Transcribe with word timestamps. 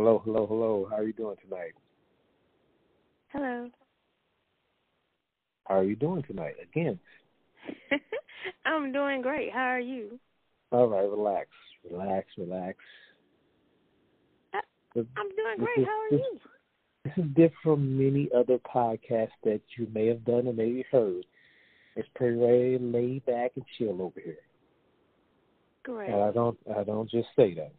Hello, 0.00 0.22
hello, 0.24 0.46
hello. 0.46 0.86
How 0.88 0.96
are 0.96 1.04
you 1.04 1.12
doing 1.12 1.36
tonight? 1.44 1.74
Hello. 3.34 3.68
How 5.68 5.74
are 5.74 5.84
you 5.84 5.94
doing 5.94 6.22
tonight? 6.22 6.54
Again. 6.62 6.98
I'm 8.64 8.92
doing 8.92 9.20
great. 9.20 9.52
How 9.52 9.60
are 9.64 9.78
you? 9.78 10.18
All 10.72 10.86
right, 10.86 11.02
relax, 11.02 11.48
relax, 11.90 12.28
relax. 12.38 12.78
Uh, 14.54 14.60
I'm 14.96 15.28
doing 15.36 15.58
great. 15.58 15.80
Is, 15.80 15.86
How 15.86 16.00
are 16.00 16.10
this, 16.10 16.20
you? 16.32 16.40
This 17.04 17.12
is 17.18 17.30
different 17.32 17.52
from 17.62 17.98
many 17.98 18.30
other 18.34 18.56
podcasts 18.56 19.36
that 19.44 19.60
you 19.76 19.86
may 19.92 20.06
have 20.06 20.24
done 20.24 20.46
or 20.48 20.54
maybe 20.54 20.82
heard. 20.90 21.26
It's 21.96 22.08
pretty 22.14 22.78
laid 22.80 23.26
back 23.26 23.50
and 23.54 23.66
chill 23.76 24.00
over 24.00 24.18
here. 24.18 24.38
Great. 25.82 26.08
And 26.08 26.22
I 26.22 26.30
don't, 26.32 26.58
I 26.74 26.84
don't 26.84 27.10
just 27.10 27.28
say 27.36 27.52
that. 27.52 27.72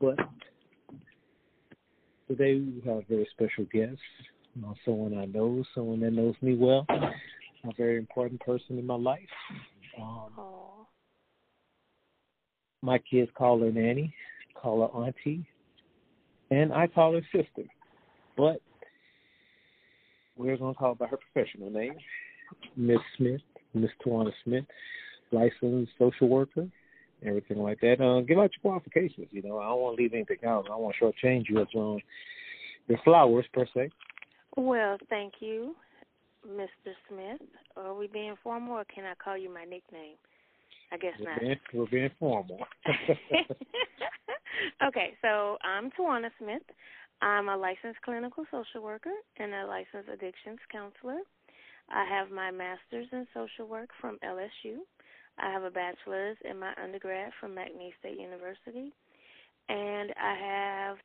But 0.00 0.16
today 2.28 2.54
we 2.54 2.82
have 2.86 2.98
a 2.98 3.04
very 3.08 3.28
special 3.32 3.64
guest, 3.72 4.00
you 4.54 4.62
know, 4.62 4.74
someone 4.84 5.16
I 5.16 5.26
know, 5.26 5.64
someone 5.74 6.00
that 6.00 6.12
knows 6.12 6.34
me 6.42 6.54
well, 6.54 6.86
a 6.88 7.72
very 7.76 7.98
important 7.98 8.40
person 8.40 8.78
in 8.78 8.86
my 8.86 8.96
life. 8.96 9.20
Um, 10.00 10.30
my 12.82 12.98
kids 12.98 13.30
call 13.36 13.60
her 13.60 13.70
nanny, 13.70 14.14
call 14.54 14.80
her 14.80 15.06
auntie, 15.06 15.46
and 16.50 16.72
I 16.72 16.86
call 16.86 17.14
her 17.14 17.26
sister. 17.32 17.68
But 18.36 18.60
we're 20.36 20.56
going 20.56 20.74
to 20.74 20.78
talk 20.78 20.96
about 20.96 21.10
her 21.10 21.18
professional 21.32 21.70
name, 21.70 21.94
Miss 22.76 22.98
Smith, 23.16 23.40
Miss 23.72 23.90
Tawana 24.04 24.32
Smith, 24.44 24.64
licensed 25.32 25.92
social 25.98 26.28
worker, 26.28 26.68
everything 27.24 27.58
like 27.58 27.80
that. 27.80 28.00
Uh, 28.00 28.20
give 28.20 28.38
out 28.38 28.50
your 28.52 28.62
qualifications. 28.62 29.28
You 29.30 29.42
know, 29.42 29.58
I 29.58 29.68
don't 29.68 29.80
want 29.80 29.96
to 29.96 30.02
leave 30.02 30.14
anything 30.14 30.38
out. 30.46 30.68
I 30.70 30.76
want 30.76 30.96
to 30.98 31.04
shortchange 31.04 31.48
you 31.48 31.60
as 31.60 31.68
well. 31.74 31.98
Your 32.88 32.98
flowers, 33.04 33.46
per 33.52 33.66
se. 33.74 33.90
Well, 34.56 34.96
thank 35.10 35.34
you, 35.40 35.74
Mr. 36.48 36.94
Smith. 37.08 37.40
Are 37.76 37.94
we 37.94 38.06
being 38.06 38.36
formal, 38.42 38.74
or 38.74 38.84
can 38.84 39.04
I 39.04 39.14
call 39.22 39.36
you 39.36 39.52
my 39.52 39.64
nickname? 39.64 40.14
I 40.92 40.96
guess 40.96 41.12
we're 41.18 41.30
not. 41.30 41.40
Being, 41.40 41.56
we're 41.74 41.86
being 41.86 42.10
formal. 42.18 42.60
okay, 44.86 45.14
so 45.20 45.58
I'm 45.62 45.90
Tawana 45.90 46.30
Smith. 46.38 46.62
I'm 47.22 47.48
a 47.48 47.56
licensed 47.56 48.00
clinical 48.04 48.44
social 48.50 48.82
worker 48.82 49.12
and 49.38 49.54
a 49.54 49.66
licensed 49.66 50.08
addictions 50.12 50.58
counselor. 50.70 51.20
I 51.90 52.04
have 52.04 52.30
my 52.30 52.50
master's 52.50 53.06
in 53.12 53.26
social 53.32 53.66
work 53.66 53.90
from 54.00 54.18
LSU. 54.24 54.78
I 55.38 55.50
have 55.52 55.64
a 55.64 55.70
bachelor's 55.70 56.36
in 56.48 56.58
my 56.58 56.72
undergrad 56.82 57.32
from 57.40 57.52
McNeese 57.52 57.98
State 58.00 58.18
University. 58.18 58.92
And 59.68 60.12
I 60.16 60.34
have 60.40 60.96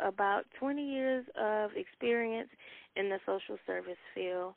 about 0.00 0.44
20 0.58 0.82
years 0.82 1.24
of 1.40 1.70
experience 1.76 2.48
in 2.96 3.08
the 3.08 3.18
social 3.26 3.58
service 3.66 3.98
field. 4.14 4.54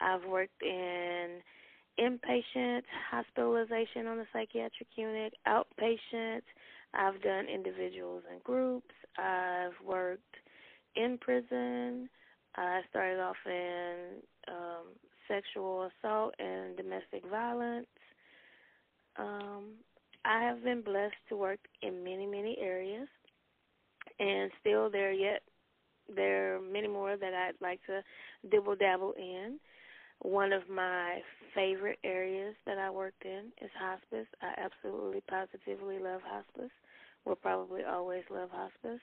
I've 0.00 0.24
worked 0.24 0.62
in 0.62 1.40
inpatient 1.98 2.82
hospitalization 3.10 4.06
on 4.06 4.18
the 4.18 4.26
psychiatric 4.32 4.88
unit, 4.96 5.34
outpatient. 5.46 6.42
I've 6.92 7.20
done 7.22 7.46
individuals 7.46 8.22
and 8.30 8.42
groups. 8.42 8.94
I've 9.18 9.74
worked 9.86 10.34
in 10.96 11.18
prison. 11.18 12.08
I 12.56 12.80
started 12.90 13.20
off 13.20 13.36
in 13.46 13.94
um, 14.48 14.86
sexual 15.28 15.90
assault 15.90 16.34
and 16.38 16.76
domestic 16.76 17.28
violence. 17.30 17.86
Um, 19.18 19.74
I 20.24 20.42
have 20.42 20.64
been 20.64 20.82
blessed 20.82 21.14
to 21.28 21.36
work 21.36 21.60
in 21.82 22.02
many, 22.02 22.26
many 22.26 22.56
areas, 22.60 23.08
and 24.18 24.50
still 24.60 24.90
there 24.90 25.12
yet 25.12 25.42
there 26.14 26.56
are 26.56 26.60
many 26.60 26.88
more 26.88 27.16
that 27.16 27.34
I'd 27.34 27.60
like 27.60 27.80
to 27.86 28.02
dibble 28.50 28.76
dabble 28.76 29.14
in. 29.16 29.58
One 30.20 30.52
of 30.52 30.68
my 30.68 31.20
favorite 31.54 31.98
areas 32.04 32.54
that 32.66 32.78
I 32.78 32.90
worked 32.90 33.24
in 33.24 33.52
is 33.62 33.70
hospice. 33.78 34.26
I 34.42 34.54
absolutely 34.58 35.22
positively 35.28 35.98
love 35.98 36.20
hospice. 36.24 36.70
Will 37.24 37.36
probably 37.36 37.82
always 37.84 38.22
love 38.30 38.50
hospice. 38.52 39.00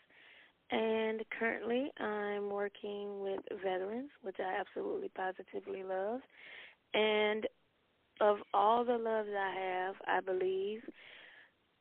And 0.70 1.22
currently, 1.38 1.92
I'm 2.00 2.50
working 2.50 3.22
with 3.22 3.42
veterans, 3.64 4.10
which 4.22 4.38
I 4.40 4.60
absolutely 4.60 5.10
positively 5.10 5.84
love. 5.84 6.22
And 6.94 7.46
of 8.22 8.38
all 8.54 8.86
the 8.86 8.98
loves 8.98 9.30
I 9.38 9.54
have, 9.60 9.96
I 10.08 10.22
believe 10.22 10.82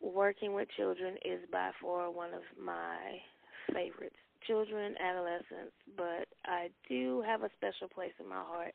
working 0.01 0.55
with 0.55 0.69
children 0.77 1.15
is 1.25 1.41
by 1.53 1.71
far 1.81 2.11
one 2.11 2.33
of 2.33 2.43
my 2.59 3.19
favorites. 3.73 4.17
Children, 4.47 4.95
adolescents, 4.99 5.77
but 5.97 6.27
I 6.47 6.71
do 6.89 7.23
have 7.27 7.43
a 7.43 7.51
special 7.57 7.89
place 7.89 8.13
in 8.19 8.29
my 8.29 8.43
heart 8.43 8.73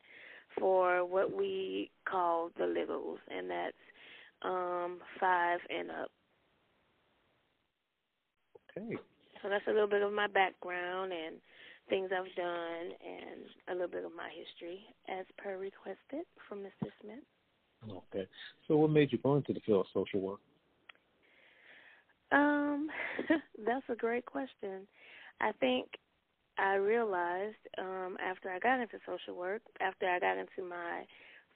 for 0.58 1.04
what 1.04 1.36
we 1.36 1.90
call 2.08 2.50
the 2.56 2.66
littles, 2.66 3.18
and 3.28 3.50
that's 3.50 3.76
um 4.42 5.00
five 5.18 5.58
and 5.68 5.90
up. 5.90 6.10
Okay. 8.70 8.96
So 9.42 9.48
that's 9.48 9.66
a 9.66 9.72
little 9.72 9.88
bit 9.88 10.02
of 10.02 10.12
my 10.12 10.28
background 10.28 11.12
and 11.12 11.36
things 11.88 12.10
I've 12.12 12.32
done 12.36 12.86
and 13.02 13.42
a 13.68 13.72
little 13.72 13.88
bit 13.88 14.04
of 14.04 14.12
my 14.16 14.30
history 14.30 14.80
as 15.08 15.26
per 15.36 15.56
requested 15.58 16.26
from 16.48 16.60
Mr. 16.60 16.90
Smith. 17.02 17.24
Okay. 17.84 18.26
So 18.66 18.76
what 18.76 18.90
made 18.90 19.12
you 19.12 19.18
go 19.18 19.36
into 19.36 19.52
the 19.52 19.60
field 19.60 19.86
of 19.86 19.86
social 19.92 20.20
work? 20.20 20.40
Um, 22.32 22.88
that's 23.64 23.84
a 23.88 23.94
great 23.94 24.26
question. 24.26 24.86
I 25.40 25.52
think 25.60 25.86
I 26.58 26.74
realized 26.74 27.56
um 27.78 28.16
after 28.24 28.50
I 28.50 28.58
got 28.58 28.80
into 28.80 28.98
social 29.06 29.36
work, 29.38 29.62
after 29.80 30.08
I 30.08 30.18
got 30.18 30.38
into 30.38 30.68
my 30.68 31.04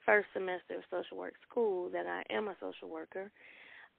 first 0.05 0.27
semester 0.33 0.75
of 0.75 0.83
social 0.89 1.17
work 1.17 1.33
school 1.49 1.89
that 1.89 2.05
I 2.07 2.23
am 2.33 2.47
a 2.47 2.55
social 2.59 2.89
worker 2.89 3.31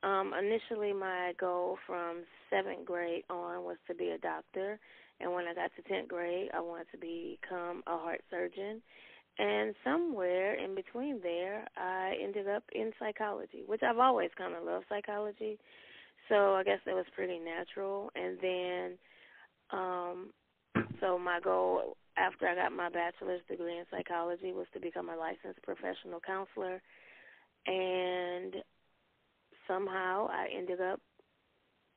um, 0.02 0.32
initially, 0.34 0.92
my 0.92 1.32
goal 1.38 1.78
from 1.86 2.24
seventh 2.50 2.84
grade 2.84 3.22
on 3.30 3.62
was 3.62 3.76
to 3.86 3.94
be 3.94 4.10
a 4.10 4.18
doctor, 4.18 4.80
and 5.20 5.32
when 5.32 5.46
I 5.46 5.54
got 5.54 5.70
to 5.76 5.82
tenth 5.82 6.08
grade, 6.08 6.50
I 6.52 6.60
wanted 6.60 6.88
to 6.92 6.98
become 6.98 7.82
a 7.86 7.96
heart 7.96 8.20
surgeon. 8.28 8.82
And 9.38 9.74
somewhere 9.82 10.54
in 10.54 10.74
between 10.74 11.20
there, 11.22 11.66
I 11.76 12.14
ended 12.22 12.48
up 12.48 12.64
in 12.72 12.92
psychology, 12.98 13.62
which 13.66 13.82
I've 13.82 13.98
always 13.98 14.30
kind 14.36 14.54
of 14.54 14.64
loved 14.64 14.86
psychology. 14.88 15.58
So 16.28 16.54
I 16.54 16.62
guess 16.64 16.78
that 16.86 16.94
was 16.94 17.06
pretty 17.14 17.38
natural. 17.38 18.10
And 18.14 18.38
then, 18.42 18.98
um, 19.70 20.30
so 21.00 21.18
my 21.18 21.40
goal 21.40 21.96
after 22.16 22.46
I 22.46 22.54
got 22.54 22.72
my 22.72 22.90
bachelor's 22.90 23.40
degree 23.48 23.78
in 23.78 23.84
psychology 23.90 24.52
was 24.52 24.66
to 24.74 24.80
become 24.80 25.08
a 25.08 25.16
licensed 25.16 25.62
professional 25.62 26.20
counselor. 26.20 26.82
And 27.66 28.56
somehow 29.66 30.28
I 30.30 30.48
ended 30.56 30.80
up 30.80 31.00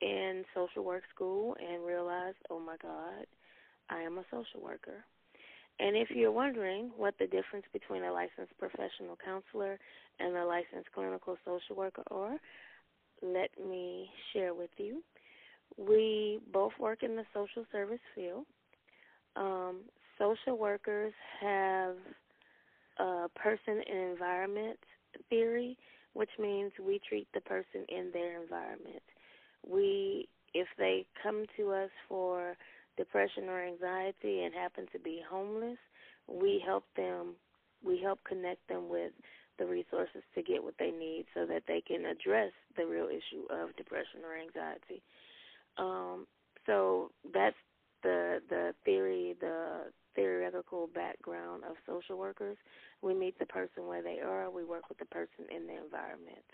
in 0.01 0.43
social 0.53 0.83
work 0.83 1.03
school 1.13 1.55
and 1.59 1.85
realized, 1.85 2.37
oh 2.49 2.59
my 2.59 2.77
God, 2.81 3.25
I 3.89 4.01
am 4.01 4.17
a 4.17 4.23
social 4.31 4.61
worker. 4.63 5.03
And 5.79 5.95
if 5.95 6.09
you're 6.09 6.31
wondering 6.31 6.91
what 6.95 7.15
the 7.19 7.27
difference 7.27 7.65
between 7.73 8.03
a 8.03 8.11
licensed 8.11 8.57
professional 8.57 9.17
counselor 9.23 9.77
and 10.19 10.35
a 10.35 10.45
licensed 10.45 10.91
clinical 10.93 11.37
social 11.43 11.75
worker 11.75 12.03
are, 12.11 12.37
let 13.21 13.49
me 13.59 14.09
share 14.33 14.53
with 14.53 14.69
you. 14.77 15.03
We 15.77 16.39
both 16.53 16.73
work 16.79 17.03
in 17.03 17.15
the 17.15 17.25
social 17.33 17.65
service 17.71 17.99
field. 18.13 18.45
Um, 19.35 19.81
social 20.17 20.57
workers 20.57 21.13
have 21.41 21.95
a 22.97 23.27
person 23.35 23.81
and 23.89 24.11
environment 24.11 24.79
theory 25.29 25.77
which 26.15 26.29
means 26.39 26.71
we 26.79 26.99
treat 27.07 27.27
the 27.33 27.41
person 27.41 27.85
in 27.89 28.09
their 28.13 28.41
environment. 28.41 29.03
We, 29.67 30.29
if 30.53 30.67
they 30.77 31.05
come 31.21 31.45
to 31.57 31.73
us 31.73 31.89
for 32.07 32.55
depression 32.97 33.49
or 33.49 33.63
anxiety 33.63 34.43
and 34.43 34.53
happen 34.53 34.85
to 34.91 34.99
be 34.99 35.21
homeless, 35.29 35.77
we 36.27 36.61
help 36.65 36.85
them. 36.95 37.35
We 37.83 38.01
help 38.01 38.19
connect 38.27 38.67
them 38.67 38.89
with 38.89 39.11
the 39.57 39.65
resources 39.65 40.23
to 40.33 40.41
get 40.41 40.63
what 40.63 40.75
they 40.79 40.91
need 40.91 41.25
so 41.33 41.45
that 41.45 41.63
they 41.67 41.81
can 41.81 42.05
address 42.05 42.51
the 42.77 42.85
real 42.85 43.07
issue 43.07 43.45
of 43.49 43.75
depression 43.75 44.21
or 44.25 44.35
anxiety. 44.37 45.01
Um, 45.77 46.27
so 46.65 47.11
that's 47.33 47.55
the 48.03 48.41
the 48.49 48.73
theory, 48.83 49.35
the 49.39 49.91
theoretical 50.15 50.89
background 50.93 51.63
of 51.69 51.75
social 51.85 52.17
workers. 52.17 52.57
We 53.01 53.13
meet 53.13 53.37
the 53.39 53.45
person 53.45 53.87
where 53.87 54.01
they 54.01 54.19
are. 54.19 54.49
We 54.49 54.63
work 54.63 54.89
with 54.89 54.97
the 54.97 55.05
person 55.05 55.45
in 55.53 55.67
the 55.67 55.83
environment. 55.83 56.45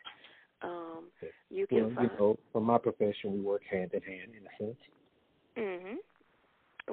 Um, 0.61 1.05
you 1.49 1.67
can 1.67 1.81
well, 1.81 1.91
find. 1.95 2.11
You 2.11 2.17
know, 2.17 2.37
for 2.51 2.61
my 2.61 2.77
profession, 2.77 3.33
we 3.33 3.41
work 3.41 3.61
hand 3.69 3.91
in 3.93 4.01
hand 4.01 4.31
in 4.35 4.45
a 4.45 4.57
sense. 4.57 4.79
Mhm. 5.57 5.97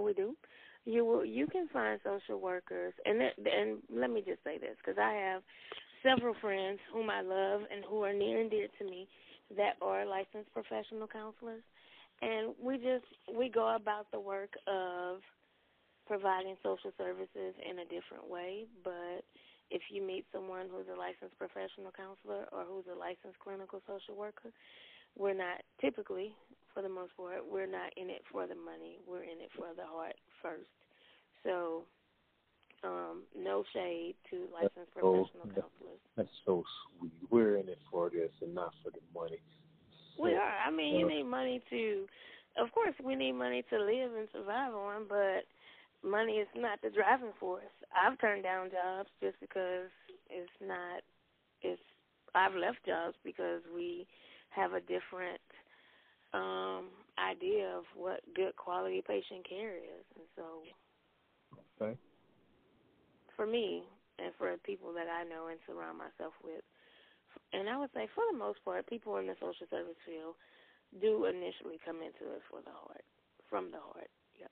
We 0.02 0.12
do. 0.14 0.36
You 0.84 1.04
will. 1.04 1.24
You 1.24 1.46
can 1.46 1.68
find 1.72 2.00
social 2.04 2.40
workers, 2.40 2.94
and 3.04 3.18
th- 3.18 3.34
and 3.46 3.78
let 3.92 4.10
me 4.10 4.22
just 4.26 4.42
say 4.44 4.58
this 4.58 4.76
because 4.78 4.98
I 4.98 5.12
have 5.12 5.42
several 6.02 6.34
friends 6.40 6.78
whom 6.92 7.10
I 7.10 7.20
love 7.20 7.62
and 7.72 7.84
who 7.88 8.02
are 8.04 8.12
near 8.12 8.40
and 8.40 8.50
dear 8.50 8.68
to 8.78 8.84
me 8.84 9.08
that 9.56 9.74
are 9.82 10.06
licensed 10.06 10.52
professional 10.54 11.06
counselors, 11.06 11.62
and 12.22 12.54
we 12.62 12.76
just 12.76 13.04
we 13.36 13.48
go 13.48 13.74
about 13.76 14.06
the 14.12 14.20
work 14.20 14.54
of 14.66 15.20
providing 16.08 16.56
social 16.64 16.90
services 16.96 17.52
in 17.60 17.84
a 17.84 17.86
different 17.92 18.24
way, 18.26 18.64
but 18.82 19.22
if 19.70 19.82
you 19.92 20.00
meet 20.00 20.24
someone 20.32 20.66
who's 20.72 20.88
a 20.88 20.96
licensed 20.96 21.36
professional 21.36 21.92
counselor 21.92 22.48
or 22.50 22.64
who's 22.64 22.88
a 22.88 22.98
licensed 22.98 23.38
clinical 23.44 23.84
social 23.84 24.16
worker, 24.16 24.48
we're 25.16 25.36
not 25.36 25.60
typically, 25.80 26.32
for 26.78 26.82
the 26.82 26.88
most 26.88 27.10
part, 27.16 27.42
we're 27.50 27.66
not 27.66 27.90
in 27.96 28.08
it 28.08 28.22
for 28.30 28.46
the 28.46 28.54
money. 28.54 29.02
We're 29.02 29.24
in 29.24 29.42
it 29.42 29.50
for 29.56 29.74
the 29.74 29.82
heart 29.82 30.14
first. 30.40 30.70
So, 31.42 31.82
um, 32.84 33.22
no 33.36 33.64
shade 33.74 34.14
to 34.30 34.46
licensed 34.54 34.76
that's 34.76 34.94
professional 34.94 35.50
so, 35.50 35.58
counselors. 35.58 36.02
That's 36.16 36.36
so 36.46 36.62
sweet. 36.62 37.10
We're 37.30 37.56
in 37.56 37.68
it 37.68 37.82
for 37.90 38.10
this 38.10 38.30
and 38.42 38.54
not 38.54 38.70
for 38.84 38.90
the 38.90 39.02
money. 39.12 39.42
So, 40.16 40.22
we 40.22 40.34
are. 40.34 40.54
I 40.64 40.70
mean, 40.70 40.94
uh, 40.94 40.98
you 40.98 41.08
need 41.08 41.24
money 41.24 41.60
to. 41.68 42.06
Of 42.62 42.70
course, 42.70 42.94
we 43.02 43.16
need 43.16 43.32
money 43.32 43.64
to 43.70 43.76
live 43.76 44.14
and 44.14 44.28
survive 44.32 44.72
on, 44.72 45.06
but 45.08 45.50
money 46.08 46.34
is 46.34 46.48
not 46.54 46.78
the 46.80 46.90
driving 46.90 47.34
force. 47.40 47.74
I've 47.90 48.20
turned 48.20 48.44
down 48.44 48.70
jobs 48.70 49.08
just 49.20 49.34
because 49.40 49.90
it's 50.30 50.54
not. 50.64 51.02
It's 51.62 51.82
I've 52.36 52.54
left 52.54 52.86
jobs 52.86 53.16
because 53.24 53.62
we 53.74 54.06
have 54.50 54.74
a 54.74 54.80
different 54.80 55.42
um 56.34 56.86
idea 57.18 57.66
of 57.76 57.84
what 57.96 58.20
good 58.34 58.54
quality 58.56 59.02
patient 59.06 59.48
care 59.48 59.76
is, 59.76 60.04
and 60.16 60.26
so. 60.36 60.62
Okay. 61.80 61.96
For 63.36 63.46
me, 63.46 63.84
and 64.18 64.32
for 64.36 64.56
people 64.64 64.92
that 64.94 65.06
I 65.06 65.22
know 65.22 65.46
and 65.46 65.58
surround 65.66 65.96
myself 65.98 66.34
with, 66.42 66.62
and 67.52 67.68
I 67.68 67.78
would 67.78 67.90
say 67.94 68.08
for 68.14 68.24
the 68.32 68.38
most 68.38 68.58
part, 68.64 68.86
people 68.88 69.16
in 69.18 69.26
the 69.26 69.34
social 69.34 69.66
service 69.70 69.98
field 70.04 70.34
do 71.00 71.26
initially 71.26 71.78
come 71.84 71.96
into 71.96 72.32
it 72.34 72.42
for 72.50 72.60
the 72.60 72.70
heart, 72.70 73.04
from 73.48 73.70
the 73.70 73.78
heart. 73.78 74.10
Yep. 74.40 74.50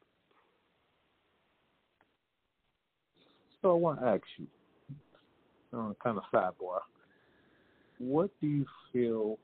So 3.63 3.71
I 3.71 3.75
want 3.75 4.01
to 4.01 4.07
ask 4.07 4.23
you, 4.39 4.47
uh, 5.73 5.93
kind 6.03 6.19
of 6.19 6.25
sidebar, 6.33 6.81
what 7.99 8.31
do 8.41 8.47
you 8.47 8.67
feel 8.93 9.39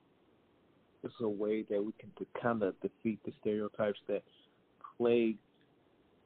is 1.04 1.12
a 1.20 1.28
way 1.28 1.62
that 1.70 1.82
we 1.84 1.92
can 1.98 2.10
kind 2.40 2.62
of 2.62 2.74
defeat 2.80 3.20
the 3.24 3.32
stereotypes 3.40 3.98
that 4.08 4.22
plague 4.96 5.38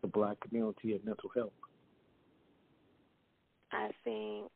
the 0.03 0.09
black 0.09 0.39
community 0.41 0.93
and 0.93 1.05
mental 1.05 1.31
health? 1.35 1.53
I 3.73 3.91
think 4.05 4.51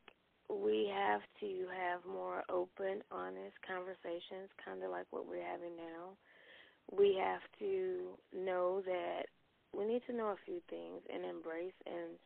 we 0.49 0.91
have 0.93 1.21
to 1.39 1.65
have 1.71 2.01
more 2.05 2.43
open, 2.49 3.01
honest 3.11 3.55
conversations, 3.65 4.49
kind 4.63 4.83
of 4.83 4.91
like 4.91 5.05
what 5.11 5.27
we're 5.27 5.43
having 5.43 5.75
now. 5.75 6.15
We 6.91 7.17
have 7.23 7.41
to 7.59 8.17
know 8.35 8.81
that 8.85 9.23
we 9.75 9.85
need 9.85 10.01
to 10.07 10.15
know 10.15 10.35
a 10.35 10.45
few 10.45 10.61
things 10.69 11.01
and 11.13 11.23
embrace 11.23 11.77
and 11.85 12.19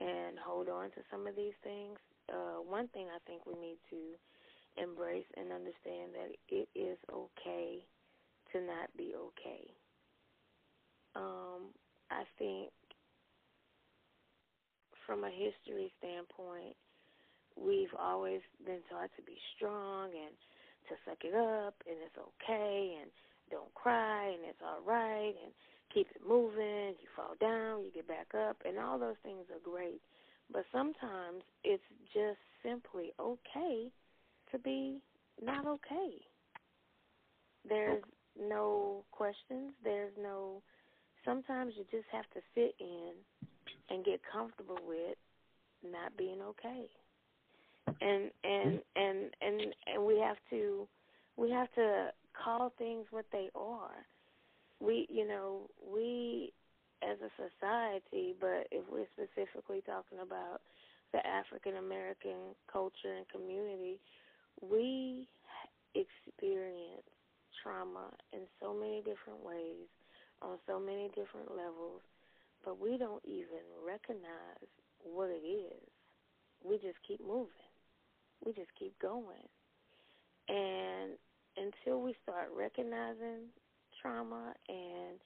and 0.00 0.38
hold 0.38 0.68
on 0.68 0.90
to 0.90 1.00
some 1.10 1.26
of 1.26 1.36
these 1.36 1.54
things. 1.62 1.98
Uh, 2.28 2.58
one 2.66 2.88
thing 2.88 3.06
I 3.14 3.18
think 3.26 3.46
we 3.46 3.54
need 3.54 3.78
to 3.90 4.18
embrace 4.76 5.28
and 5.36 5.52
understand 5.52 6.14
that 6.14 6.34
it 6.48 6.68
is 6.74 6.98
okay 7.12 7.84
to 8.52 8.60
not 8.60 8.90
be 8.96 9.14
okay. 9.14 9.70
Um, 11.16 11.70
I 12.10 12.24
think 12.38 12.70
from 15.06 15.24
a 15.24 15.30
history 15.30 15.92
standpoint, 15.98 16.76
we've 17.56 17.94
always 17.98 18.40
been 18.64 18.82
taught 18.90 19.10
to 19.16 19.22
be 19.22 19.36
strong 19.56 20.10
and 20.10 20.34
to 20.88 20.94
suck 21.06 21.22
it 21.24 21.34
up 21.34 21.74
and 21.86 21.96
it's 22.02 22.18
okay 22.18 22.98
and 23.00 23.10
don't 23.50 23.72
cry 23.74 24.26
and 24.26 24.42
it's 24.48 24.60
all 24.64 24.82
right 24.84 25.34
and 25.42 25.52
keep 25.92 26.08
it 26.10 26.22
moving. 26.26 26.98
You 26.98 27.08
fall 27.14 27.34
down, 27.40 27.84
you 27.84 27.90
get 27.94 28.08
back 28.08 28.34
up, 28.34 28.56
and 28.64 28.78
all 28.78 28.98
those 28.98 29.20
things 29.22 29.46
are 29.52 29.62
great. 29.62 30.00
But 30.52 30.64
sometimes 30.72 31.42
it's 31.62 31.84
just 32.12 32.40
simply 32.62 33.12
okay 33.20 33.88
to 34.54 34.62
be 34.62 35.00
not 35.44 35.66
okay. 35.66 36.14
There's 37.68 38.02
no 38.38 39.04
questions. 39.10 39.72
There's 39.82 40.12
no. 40.20 40.62
Sometimes 41.24 41.72
you 41.76 41.84
just 41.90 42.08
have 42.12 42.28
to 42.34 42.40
sit 42.54 42.74
in 42.78 43.12
and 43.90 44.04
get 44.04 44.20
comfortable 44.30 44.78
with 44.86 45.16
not 45.82 46.16
being 46.16 46.40
okay. 46.42 46.86
And 48.00 48.30
and 48.42 48.74
mm-hmm. 48.74 48.76
and 48.96 49.30
and 49.40 49.74
and 49.86 50.04
we 50.04 50.18
have 50.18 50.36
to 50.50 50.86
we 51.36 51.50
have 51.50 51.72
to 51.74 52.10
call 52.44 52.72
things 52.78 53.06
what 53.10 53.26
they 53.32 53.50
are 53.54 54.04
we, 54.80 55.06
you 55.08 55.26
know, 55.26 55.68
we 55.80 56.52
as 57.02 57.18
a 57.20 57.30
society, 57.36 58.34
but 58.40 58.66
if 58.70 58.84
we're 58.90 59.08
specifically 59.12 59.82
talking 59.84 60.18
about 60.22 60.60
the 61.12 61.24
African 61.26 61.76
American 61.76 62.56
culture 62.70 63.12
and 63.16 63.28
community, 63.28 64.00
we 64.60 65.26
experience 65.94 67.06
trauma 67.62 68.10
in 68.32 68.40
so 68.60 68.74
many 68.74 68.98
different 68.98 69.44
ways, 69.44 69.88
on 70.42 70.58
so 70.66 70.78
many 70.78 71.08
different 71.14 71.50
levels, 71.50 72.02
but 72.64 72.80
we 72.80 72.98
don't 72.98 73.22
even 73.24 73.64
recognize 73.86 74.68
what 75.02 75.30
it 75.30 75.44
is. 75.44 75.88
We 76.62 76.76
just 76.76 76.98
keep 77.06 77.20
moving. 77.20 77.70
We 78.44 78.52
just 78.52 78.70
keep 78.78 78.98
going. 79.00 79.48
And 80.48 81.16
until 81.56 82.02
we 82.02 82.14
start 82.22 82.48
recognizing 82.56 83.48
trauma 84.00 84.52
and 84.68 85.18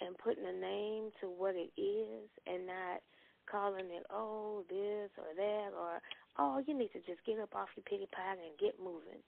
and 0.00 0.16
putting 0.18 0.44
a 0.44 0.52
name 0.52 1.10
to 1.20 1.26
what 1.26 1.54
it 1.56 1.72
is 1.80 2.28
and 2.46 2.66
not 2.66 3.00
calling 3.50 3.86
it 3.86 4.04
oh 4.10 4.64
this 4.68 5.10
or 5.18 5.32
that 5.36 5.70
or 5.76 6.00
oh 6.38 6.62
you 6.66 6.76
need 6.76 6.92
to 6.92 7.00
just 7.04 7.24
get 7.26 7.40
up 7.40 7.54
off 7.54 7.68
your 7.76 7.84
pity 7.84 8.08
pot 8.12 8.38
and 8.38 8.58
get 8.58 8.78
moving. 8.80 9.22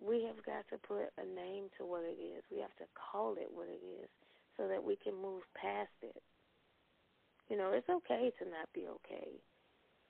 We 0.00 0.24
have 0.28 0.40
got 0.44 0.68
to 0.70 0.78
put 0.78 1.08
a 1.18 1.24
name 1.26 1.70
to 1.78 1.86
what 1.86 2.04
it 2.04 2.20
is. 2.20 2.44
We 2.52 2.60
have 2.60 2.74
to 2.78 2.88
call 2.94 3.34
it 3.40 3.48
what 3.52 3.68
it 3.68 3.80
is 3.84 4.08
so 4.56 4.68
that 4.68 4.82
we 4.82 4.96
can 4.96 5.14
move 5.16 5.42
past 5.54 5.94
it. 6.02 6.22
You 7.48 7.56
know, 7.56 7.72
it's 7.72 7.88
okay 7.88 8.32
to 8.38 8.44
not 8.50 8.68
be 8.74 8.86
okay. 8.88 9.40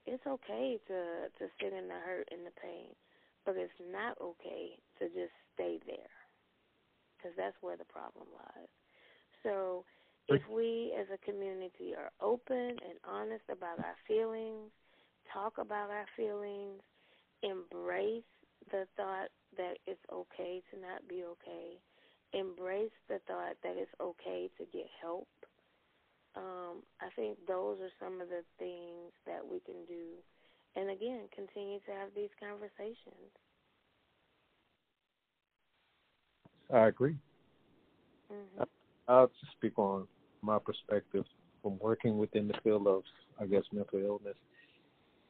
It's 0.07 0.27
okay 0.27 0.79
to 0.89 0.99
to 1.39 1.45
sit 1.61 1.73
in 1.73 1.89
the 1.89 2.01
hurt 2.05 2.29
and 2.33 2.47
the 2.47 2.55
pain, 2.61 2.95
but 3.45 3.57
it's 3.57 3.75
not 3.93 4.19
okay 4.21 4.79
to 4.99 5.07
just 5.09 5.35
stay 5.55 5.79
there 5.87 6.15
because 7.17 7.37
that's 7.37 7.57
where 7.61 7.77
the 7.77 7.85
problem 7.87 8.27
lies. 8.35 8.71
So 9.43 9.85
if 10.29 10.41
we 10.51 10.95
as 10.99 11.07
a 11.13 11.19
community 11.25 11.95
are 11.97 12.11
open 12.21 12.79
and 12.83 12.99
honest 13.05 13.45
about 13.51 13.79
our 13.79 13.97
feelings, 14.09 14.71
talk 15.37 15.59
about 15.59 15.91
our 15.91 16.07
feelings, 16.17 16.81
embrace 17.43 18.25
the 18.71 18.87
thought 18.97 19.29
that 19.57 19.77
it's 19.87 20.01
okay 20.11 20.63
to 20.73 20.81
not 20.81 21.07
be 21.09 21.25
okay, 21.25 21.77
embrace 22.33 22.97
the 23.09 23.21
thought 23.29 23.57
that 23.63 23.77
it's 23.77 23.93
okay 24.01 24.49
to 24.57 24.65
get 24.73 24.87
help. 25.01 25.29
Um, 26.35 26.83
I 27.01 27.09
think 27.15 27.37
those 27.47 27.79
are 27.81 27.93
some 28.01 28.21
of 28.21 28.29
the 28.29 28.45
things 28.59 29.13
that 29.27 29.41
we 29.45 29.61
can 29.61 29.85
do. 29.87 30.17
And 30.75 30.91
again, 30.91 31.29
continue 31.35 31.81
to 31.81 31.93
have 31.93 32.11
these 32.15 32.33
conversations. 32.41 33.33
I 36.73 36.89
agree. 36.89 37.17
Mm-hmm. 38.33 38.65
I'll 39.09 39.29
just 39.29 39.53
speak 39.53 39.79
on 39.79 40.07
my 40.43 40.59
perspective 40.59 41.25
from 41.63 41.79
working 41.79 42.19
within 42.19 42.49
the 42.49 42.55
field 42.65 42.87
of, 42.87 43.03
I 43.41 43.47
guess, 43.47 43.63
mental 43.73 44.01
illness. 44.01 44.37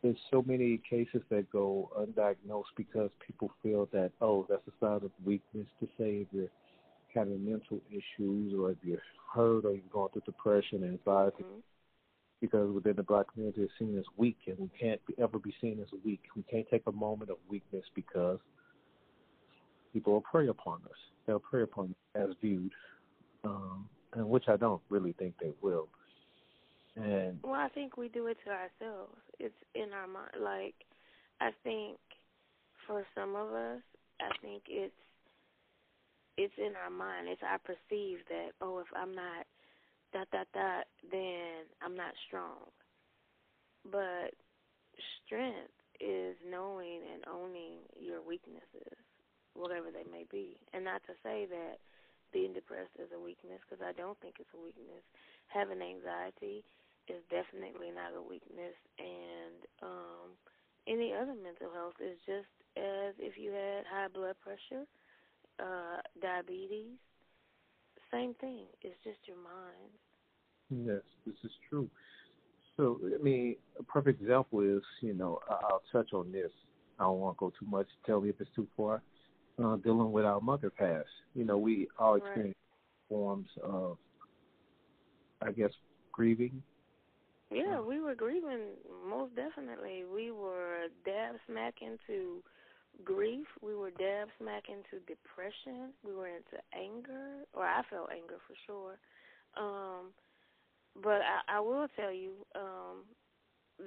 There's 0.02 0.16
so 0.30 0.44
many 0.46 0.80
cases 0.88 1.22
that 1.30 1.50
go 1.50 1.90
undiagnosed 1.98 2.74
because 2.76 3.10
people 3.26 3.50
feel 3.62 3.88
that, 3.92 4.12
oh, 4.20 4.46
that's 4.48 4.66
a 4.68 4.72
sign 4.84 4.96
of 4.96 5.10
weakness 5.24 5.66
to 5.80 5.86
say 5.98 6.26
if 6.26 6.28
you're 6.32 6.50
having 7.14 7.44
mental 7.44 7.80
issues 7.90 8.52
or 8.54 8.70
if 8.70 8.76
you're 8.82 9.00
hurt 9.34 9.64
or 9.64 9.72
you're 9.72 9.82
going 9.90 10.10
through 10.12 10.22
depression 10.26 10.84
and 10.84 10.98
anxiety. 10.98 11.42
Mm-hmm. 11.42 11.60
Because 12.40 12.70
within 12.72 12.96
the 12.96 13.02
black 13.02 13.32
community, 13.32 13.62
it's 13.62 13.72
seen 13.78 13.96
as 13.98 14.04
weak, 14.18 14.36
and 14.46 14.58
we 14.58 14.68
can't 14.78 15.00
ever 15.18 15.38
be 15.38 15.54
seen 15.58 15.78
as 15.80 15.88
weak. 16.04 16.20
We 16.36 16.42
can't 16.42 16.66
take 16.70 16.82
a 16.86 16.92
moment 16.92 17.30
of 17.30 17.38
weakness 17.48 17.84
because 17.94 18.38
people 19.94 20.12
will 20.12 20.20
prey 20.20 20.48
upon 20.48 20.80
us. 20.84 20.98
They'll 21.26 21.38
prey 21.38 21.62
upon 21.62 21.86
us 22.14 22.28
as 22.28 22.36
viewed, 22.42 22.72
um, 23.42 23.88
and 24.12 24.28
which 24.28 24.44
I 24.48 24.56
don't 24.56 24.82
really 24.90 25.14
think 25.14 25.34
they 25.40 25.52
will. 25.62 25.88
And 26.96 27.38
well, 27.42 27.54
I 27.54 27.68
think 27.68 27.96
we 27.96 28.08
do 28.08 28.26
it 28.26 28.38
to 28.44 28.50
ourselves. 28.50 29.16
It's 29.38 29.54
in 29.74 29.92
our 29.92 30.06
mind. 30.06 30.40
Like 30.40 30.74
I 31.40 31.50
think 31.62 31.98
for 32.86 33.04
some 33.14 33.36
of 33.36 33.52
us, 33.52 33.82
I 34.20 34.30
think 34.40 34.62
it's 34.68 34.94
it's 36.38 36.54
in 36.58 36.72
our 36.82 36.90
mind. 36.90 37.28
It's 37.28 37.42
I 37.42 37.58
perceive 37.58 38.18
that 38.28 38.56
oh, 38.60 38.78
if 38.78 38.88
I'm 38.96 39.14
not 39.14 39.44
dot 40.12 40.28
dot 40.32 40.48
dot, 40.54 40.84
then 41.10 41.68
I'm 41.82 41.96
not 41.96 42.14
strong. 42.26 42.72
But 43.84 44.32
strength 45.24 45.72
is 46.00 46.36
knowing 46.48 47.00
and 47.12 47.24
owning 47.28 47.84
your 48.00 48.20
weaknesses 48.20 48.96
whatever 49.56 49.88
they 49.88 50.04
may 50.12 50.28
be. 50.30 50.60
And 50.72 50.84
not 50.84 51.00
to 51.08 51.16
say 51.24 51.48
that 51.48 51.80
being 52.32 52.52
depressed 52.52 52.92
is 53.00 53.08
a 53.16 53.20
weakness 53.20 53.60
because 53.64 53.80
I 53.80 53.96
don't 53.96 54.18
think 54.20 54.36
it's 54.38 54.52
a 54.52 54.60
weakness. 54.60 55.04
Having 55.48 55.80
anxiety 55.80 56.64
is 57.08 57.22
definitely 57.30 57.90
not 57.90 58.16
a 58.16 58.22
weakness, 58.22 58.74
and 58.98 59.58
um, 59.82 60.28
any 60.86 61.12
other 61.12 61.34
mental 61.34 61.72
health 61.72 61.94
is 62.00 62.18
just 62.26 62.50
as 62.76 63.14
if 63.18 63.38
you 63.38 63.52
had 63.52 63.84
high 63.90 64.08
blood 64.08 64.36
pressure, 64.42 64.84
uh, 65.60 66.00
diabetes. 66.20 66.98
Same 68.12 68.34
thing. 68.34 68.66
It's 68.82 69.02
just 69.04 69.18
your 69.26 69.36
mind. 69.36 69.90
Yes, 70.70 71.02
this 71.26 71.36
is 71.44 71.50
true. 71.68 71.88
So, 72.76 73.00
I 73.18 73.22
mean, 73.22 73.56
a 73.78 73.82
perfect 73.82 74.20
example 74.20 74.60
is, 74.60 74.82
you 75.00 75.14
know, 75.14 75.40
I'll 75.48 75.82
touch 75.92 76.12
on 76.12 76.30
this. 76.30 76.50
I 76.98 77.04
don't 77.04 77.20
want 77.20 77.36
to 77.36 77.38
go 77.38 77.52
too 77.58 77.66
much. 77.66 77.86
Tell 78.04 78.20
me 78.20 78.30
if 78.30 78.40
it's 78.40 78.50
too 78.54 78.66
far. 78.76 79.02
Uh, 79.62 79.76
dealing 79.76 80.12
with 80.12 80.26
our 80.26 80.40
mother 80.40 80.70
pass. 80.70 81.04
You 81.34 81.44
know, 81.44 81.56
we 81.56 81.88
all 81.98 82.16
experience 82.16 82.54
right. 82.54 83.08
forms 83.08 83.48
of, 83.62 83.96
I 85.40 85.52
guess, 85.52 85.70
grieving. 86.12 86.62
Yeah, 87.50 87.80
we 87.80 88.00
were 88.00 88.14
grieving 88.14 88.74
most 89.08 89.34
definitely. 89.36 90.04
We 90.04 90.30
were 90.32 90.88
dab 91.04 91.36
smack 91.46 91.74
into 91.80 92.42
grief. 93.04 93.46
We 93.62 93.74
were 93.74 93.90
dab 93.90 94.28
smack 94.40 94.64
into 94.68 95.04
depression. 95.06 95.92
We 96.04 96.14
were 96.14 96.28
into 96.28 96.58
anger, 96.74 97.44
or 97.54 97.64
I 97.64 97.82
felt 97.88 98.10
anger 98.10 98.38
for 98.46 98.56
sure. 98.66 98.98
Um, 99.56 100.12
but 101.02 101.22
I, 101.22 101.58
I 101.58 101.60
will 101.60 101.86
tell 101.96 102.12
you 102.12 102.32
um, 102.54 103.04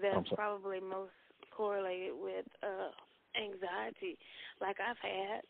that's 0.01 0.29
probably 0.35 0.79
most 0.79 1.13
correlated 1.55 2.13
with 2.15 2.45
uh, 2.63 2.91
anxiety. 3.35 4.17
Like 4.61 4.77
I've 4.79 5.01
had 5.03 5.41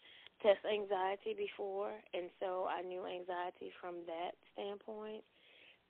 test 0.42 0.66
anxiety 0.66 1.36
before, 1.38 1.92
and 2.13 2.30
so 2.39 2.68
I 2.70 2.82
knew 2.82 3.06
anxiety 3.06 3.72
from 3.82 3.96
that 4.08 4.34
standpoint. 4.54 5.24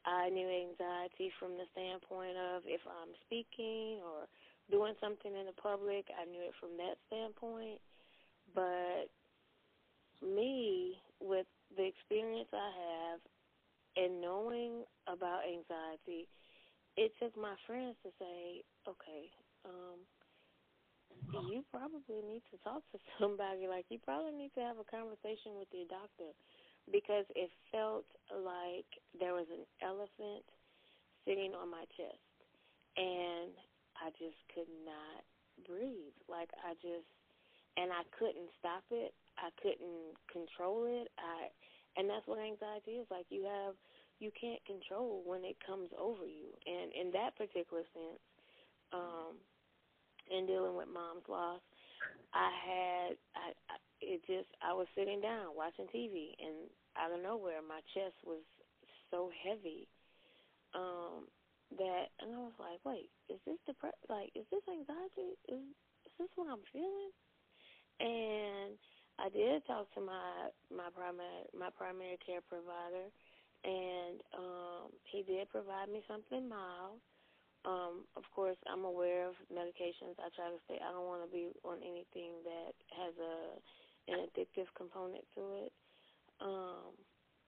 I 0.05 0.29
knew 0.29 0.47
anxiety 0.47 1.31
from 1.39 1.59
the 1.59 1.67
standpoint 1.75 2.37
of 2.37 2.63
if 2.65 2.81
I'm 2.87 3.11
speaking 3.27 3.99
or 4.03 4.27
doing 4.71 4.93
something 5.01 5.33
in 5.35 5.45
the 5.45 5.57
public, 5.59 6.07
I 6.15 6.25
knew 6.25 6.41
it 6.41 6.55
from 6.59 6.77
that 6.77 6.95
standpoint. 7.07 7.81
But 8.55 9.11
me, 10.23 10.97
with 11.19 11.47
the 11.75 11.85
experience 11.85 12.49
I 12.53 12.69
have 12.71 13.19
and 13.97 14.21
knowing 14.21 14.85
about 15.07 15.43
anxiety, 15.43 16.27
it 16.95 17.11
took 17.19 17.35
my 17.35 17.55
friends 17.67 17.95
to 18.03 18.09
say, 18.19 18.63
okay, 18.87 19.31
um, 19.65 19.99
you 21.49 21.63
probably 21.71 22.23
need 22.23 22.43
to 22.51 22.57
talk 22.63 22.83
to 22.91 22.97
somebody. 23.19 23.67
Like, 23.67 23.85
you 23.89 23.99
probably 23.99 24.31
need 24.31 24.51
to 24.55 24.63
have 24.63 24.77
a 24.79 24.87
conversation 24.87 25.59
with 25.59 25.67
your 25.71 25.87
doctor 25.91 26.31
because 26.91 27.25
it 27.35 27.49
felt 27.71 28.05
like 28.33 28.89
there 29.17 29.33
was 29.33 29.47
an 29.49 29.65
elephant 29.81 30.45
sitting 31.25 31.53
on 31.53 31.69
my 31.69 31.85
chest. 31.97 32.21
And 32.97 33.53
I 33.95 34.09
just 34.17 34.37
could 34.53 34.69
not 34.83 35.21
breathe. 35.63 36.15
Like, 36.27 36.49
I 36.65 36.73
just, 36.81 37.07
and 37.77 37.93
I 37.93 38.03
couldn't 38.17 38.49
stop 38.59 38.83
it. 38.91 39.13
I 39.37 39.53
couldn't 39.61 40.17
control 40.27 40.89
it. 40.89 41.07
I, 41.19 41.53
and 41.95 42.09
that's 42.09 42.27
what 42.27 42.41
anxiety 42.41 42.99
is. 42.99 43.07
Like, 43.07 43.29
you 43.29 43.45
have, 43.47 43.77
you 44.19 44.31
can't 44.35 44.59
control 44.65 45.23
when 45.23 45.45
it 45.45 45.55
comes 45.63 45.89
over 45.95 46.25
you. 46.25 46.51
And 46.67 46.91
in 46.91 47.11
that 47.15 47.37
particular 47.39 47.83
sense, 47.93 48.23
um, 48.91 49.39
in 50.29 50.45
dealing 50.45 50.75
with 50.75 50.87
mom's 50.91 51.25
loss, 51.29 51.61
I 52.33 52.49
had 52.53 53.11
I, 53.33 53.45
I 53.69 53.75
it 54.01 54.21
just 54.27 54.49
I 54.61 54.73
was 54.73 54.87
sitting 54.95 55.21
down 55.21 55.57
watching 55.57 55.89
TV 55.89 56.37
and 56.37 56.69
out 56.97 57.11
of 57.11 57.21
nowhere 57.21 57.61
my 57.61 57.81
chest 57.93 58.15
was 58.25 58.41
so 59.11 59.29
heavy 59.43 59.87
um 60.73 61.25
that 61.77 62.09
and 62.21 62.33
I 62.33 62.39
was 62.41 62.57
like, 62.57 62.81
wait, 62.81 63.09
is 63.29 63.37
this 63.45 63.61
depressed? 63.65 64.01
like 64.09 64.33
is 64.33 64.45
this 64.49 64.65
anxiety? 64.65 65.37
Is 65.49 65.61
is 66.05 66.13
this 66.17 66.31
what 66.35 66.49
I'm 66.49 66.65
feeling? 66.73 67.13
And 67.99 68.73
I 69.19 69.29
did 69.29 69.65
talk 69.67 69.93
to 69.93 70.01
my 70.01 70.49
my 70.73 70.89
primary 70.93 71.45
my 71.53 71.69
primary 71.77 72.17
care 72.25 72.41
provider 72.41 73.09
and 73.65 74.17
um 74.33 74.89
he 75.05 75.21
did 75.21 75.49
provide 75.49 75.89
me 75.89 76.01
something 76.07 76.49
mild 76.49 77.01
um, 77.65 78.07
of 78.15 78.23
course, 78.31 78.55
I'm 78.71 78.85
aware 78.85 79.27
of 79.27 79.35
medications. 79.51 80.15
I 80.15 80.31
try 80.31 80.47
to 80.47 80.59
stay. 80.63 80.79
I 80.79 80.95
don't 80.95 81.07
want 81.07 81.27
to 81.27 81.31
be 81.31 81.51
on 81.67 81.83
anything 81.83 82.39
that 82.47 82.71
has 82.95 83.13
a 83.19 83.59
an 84.09 84.25
addictive 84.25 84.65
component 84.73 85.21
to 85.35 85.41
it. 85.67 85.71
Um, 86.41 86.95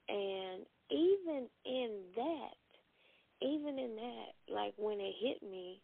and 0.10 0.66
even 0.90 1.48
in 1.66 1.90
that, 2.16 2.60
even 3.42 3.80
in 3.80 3.96
that, 3.96 4.54
like 4.54 4.74
when 4.78 5.00
it 5.00 5.14
hit 5.22 5.42
me, 5.42 5.82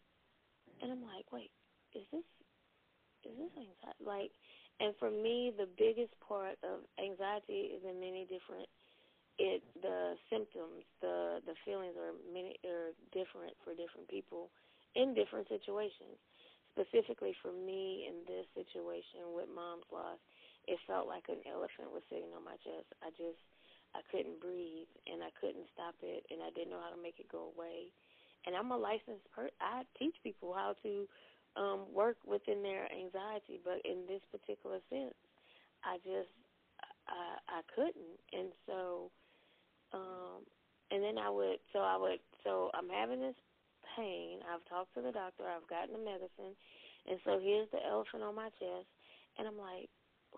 and 0.81 0.91
I'm 0.91 1.01
like, 1.01 1.25
wait, 1.31 1.51
is 1.95 2.03
this 2.11 2.27
is 3.25 3.33
this 3.37 3.53
anxiety? 3.57 4.03
Like, 4.05 4.31
and 4.79 4.93
for 4.99 5.09
me, 5.09 5.51
the 5.57 5.67
biggest 5.77 6.13
part 6.27 6.55
of 6.63 6.85
anxiety 7.01 7.73
is 7.73 7.81
in 7.87 7.99
many 7.99 8.27
different 8.29 8.67
it 9.37 9.61
the 9.81 10.17
symptoms, 10.29 10.81
the 11.01 11.39
the 11.45 11.53
feelings 11.65 11.93
are 11.97 12.13
many 12.33 12.57
are 12.65 12.93
different 13.13 13.53
for 13.61 13.77
different 13.77 14.09
people 14.09 14.49
in 14.97 15.13
different 15.13 15.47
situations. 15.47 16.17
Specifically 16.73 17.33
for 17.41 17.53
me 17.53 18.05
in 18.05 18.21
this 18.29 18.45
situation 18.53 19.33
with 19.33 19.49
mom's 19.49 19.85
loss, 19.89 20.21
it 20.67 20.79
felt 20.85 21.07
like 21.07 21.25
an 21.31 21.41
elephant 21.47 21.91
was 21.91 22.03
sitting 22.11 22.31
on 22.35 22.43
my 22.43 22.59
chest. 22.61 22.87
I 22.99 23.09
just 23.15 23.39
I 23.95 24.03
couldn't 24.11 24.43
breathe 24.43 24.91
and 25.07 25.23
I 25.23 25.31
couldn't 25.39 25.71
stop 25.71 25.95
it 26.03 26.27
and 26.29 26.43
I 26.43 26.51
didn't 26.51 26.75
know 26.75 26.83
how 26.83 26.91
to 26.91 27.01
make 27.01 27.17
it 27.19 27.31
go 27.31 27.55
away. 27.55 27.89
And 28.45 28.55
I'm 28.55 28.71
a 28.71 28.77
licensed 28.77 29.27
per 29.31 29.49
I 29.59 29.87
teach 29.97 30.15
people 30.23 30.51
how 30.53 30.75
to 30.83 31.07
um 31.55 31.87
work 31.89 32.17
within 32.27 32.61
their 32.61 32.85
anxiety, 32.91 33.63
but 33.63 33.79
in 33.87 34.05
this 34.05 34.21
particular 34.29 34.83
sense, 34.91 35.15
I 35.87 35.97
just 36.03 36.31
I 37.07 37.39
I 37.47 37.59
couldn't. 37.73 38.19
And 38.35 38.51
so 38.67 39.09
um, 39.93 40.43
and 40.91 41.03
then 41.03 41.17
I 41.17 41.29
would, 41.29 41.59
so 41.71 41.79
I 41.79 41.97
would, 41.97 42.19
so 42.43 42.71
I'm 42.73 42.89
having 42.89 43.19
this 43.19 43.35
pain. 43.95 44.39
I've 44.47 44.63
talked 44.67 44.95
to 44.95 45.01
the 45.01 45.11
doctor. 45.11 45.43
I've 45.47 45.67
gotten 45.67 45.95
the 45.95 46.03
medicine, 46.03 46.55
and 47.07 47.19
so 47.23 47.39
here's 47.39 47.71
the 47.71 47.83
elephant 47.83 48.23
on 48.23 48.35
my 48.35 48.51
chest, 48.59 48.87
and 49.37 49.47
I'm 49.47 49.59
like, 49.59 49.89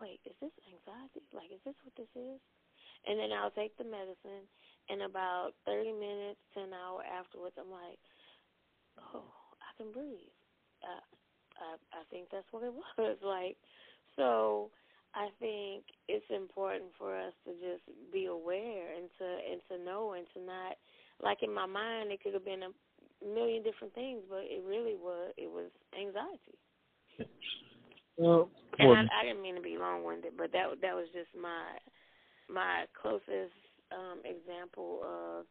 wait, 0.01 0.19
is 0.25 0.35
this 0.41 0.55
anxiety? 0.67 1.23
Like, 1.35 1.51
is 1.51 1.61
this 1.63 1.77
what 1.83 1.95
this 1.95 2.11
is? 2.15 2.39
And 3.07 3.15
then 3.19 3.31
I'll 3.31 3.53
take 3.55 3.75
the 3.77 3.87
medicine, 3.87 4.43
and 4.91 5.03
about 5.03 5.55
30 5.63 5.93
minutes 5.93 6.41
to 6.55 6.67
an 6.67 6.75
hour 6.75 6.99
afterwards, 7.05 7.55
I'm 7.55 7.71
like, 7.71 7.99
oh, 9.15 9.31
I 9.63 9.71
can 9.79 9.91
breathe. 9.91 10.35
I, 10.83 10.99
I, 11.59 11.69
I 11.95 12.03
think 12.11 12.27
that's 12.31 12.47
what 12.51 12.63
it 12.63 12.73
was. 12.97 13.17
Like, 13.23 13.55
so 14.19 14.71
I 15.15 15.29
think 15.39 15.83
it's 16.07 16.27
important 16.29 16.91
for 16.97 17.15
us 17.15 17.33
to 17.45 17.51
just 17.57 17.83
be 18.11 18.25
aware 18.25 18.93
and 18.93 19.09
to 19.17 19.25
and 19.25 19.61
to 19.69 19.83
know 19.83 20.13
and 20.13 20.25
to 20.35 20.39
not 20.43 20.77
like 21.23 21.41
in 21.41 21.53
my 21.53 21.65
mind 21.65 22.11
it 22.11 22.21
could 22.21 22.33
have 22.33 22.45
been 22.45 22.63
a 22.63 22.71
million 23.25 23.63
different 23.63 23.93
things, 23.95 24.21
but 24.29 24.43
it 24.43 24.63
really 24.67 24.95
was 24.95 25.33
it 25.37 25.49
was 25.49 25.71
anxiety. 25.97 26.59
Well, 28.17 28.49
and 28.77 29.09
I, 29.09 29.21
I 29.21 29.25
didn't 29.25 29.41
mean 29.41 29.57
long 29.79 30.03
winded, 30.03 30.33
but 30.37 30.51
that 30.51 30.67
that 30.81 30.95
was 30.95 31.07
just 31.13 31.31
my 31.39 31.79
my 32.49 32.85
closest 32.99 33.55
um 33.91 34.19
example 34.25 35.01
of 35.03 35.45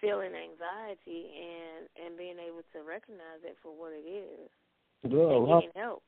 feeling 0.00 0.32
anxiety 0.32 1.30
and 1.36 1.88
and 1.94 2.18
being 2.18 2.38
able 2.38 2.62
to 2.72 2.82
recognize 2.82 3.42
it 3.44 3.56
for 3.62 3.72
what 3.72 3.92
it 3.92 4.06
is 4.06 4.50
well, 5.04 5.36
and 5.36 5.46
getting 5.46 5.70
help 5.74 6.02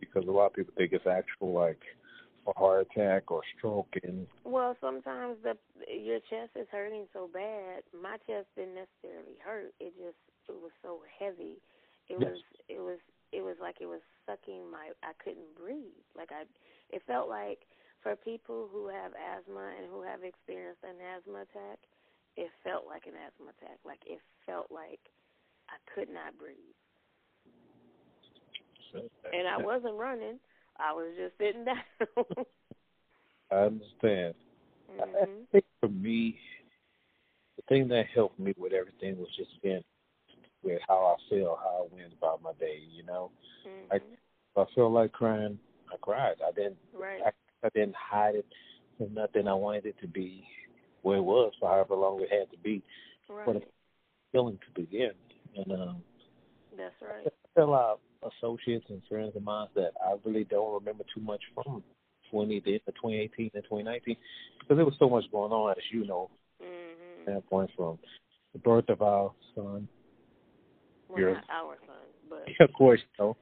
because 0.00 0.24
a 0.28 0.30
lot 0.30 0.46
of 0.46 0.54
people 0.54 0.74
think 0.76 0.92
it's 0.92 1.06
actual 1.06 1.52
like 1.52 1.80
a 2.46 2.58
heart 2.58 2.86
attack 2.90 3.30
or 3.30 3.42
stroke 3.56 3.88
and 4.02 4.26
well 4.44 4.76
sometimes 4.80 5.36
the 5.42 5.54
your 5.88 6.20
chest 6.30 6.50
is 6.54 6.66
hurting 6.70 7.06
so 7.12 7.28
bad 7.32 7.82
my 7.94 8.16
chest 8.26 8.46
didn't 8.56 8.74
necessarily 8.74 9.38
hurt 9.44 9.72
it 9.80 9.92
just 9.98 10.18
it 10.48 10.54
was 10.54 10.72
so 10.82 11.00
heavy 11.18 11.58
it 12.08 12.18
yes. 12.20 12.30
was 12.30 12.42
it 12.68 12.80
was 12.80 12.98
it 13.36 13.44
was 13.44 13.60
like 13.60 13.84
it 13.84 13.86
was 13.86 14.00
sucking 14.24 14.64
my 14.72 14.88
i 15.04 15.12
couldn't 15.20 15.52
breathe 15.52 16.00
like 16.16 16.32
i 16.32 16.48
it 16.88 17.04
felt 17.04 17.28
like 17.28 17.68
for 18.00 18.16
people 18.16 18.68
who 18.72 18.88
have 18.88 19.12
asthma 19.12 19.76
and 19.76 19.84
who 19.92 20.00
have 20.00 20.24
experienced 20.24 20.80
an 20.80 20.96
asthma 21.04 21.44
attack 21.44 21.78
it 22.40 22.48
felt 22.64 22.88
like 22.88 23.04
an 23.04 23.16
asthma 23.20 23.52
attack 23.52 23.76
like 23.84 24.00
it 24.08 24.20
felt 24.48 24.72
like 24.72 25.12
i 25.68 25.76
could 25.92 26.08
not 26.08 26.32
breathe 26.40 26.76
and 29.32 29.48
I 29.48 29.58
wasn't 29.58 29.94
running. 29.94 30.38
I 30.78 30.92
was 30.92 31.12
just 31.16 31.36
sitting 31.38 31.64
down. 31.66 31.76
I 33.50 33.54
understand. 33.54 34.34
Mm-hmm. 34.90 35.00
I 35.00 35.26
think 35.52 35.64
for 35.80 35.88
me, 35.88 36.38
the 37.56 37.62
thing 37.68 37.88
that 37.88 38.06
helped 38.14 38.38
me 38.38 38.54
with 38.56 38.72
everything 38.72 39.18
was 39.18 39.28
just 39.36 39.50
being 39.62 39.82
with 40.66 40.80
how 40.88 41.16
I 41.16 41.30
feel, 41.30 41.58
how 41.62 41.86
I 41.86 41.94
went 41.94 42.12
about 42.12 42.42
my 42.42 42.52
day. 42.58 42.80
You 42.90 43.04
know, 43.04 43.30
mm-hmm. 43.66 43.92
I 43.92 43.96
if 43.96 44.02
I 44.56 44.64
felt 44.74 44.92
like 44.92 45.12
crying, 45.12 45.58
I 45.92 45.96
cried. 46.00 46.36
I 46.46 46.52
didn't. 46.52 46.76
Right. 46.92 47.20
I, 47.24 47.30
I 47.66 47.70
didn't 47.74 47.96
hide 47.96 48.34
it. 48.34 48.46
and 48.98 49.14
nothing. 49.14 49.48
I 49.48 49.54
wanted 49.54 49.86
it 49.86 49.96
to 50.00 50.08
be 50.08 50.44
where 51.02 51.18
it 51.18 51.22
was 51.22 51.52
for 51.60 51.68
however 51.68 51.94
long 51.94 52.20
it 52.20 52.28
had 52.30 52.50
to 52.50 52.58
be 52.58 52.82
right. 53.28 53.46
the 53.46 53.62
feeling 54.32 54.58
to 54.58 54.80
begin. 54.80 55.12
And 55.56 55.72
um, 55.72 56.02
that's 56.76 56.94
right. 57.00 57.32
A 57.56 57.64
lot 57.64 57.98
of 58.22 58.32
associates 58.32 58.84
and 58.90 59.00
friends 59.08 59.32
of 59.34 59.42
mine 59.42 59.68
that 59.76 59.92
I 60.04 60.16
really 60.24 60.44
don't 60.44 60.74
remember 60.74 61.04
too 61.14 61.22
much 61.22 61.40
from 61.54 61.82
20, 62.30 62.60
the 62.60 62.80
2018 62.86 63.50
and 63.54 63.64
2019 63.64 64.16
because 64.60 64.76
there 64.76 64.84
was 64.84 64.94
so 64.98 65.08
much 65.08 65.24
going 65.30 65.52
on, 65.52 65.70
as 65.70 65.84
you 65.90 66.06
know, 66.06 66.28
mm-hmm. 66.62 67.32
that 67.32 67.48
point 67.48 67.70
from 67.76 67.98
the 68.52 68.58
birth 68.58 68.88
of 68.88 69.00
our 69.00 69.32
son. 69.54 69.88
Well, 71.08 71.34
not 71.34 71.44
our 71.50 71.76
son, 71.86 71.96
but 72.28 72.48
of 72.64 72.72
course, 72.72 73.00
no. 73.18 73.36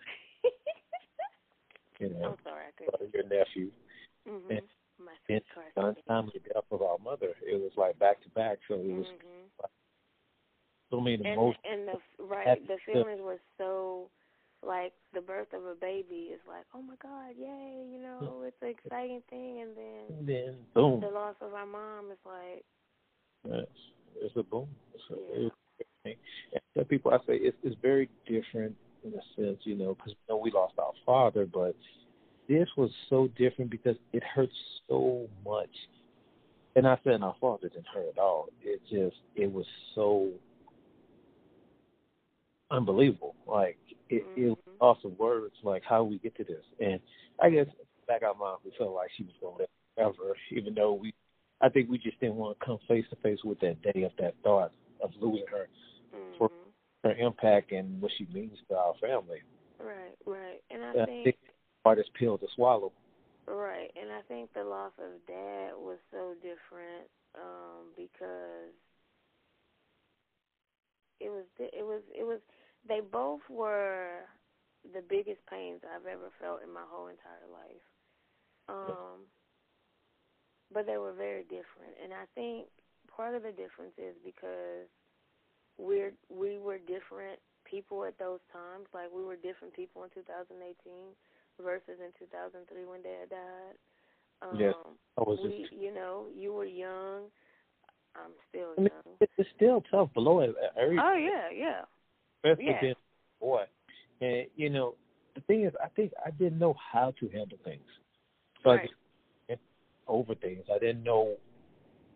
you 2.00 2.10
know, 2.10 2.30
I'm 2.30 2.36
sorry, 2.44 2.64
I 2.68 2.98
could 3.00 3.14
your 3.14 3.22
nephew. 3.24 3.70
Mm-hmm. 4.28 4.50
And, 4.50 4.60
My 4.98 5.12
and 5.28 5.96
untimely 5.96 6.40
death 6.52 6.64
of 6.70 6.82
our 6.82 6.98
mother. 6.98 7.32
It 7.42 7.60
was 7.60 7.72
like 7.76 7.98
back 7.98 8.22
to 8.22 8.28
back, 8.30 8.58
so 8.68 8.74
it 8.74 8.86
was 8.86 9.06
mm-hmm. 9.06 9.62
like, 9.62 9.70
so 10.90 11.00
many 11.00 11.16
and, 11.16 11.26
emotions. 11.26 11.64
And 11.70 11.88
the 11.88 12.24
right, 12.24 12.66
the 12.66 12.76
feelings 12.86 13.20
were 13.22 13.40
so 13.58 14.10
like 14.66 14.92
the 15.12 15.20
birth 15.20 15.52
of 15.52 15.64
a 15.64 15.74
baby 15.74 16.32
is 16.32 16.40
like, 16.48 16.64
oh 16.74 16.82
my 16.82 16.94
God, 17.02 17.34
yay, 17.38 17.84
you 17.90 18.00
know, 18.00 18.42
it's 18.46 18.56
an 18.62 18.68
exciting 18.68 19.22
thing, 19.28 19.62
and 19.62 19.76
then 19.76 20.18
and 20.18 20.28
then 20.28 20.54
boom, 20.74 21.00
the 21.00 21.08
loss 21.08 21.34
of 21.40 21.52
our 21.54 21.66
mom 21.66 22.10
is 22.10 22.18
like, 22.24 22.64
yes, 23.48 23.66
it's 24.22 24.36
a 24.36 24.42
boom. 24.42 24.68
So 25.08 25.16
yeah. 25.36 25.48
It's, 26.04 26.64
and 26.76 26.88
people, 26.88 27.12
I 27.12 27.18
say 27.26 27.36
it's 27.36 27.56
it's 27.62 27.76
very 27.82 28.08
different 28.26 28.74
in 29.04 29.12
a 29.12 29.22
sense, 29.36 29.58
you 29.64 29.76
know, 29.76 29.94
because 29.94 30.12
you 30.12 30.34
know 30.34 30.36
we 30.38 30.50
lost 30.50 30.74
our 30.78 30.92
father, 31.04 31.46
but 31.46 31.74
this 32.48 32.68
was 32.76 32.90
so 33.08 33.28
different 33.36 33.70
because 33.70 33.96
it 34.12 34.22
hurt 34.22 34.50
so 34.88 35.28
much. 35.44 35.70
And 36.76 36.86
I 36.86 36.98
said 37.04 37.22
our 37.22 37.36
father 37.40 37.68
didn't 37.68 37.86
hurt 37.92 38.06
at 38.12 38.18
all. 38.18 38.48
It 38.62 38.80
just 38.90 39.16
it 39.36 39.50
was 39.50 39.66
so 39.94 40.30
unbelievable. 42.70 43.34
Like 43.46 43.78
it, 44.10 44.26
mm-hmm. 44.26 44.42
it 44.42 44.48
was 44.48 44.58
loss 44.80 44.98
of 45.04 45.18
words. 45.18 45.54
Like 45.62 45.82
how 45.88 46.04
we 46.04 46.18
get 46.18 46.36
to 46.36 46.44
this, 46.44 46.64
and 46.80 47.00
I 47.40 47.50
guess 47.50 47.66
back 48.06 48.22
our 48.22 48.34
mom, 48.34 48.58
we 48.64 48.72
felt 48.76 48.94
like 48.94 49.10
she 49.16 49.24
was 49.24 49.32
going 49.40 49.54
to 49.54 49.60
live 49.62 49.68
forever, 49.94 50.36
even 50.50 50.74
though 50.74 50.92
we, 50.92 51.14
I 51.60 51.68
think 51.68 51.88
we 51.88 51.98
just 51.98 52.20
didn't 52.20 52.36
want 52.36 52.58
to 52.58 52.66
come 52.66 52.78
face 52.88 53.04
to 53.10 53.16
face 53.16 53.38
with 53.44 53.60
that 53.60 53.80
day 53.82 54.02
of 54.02 54.12
that 54.18 54.34
thought 54.42 54.72
of 55.02 55.10
losing 55.20 55.46
her 55.50 55.68
mm-hmm. 56.14 56.38
for 56.38 56.50
her 57.02 57.14
impact 57.14 57.72
and 57.72 58.00
what 58.00 58.12
she 58.16 58.26
means 58.32 58.58
to 58.68 58.76
our 58.76 58.94
family. 59.00 59.38
Right, 59.78 60.16
right, 60.26 60.60
and 60.70 60.84
I, 60.84 61.02
I 61.02 61.06
think, 61.06 61.24
think 61.24 61.36
hardest 61.84 62.10
pill 62.14 62.38
to 62.38 62.46
swallow. 62.54 62.92
Right, 63.46 63.90
and 64.00 64.10
I 64.10 64.20
think 64.26 64.52
the 64.54 64.64
loss 64.64 64.92
of 64.98 65.20
dad 65.26 65.72
was 65.76 65.98
so 66.10 66.34
different 66.40 67.10
um, 67.34 67.92
because 67.96 68.72
it 71.20 71.30
was 71.30 71.44
it 71.58 71.84
was 71.84 72.02
it 72.12 72.24
was 72.24 72.40
they 72.88 73.00
both 73.00 73.40
were 73.48 74.28
the 74.92 75.02
biggest 75.08 75.40
pains 75.48 75.80
I've 75.84 76.06
ever 76.06 76.28
felt 76.40 76.60
in 76.62 76.72
my 76.72 76.84
whole 76.88 77.08
entire 77.08 77.48
life. 77.48 77.86
Um 78.68 79.28
but 80.72 80.86
they 80.86 80.96
were 80.96 81.12
very 81.12 81.44
different 81.44 81.96
and 82.02 82.12
I 82.12 82.24
think 82.34 82.66
part 83.08 83.34
of 83.34 83.42
the 83.42 83.52
difference 83.52 83.94
is 83.96 84.16
because 84.24 84.88
we're 85.78 86.12
we 86.28 86.58
were 86.58 86.78
different 86.78 87.38
people 87.68 88.04
at 88.04 88.18
those 88.18 88.40
times. 88.52 88.86
Like 88.92 89.08
we 89.14 89.24
were 89.24 89.36
different 89.36 89.74
people 89.74 90.04
in 90.04 90.10
2018 90.10 90.54
versus 91.62 91.98
in 92.00 92.10
2003 92.18 92.84
when 92.84 93.02
dad 93.02 93.30
died. 93.30 93.76
Um, 94.42 94.60
yes, 94.60 94.74
I 95.18 95.22
was 95.22 95.38
we, 95.42 95.62
just. 95.62 95.72
You 95.72 95.94
know, 95.94 96.26
you 96.34 96.52
were 96.52 96.64
young. 96.64 97.30
I'm 98.16 98.32
still 98.48 98.74
I 98.78 98.80
mean, 98.80 98.90
young. 99.04 99.28
It's 99.38 99.48
still 99.56 99.82
tough 99.90 100.12
below. 100.14 100.40
Every, 100.40 100.98
oh 100.98 101.14
yeah, 101.14 101.48
yeah. 101.54 101.82
Especially 102.44 102.72
yeah. 102.72 102.80
being 102.80 102.94
boy, 103.40 103.64
and 104.20 104.46
you 104.56 104.70
know 104.70 104.94
the 105.34 105.40
thing 105.42 105.64
is, 105.64 105.72
I 105.82 105.88
think 105.88 106.12
I 106.24 106.30
didn't 106.30 106.58
know 106.58 106.74
how 106.92 107.12
to 107.20 107.28
handle 107.28 107.58
things. 107.64 107.82
So 108.62 108.70
right. 108.70 108.80
I 108.80 108.82
just 108.82 108.94
over 110.06 110.34
things. 110.34 110.64
I 110.72 110.78
didn't 110.78 111.02
know 111.02 111.36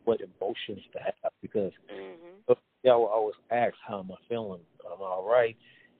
what 0.04 0.20
emotions 0.20 0.80
to 0.92 0.98
have 1.00 1.32
because 1.42 1.72
mm-hmm. 1.92 2.52
Yeah, 2.82 2.92
I 2.92 2.96
would 2.96 3.06
always 3.06 3.34
ask 3.50 3.74
how 3.86 4.00
am 4.00 4.10
I 4.10 4.16
feeling? 4.28 4.60
I'm 4.86 5.00
all 5.00 5.28
right? 5.28 5.56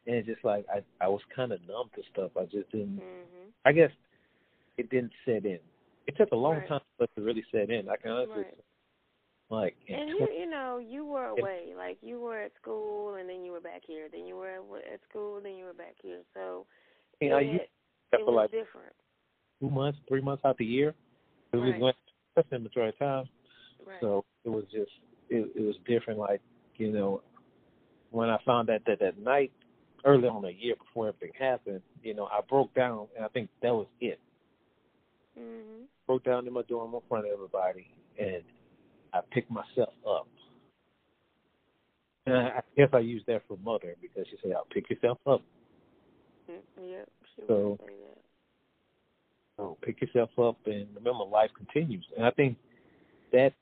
And 0.07 0.17
it's 0.17 0.29
just 0.29 0.45
like 0.45 0.65
I 0.73 0.83
I 1.05 1.09
was 1.09 1.21
kind 1.35 1.53
of 1.53 1.61
numb 1.67 1.91
to 1.95 2.03
stuff. 2.13 2.31
I 2.37 2.45
just 2.45 2.71
didn't. 2.71 2.97
Mm-hmm. 2.97 3.51
I 3.65 3.73
guess 3.73 3.91
it 4.77 4.91
didn't 4.91 5.13
set 5.25 5.45
in. 5.45 5.59
It 6.07 6.17
took 6.17 6.31
a 6.33 6.37
long 6.37 6.57
right. 6.57 6.69
time 6.69 6.81
for 6.97 7.05
it 7.05 7.11
to 7.17 7.23
really 7.23 7.45
set 7.53 7.71
in. 7.71 7.89
I 7.89 7.97
can 7.97 8.13
honestly 8.13 8.37
right. 8.37 8.55
like 9.51 9.77
and 9.89 10.09
you 10.09 10.29
you 10.39 10.49
know 10.49 10.79
you 10.79 11.05
were 11.05 11.27
away 11.27 11.75
like 11.77 11.99
you 12.01 12.21
were 12.21 12.39
at 12.39 12.53
school 12.61 13.17
and 13.17 13.29
then 13.29 13.45
you 13.45 13.53
were 13.53 13.61
back 13.61 13.83
here 13.87 14.09
then 14.11 14.25
you 14.25 14.37
were 14.37 14.49
at, 14.49 15.01
school 15.11 15.41
then 15.43 15.57
you 15.57 15.65
were 15.65 15.75
back 15.75 15.95
here 16.03 16.21
so 16.35 16.67
you 17.21 17.31
know, 17.31 17.39
you 17.39 17.59
it 18.13 18.21
for 18.25 18.27
was 18.27 18.35
like 18.35 18.51
different 18.51 18.95
two 19.61 19.71
months, 19.71 19.99
three 20.09 20.21
months 20.21 20.43
out 20.45 20.57
the 20.59 20.65
year. 20.65 20.95
It 21.53 21.57
was 21.57 21.71
right. 21.71 21.81
going 21.81 21.95
that's 22.37 22.49
the 22.51 22.59
majority 22.59 22.97
of 22.97 22.99
time. 22.99 23.25
right. 23.87 23.97
So 24.01 24.25
it 24.45 24.49
was 24.49 24.65
just 24.65 24.91
it 25.29 25.51
it 25.55 25.63
was 25.63 25.77
different 25.87 26.19
like, 26.19 26.41
you 26.79 26.91
know, 26.93 27.23
when 28.11 28.31
I 28.31 28.39
found 28.47 28.71
out 28.71 28.81
that 28.87 29.01
that 29.01 29.19
night 29.19 29.53
early 30.05 30.29
on 30.29 30.43
the 30.43 30.53
year 30.53 30.75
before 30.77 31.09
everything 31.09 31.33
happened, 31.39 31.83
you 32.03 32.15
know, 32.15 32.27
I 32.27 32.41
broke 32.49 32.73
down 32.75 33.09
and 33.17 33.25
I 33.25 33.29
think 33.29 33.51
that 33.63 33.75
was 33.75 33.87
it. 34.01 34.19
Mhm. 35.39 35.87
Broke 36.07 36.25
down 36.25 36.47
in 36.47 36.53
my 36.53 36.63
dorm 36.63 36.95
in 36.95 37.01
front 37.09 37.27
of 37.27 37.33
everybody 37.33 37.89
and 38.19 38.43
I 39.13 39.21
picked 39.31 39.51
myself 39.51 39.95
up. 40.07 40.27
And 42.27 42.37
I, 42.37 42.63
guess 42.77 42.91
I 42.93 42.99
use 42.99 43.23
that 43.27 43.43
for 43.49 43.57
mother 43.59 43.97
because 44.03 44.27
she 44.29 44.37
said, 44.43 44.53
"I'll 44.53 44.67
pick 44.67 44.91
yourself 44.91 45.19
up." 45.27 45.43
Mm, 46.51 46.61
yep, 46.91 47.09
she 47.35 47.43
So- 47.47 47.79
say 47.81 47.87
that. 47.87 48.19
So 49.57 49.77
pick 49.81 50.01
yourself 50.01 50.39
up 50.39 50.57
and 50.67 50.95
remember, 50.95 51.25
life 51.25 51.53
continues. 51.55 52.07
And 52.17 52.25
I 52.25 52.31
think 52.31 52.59
that 53.33 53.55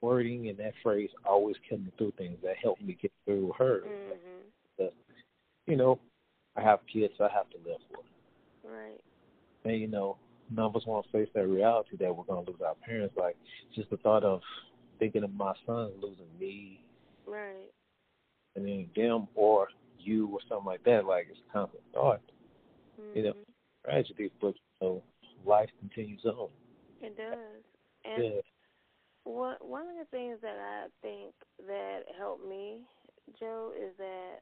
wording 0.00 0.48
and 0.48 0.58
that 0.58 0.72
phrase 0.82 1.10
always 1.24 1.56
kept 1.68 1.82
me 1.82 1.92
through 1.98 2.12
things. 2.18 2.38
That 2.42 2.56
helped 2.62 2.82
me 2.82 2.96
get 3.00 3.12
through 3.24 3.52
her. 3.58 3.80
Mhm. 3.80 4.42
But, 4.78 4.94
you 5.66 5.76
know, 5.76 5.98
I 6.56 6.62
have 6.62 6.80
kids 6.86 7.14
I 7.20 7.28
have 7.28 7.48
to 7.50 7.58
live 7.58 7.80
with. 7.90 8.06
Right. 8.64 9.00
And, 9.64 9.80
you 9.80 9.88
know, 9.88 10.18
none 10.50 10.66
of 10.66 10.76
us 10.76 10.86
want 10.86 11.06
to 11.06 11.12
face 11.12 11.28
that 11.34 11.46
reality 11.46 11.96
that 11.96 12.14
we're 12.14 12.24
going 12.24 12.44
to 12.44 12.50
lose 12.50 12.60
our 12.60 12.74
parents. 12.76 13.16
Like, 13.16 13.36
just 13.74 13.90
the 13.90 13.96
thought 13.98 14.24
of 14.24 14.42
thinking 14.98 15.24
of 15.24 15.34
my 15.34 15.54
son 15.66 15.92
losing 16.00 16.38
me 16.38 16.80
Right. 17.26 17.70
and 18.54 18.66
then 18.66 18.90
them 18.94 19.28
or 19.34 19.68
you 19.98 20.28
or 20.28 20.40
something 20.48 20.66
like 20.66 20.82
that, 20.84 21.04
like, 21.04 21.28
it's 21.28 21.40
a 21.40 21.52
constant 21.52 21.82
thought. 21.92 22.22
Mhm. 22.98 23.16
You 23.16 23.22
know. 23.22 23.34
Tragedy, 23.84 24.30
but, 24.40 24.54
you 24.56 24.60
know, 24.80 25.02
life 25.44 25.70
continues 25.78 26.24
on. 26.24 26.50
It 27.00 27.16
does. 27.16 27.62
And 28.04 28.24
Yeah. 28.24 28.40
One 29.26 29.56
one 29.60 29.82
of 29.82 29.96
the 29.98 30.16
things 30.16 30.38
that 30.42 30.56
I 30.56 30.86
think 31.02 31.34
that 31.66 32.02
helped 32.16 32.46
me, 32.46 32.86
Joe, 33.38 33.72
is 33.76 33.92
that 33.98 34.40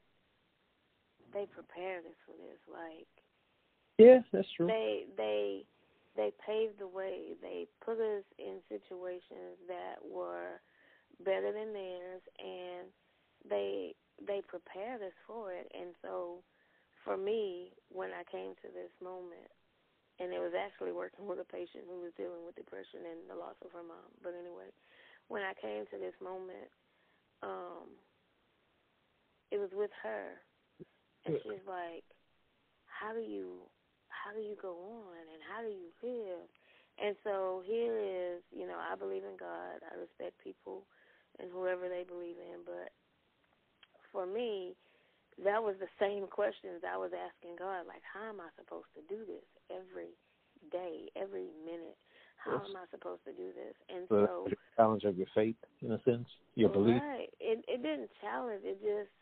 they 1.33 1.47
prepared 1.47 2.05
us 2.05 2.19
for 2.27 2.33
this. 2.37 2.61
Like 2.71 3.09
Yeah, 3.99 4.21
that's 4.33 4.49
true. 4.57 4.67
they 4.67 5.07
they 5.17 5.65
they 6.17 6.33
paved 6.47 6.79
the 6.79 6.87
way. 6.87 7.35
They 7.43 7.67
put 7.85 7.99
us 7.99 8.25
in 8.39 8.61
situations 8.69 9.57
that 9.67 9.97
were 10.05 10.61
better 11.25 11.51
than 11.53 11.73
theirs, 11.73 12.23
and 12.39 12.87
they 13.49 13.95
they 14.27 14.43
prepared 14.47 15.03
us 15.03 15.17
for 15.27 15.53
it. 15.53 15.67
And 15.75 15.95
so, 16.03 16.43
for 17.05 17.17
me, 17.17 17.73
when 17.89 18.11
I 18.11 18.23
came 18.31 18.55
to 18.63 18.69
this 18.69 18.93
moment, 19.03 19.51
and 20.23 20.31
it 20.31 20.39
was 20.39 20.55
actually 20.55 20.95
working 20.95 21.27
with 21.27 21.43
a 21.43 21.49
patient 21.49 21.91
who 21.91 21.99
was 21.99 22.15
dealing 22.15 22.47
with 22.47 22.55
depression 22.55 23.03
and 23.03 23.27
the 23.27 23.35
loss 23.35 23.59
of 23.65 23.75
her 23.75 23.83
mom. 23.83 24.11
But 24.23 24.39
anyway, 24.39 24.71
when 25.27 25.43
I 25.43 25.55
came 25.59 25.87
to 25.91 25.99
this 25.99 26.15
moment, 26.23 26.71
um, 27.43 27.91
it 29.51 29.59
was 29.59 29.71
with 29.75 29.91
her, 30.03 30.39
and 31.27 31.39
she's 31.43 31.67
like, 31.67 32.05
"How 32.87 33.13
do 33.13 33.21
you, 33.21 33.67
how 34.09 34.33
do 34.33 34.41
you 34.41 34.57
go 34.61 34.75
on, 34.79 35.19
and 35.31 35.41
how 35.43 35.63
do 35.63 35.71
you 35.71 35.91
live?" 36.03 36.47
And 36.99 37.17
so 37.27 37.63
here 37.67 37.99
is, 37.99 38.43
you 38.55 38.67
know, 38.67 38.79
I 38.79 38.95
believe 38.95 39.27
in 39.27 39.37
God. 39.37 39.83
I 39.83 39.99
respect 39.99 40.39
people 40.39 40.87
and 41.41 41.51
whoever 41.51 41.89
they 41.89 42.07
believe 42.07 42.39
in, 42.39 42.63
but 42.63 42.95
for 44.13 44.27
me, 44.27 44.77
that 45.43 45.59
was 45.59 45.75
the 45.83 45.91
same 45.99 46.31
questions 46.31 46.87
I 46.87 46.97
was 46.97 47.11
asking 47.11 47.59
God. 47.59 47.91
Like, 47.91 48.07
how 48.07 48.31
am 48.31 48.39
I 48.39 48.47
supposed 48.55 48.87
to 48.95 49.03
do 49.11 49.27
this 49.27 49.43
every 49.71 50.13
day, 50.71 51.09
every 51.17 51.49
minute? 51.65 51.97
How 52.37 52.61
Yes. 52.61 52.69
am 52.69 52.77
I 52.77 52.85
supposed 52.91 53.25
to 53.25 53.33
do 53.33 53.49
this? 53.57 53.75
And 53.89 54.05
the 54.09 54.27
so, 54.27 54.49
challenge 54.77 55.05
of 55.05 55.17
your 55.17 55.29
faith, 55.35 55.57
in 55.81 55.93
a 55.93 56.01
sense, 56.05 56.29
your 56.55 56.69
belief. 56.69 57.01
right, 57.01 57.29
it 57.41 57.65
it 57.69 57.83
didn't 57.83 58.11
challenge. 58.21 58.63
It 58.65 58.81
just 58.81 59.13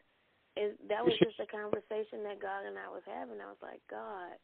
it 0.57 0.77
that 0.89 1.05
was 1.05 1.15
just 1.23 1.39
a 1.41 1.47
conversation 1.47 2.25
that 2.25 2.43
God 2.43 2.67
and 2.67 2.77
I 2.79 2.89
was 2.91 3.03
having. 3.07 3.41
I 3.41 3.47
was 3.47 3.63
like, 3.63 3.81
God, 3.89 4.37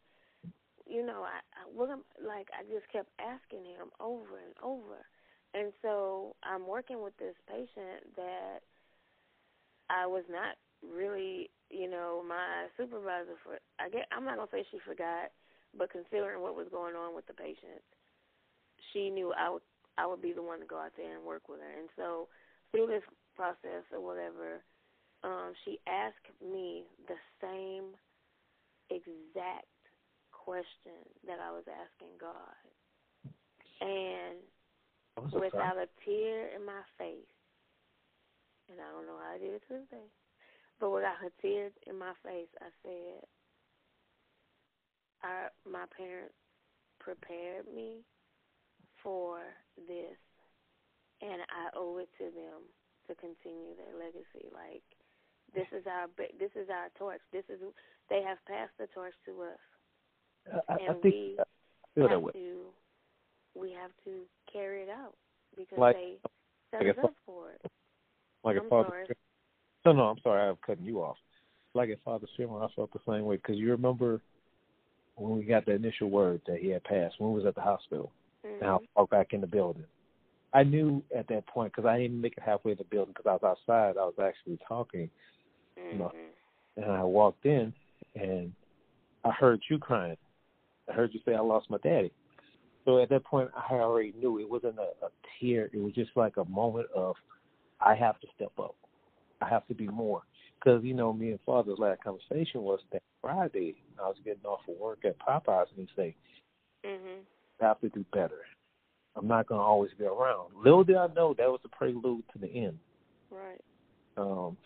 you 0.86 1.04
know, 1.04 1.22
I, 1.26 1.42
I 1.52 1.62
what 1.68 1.90
am 1.90 2.02
like 2.24 2.48
I 2.54 2.62
just 2.64 2.88
kept 2.92 3.10
asking 3.20 3.64
him 3.64 3.90
over 4.00 4.40
and 4.40 4.54
over. 4.62 5.04
And 5.54 5.72
so 5.82 6.36
I'm 6.44 6.66
working 6.66 7.02
with 7.02 7.16
this 7.16 7.34
patient 7.48 8.14
that 8.16 8.60
I 9.90 10.06
was 10.06 10.24
not 10.30 10.56
really, 10.84 11.50
you 11.70 11.88
know, 11.88 12.22
my 12.26 12.68
supervisor 12.76 13.36
for 13.44 13.58
I 13.80 13.88
get 13.88 14.06
I'm 14.12 14.24
not 14.24 14.36
gonna 14.36 14.52
say 14.52 14.64
she 14.70 14.78
forgot, 14.86 15.32
but 15.76 15.90
considering 15.90 16.42
what 16.42 16.56
was 16.56 16.68
going 16.70 16.94
on 16.94 17.14
with 17.14 17.26
the 17.26 17.34
patient, 17.34 17.82
she 18.92 19.10
knew 19.10 19.32
I 19.36 19.50
would 19.50 19.62
I 19.98 20.06
would 20.06 20.22
be 20.22 20.32
the 20.32 20.42
one 20.42 20.60
to 20.60 20.66
go 20.66 20.78
out 20.78 20.94
there 20.96 21.16
and 21.16 21.26
work 21.26 21.48
with 21.48 21.58
her. 21.58 21.74
And 21.74 21.90
so 21.96 22.28
through 22.70 22.86
this 22.86 23.02
process 23.34 23.82
or 23.92 23.98
whatever, 23.98 24.62
um, 25.24 25.52
she 25.64 25.80
asked 25.88 26.30
me 26.38 26.84
the 27.10 27.18
same 27.42 27.98
exact 28.90 29.66
question 30.30 31.02
that 31.26 31.42
I 31.42 31.50
was 31.50 31.66
asking 31.66 32.14
God. 32.22 32.56
And 33.82 34.38
without 35.34 35.76
a 35.76 35.90
tear 36.06 36.54
in 36.54 36.64
my 36.64 36.82
face, 36.96 37.34
and 38.70 38.78
I 38.78 38.86
don't 38.94 39.06
know 39.06 39.18
how 39.18 39.34
I 39.34 39.38
did 39.38 39.58
it 39.58 39.62
to 39.66 39.82
this 39.82 39.90
day, 39.90 40.08
but 40.78 40.90
without 40.90 41.18
a 41.26 41.30
tear 41.42 41.70
in 41.86 41.98
my 41.98 42.14
face, 42.22 42.50
I 42.62 42.70
said, 42.86 43.26
our, 45.24 45.50
my 45.70 45.84
parents 45.96 46.34
prepared 47.00 47.66
me 47.74 48.04
for 49.02 49.40
this, 49.86 50.18
and 51.22 51.40
I 51.42 51.76
owe 51.76 51.98
it 51.98 52.08
to 52.18 52.24
them 52.24 52.66
to 53.08 53.14
continue 53.14 53.74
their 53.76 53.94
legacy. 53.98 54.48
Like 54.52 54.82
this 55.54 55.66
is 55.72 55.86
our 55.86 56.06
this 56.38 56.50
is 56.54 56.68
our 56.68 56.88
torch. 56.98 57.20
This 57.32 57.44
is 57.48 57.60
they 58.10 58.22
have 58.22 58.38
passed 58.46 58.72
the 58.78 58.86
torch 58.94 59.14
to 59.26 59.42
us, 59.42 60.62
I, 60.68 60.74
and 60.74 60.90
I 60.90 60.92
think 61.00 61.04
we 61.04 61.36
feel 61.94 62.08
have 62.08 62.10
that 62.10 62.20
way. 62.20 62.32
to 62.32 62.66
we 63.54 63.72
have 63.72 63.90
to 64.04 64.22
carry 64.52 64.82
it 64.82 64.90
out 64.90 65.14
because 65.56 65.78
Like- 65.78 65.96
they 65.96 66.18
set 66.70 66.86
like 66.86 66.98
us 66.98 67.04
up 67.04 67.14
for 67.24 67.52
it. 67.52 67.70
Like 68.44 68.56
I'm 68.58 68.66
a 68.66 68.68
father. 68.68 68.88
sorry. 68.88 69.06
No, 69.84 69.92
no, 69.92 70.02
I'm 70.04 70.18
sorry. 70.22 70.48
I'm 70.48 70.56
cutting 70.64 70.84
you 70.84 71.00
off. 71.02 71.16
Like 71.74 71.90
a 71.90 71.96
Father 72.04 72.26
Shimmer, 72.36 72.62
I 72.62 72.68
felt 72.74 72.92
the 72.92 72.98
same 73.06 73.24
way 73.24 73.36
because 73.36 73.56
you 73.56 73.70
remember 73.70 74.20
when 75.18 75.38
we 75.38 75.44
got 75.44 75.66
the 75.66 75.72
initial 75.72 76.10
word 76.10 76.40
that 76.46 76.58
he 76.58 76.68
had 76.68 76.84
passed. 76.84 77.16
When 77.18 77.32
we 77.32 77.38
was 77.38 77.46
at 77.46 77.54
the 77.54 77.60
hospital, 77.60 78.12
Mhm. 78.44 78.60
and 78.60 78.70
I 78.70 78.78
walked 78.94 79.10
back 79.10 79.32
in 79.32 79.40
the 79.40 79.46
building. 79.46 79.86
I 80.52 80.62
knew 80.62 81.02
at 81.14 81.26
that 81.28 81.46
point 81.46 81.72
because 81.72 81.86
I 81.86 81.98
didn't 81.98 82.20
make 82.20 82.36
it 82.36 82.42
halfway 82.42 82.72
in 82.72 82.78
the 82.78 82.84
building 82.84 83.12
because 83.12 83.26
I 83.26 83.34
was 83.34 83.44
outside. 83.44 83.98
I 83.98 84.04
was 84.04 84.18
actually 84.18 84.58
talking, 84.66 85.10
no. 85.92 86.08
Mhm. 86.08 86.30
and 86.76 86.92
I 86.92 87.02
walked 87.02 87.44
in, 87.44 87.74
and 88.14 88.54
I 89.24 89.30
heard 89.32 89.62
you 89.68 89.78
crying. 89.78 90.16
I 90.88 90.92
heard 90.92 91.12
you 91.12 91.20
say, 91.20 91.34
"I 91.34 91.40
lost 91.40 91.68
my 91.68 91.78
daddy." 91.78 92.12
So 92.84 92.98
at 92.98 93.10
that 93.10 93.24
point, 93.24 93.50
I 93.54 93.74
already 93.74 94.12
knew 94.12 94.38
it 94.38 94.48
wasn't 94.48 94.78
a, 94.78 94.94
a 95.04 95.10
tear. 95.38 95.68
It 95.72 95.78
was 95.78 95.92
just 95.92 96.16
like 96.16 96.38
a 96.38 96.44
moment 96.46 96.90
of, 96.92 97.16
I 97.80 97.94
have 97.94 98.18
to 98.20 98.26
step 98.34 98.58
up. 98.58 98.74
I 99.42 99.48
have 99.48 99.66
to 99.66 99.74
be 99.74 99.88
more. 99.88 100.22
Because, 100.58 100.82
you 100.82 100.94
know, 100.94 101.12
me 101.12 101.30
and 101.30 101.40
Father's 101.46 101.78
last 101.78 102.02
conversation 102.02 102.62
was 102.62 102.80
that 102.92 103.02
Friday, 103.22 103.76
I 104.02 104.08
was 104.08 104.16
getting 104.24 104.44
off 104.44 104.60
of 104.68 104.76
work 104.76 105.04
at 105.04 105.18
Popeyes, 105.18 105.66
and 105.76 105.88
he 105.88 105.94
say, 105.94 106.16
Mhm. 106.84 107.24
I 107.60 107.64
have 107.64 107.80
to 107.80 107.88
do 107.88 108.04
better. 108.12 108.46
I'm 109.16 109.26
not 109.26 109.46
going 109.46 109.58
to 109.58 109.64
always 109.64 109.92
be 109.94 110.04
around. 110.04 110.54
Little 110.54 110.84
did 110.84 110.96
I 110.96 111.08
know 111.08 111.34
that 111.34 111.50
was 111.50 111.60
the 111.62 111.68
prelude 111.68 112.28
to 112.32 112.38
the 112.38 112.48
end. 112.48 112.78
Right. 113.30 113.60
Um, 114.16 114.56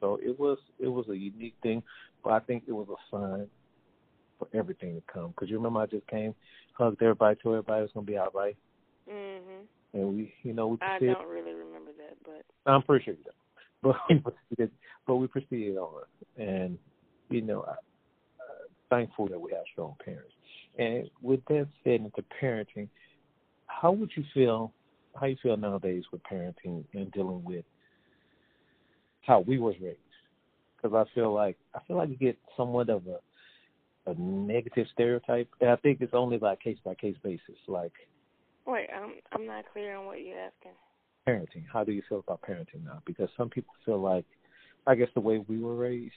so 0.00 0.16
it 0.16 0.38
was 0.38 0.58
it 0.78 0.88
was 0.88 1.08
a 1.08 1.16
unique 1.16 1.56
thing, 1.62 1.82
but 2.22 2.30
I 2.30 2.40
think 2.40 2.64
it 2.66 2.72
was 2.72 2.88
a 2.88 2.96
sign 3.10 3.50
for 4.38 4.48
everything 4.52 4.96
to 4.96 5.02
come. 5.12 5.30
Because 5.30 5.48
you 5.48 5.56
remember 5.56 5.80
I 5.80 5.86
just 5.86 6.06
came, 6.08 6.34
hugged 6.72 7.02
everybody, 7.02 7.36
told 7.36 7.54
everybody 7.56 7.80
it 7.80 7.82
was 7.82 7.92
going 7.92 8.06
to 8.06 8.12
be 8.12 8.18
all 8.18 8.30
right, 8.34 8.56
Mhm. 9.08 9.66
and 9.94 10.08
we, 10.14 10.34
you 10.42 10.52
know, 10.52 10.68
we 10.68 10.78
I 10.80 10.98
don't 10.98 11.26
really 11.28 11.54
remember 11.54 11.92
that, 11.92 12.22
but 12.22 12.44
I'm 12.66 12.82
pretty 12.82 13.04
sure 13.04 13.14
you 13.14 13.24
don't. 13.24 13.34
But 13.82 13.96
we 14.08 14.18
proceeded, 14.18 14.70
but 15.06 15.16
we 15.16 15.26
proceeded 15.26 15.76
on, 15.76 16.02
and 16.38 16.78
you 17.28 17.42
know, 17.42 17.62
I, 17.62 17.72
uh, 17.72 18.66
thankful 18.90 19.28
that 19.28 19.40
we 19.40 19.52
have 19.52 19.64
strong 19.72 19.94
parents. 20.04 20.32
And 20.78 21.08
with 21.22 21.40
that 21.48 21.68
said, 21.84 22.00
into 22.00 22.24
parenting, 22.42 22.88
how 23.66 23.92
would 23.92 24.10
you 24.16 24.24
feel? 24.34 24.72
How 25.18 25.26
you 25.26 25.36
feel 25.42 25.56
nowadays 25.56 26.04
with 26.12 26.22
parenting 26.24 26.84
and 26.94 27.10
dealing 27.12 27.42
with 27.44 27.64
how 29.22 29.40
we 29.40 29.58
was 29.58 29.74
raised? 29.80 29.98
Because 30.76 30.94
I 30.94 31.14
feel 31.14 31.32
like 31.32 31.56
I 31.74 31.80
feel 31.86 31.96
like 31.96 32.10
you 32.10 32.16
get 32.16 32.38
somewhat 32.56 32.90
of 32.90 33.06
a 33.06 33.18
a 34.08 34.14
negative 34.14 34.86
stereotype, 34.92 35.48
and 35.60 35.70
I 35.70 35.76
think 35.76 36.00
it's 36.00 36.14
only 36.14 36.38
by 36.38 36.54
case 36.56 36.78
by 36.84 36.94
case 36.94 37.16
basis. 37.22 37.58
Like 37.66 37.92
wait, 38.66 38.88
I'm 38.94 39.14
I'm 39.32 39.46
not 39.46 39.64
clear 39.72 39.96
on 39.96 40.06
what 40.06 40.20
you're 40.22 40.38
asking. 40.38 40.72
Parenting, 41.26 41.64
how 41.72 41.84
do 41.84 41.92
you 41.92 42.02
feel 42.08 42.18
about 42.20 42.40
parenting 42.42 42.84
now? 42.84 43.00
Because 43.06 43.28
some 43.36 43.48
people 43.48 43.72
feel 43.84 43.98
like, 44.00 44.24
I 44.86 44.94
guess 44.94 45.08
the 45.14 45.20
way 45.20 45.44
we 45.48 45.58
were 45.60 45.74
raised 45.74 46.14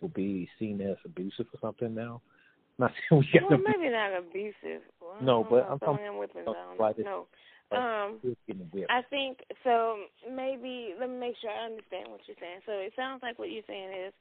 will 0.00 0.08
be 0.10 0.48
seen 0.58 0.80
as 0.80 0.96
abusive 1.04 1.46
or 1.52 1.58
something 1.60 1.94
now. 1.94 2.20
Not 2.78 2.92
saying 3.10 3.20
we 3.32 3.38
got 3.40 3.50
Well, 3.50 3.60
maybe 3.60 3.92
not 3.92 4.16
abusive. 4.16 4.80
Well, 5.00 5.20
No, 5.20 5.46
but 5.48 5.68
I'm 5.70 5.78
talking 5.78 6.06
about 6.08 6.30
I 6.34 6.42
don't 6.44 6.78
why 6.78 6.88
know. 6.88 6.94
this- 6.96 7.04
No. 7.04 7.26
Um, 7.70 8.18
we're 8.22 8.34
getting 8.46 8.66
whipped. 8.72 8.90
I 8.90 9.00
think 9.08 9.38
so. 9.64 9.96
Maybe 10.30 10.94
let 10.98 11.08
me 11.08 11.16
make 11.16 11.34
sure 11.40 11.50
I 11.50 11.64
understand 11.64 12.08
what 12.10 12.20
you're 12.26 12.36
saying. 12.40 12.60
So 12.66 12.72
it 12.72 12.92
sounds 12.96 13.22
like 13.22 13.38
what 13.38 13.50
you're 13.50 13.62
saying 13.66 13.92
is 14.06 14.12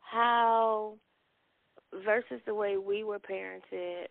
how 0.00 0.94
versus 2.04 2.40
the 2.46 2.54
way 2.54 2.76
we 2.78 3.04
were 3.04 3.18
parented. 3.18 4.06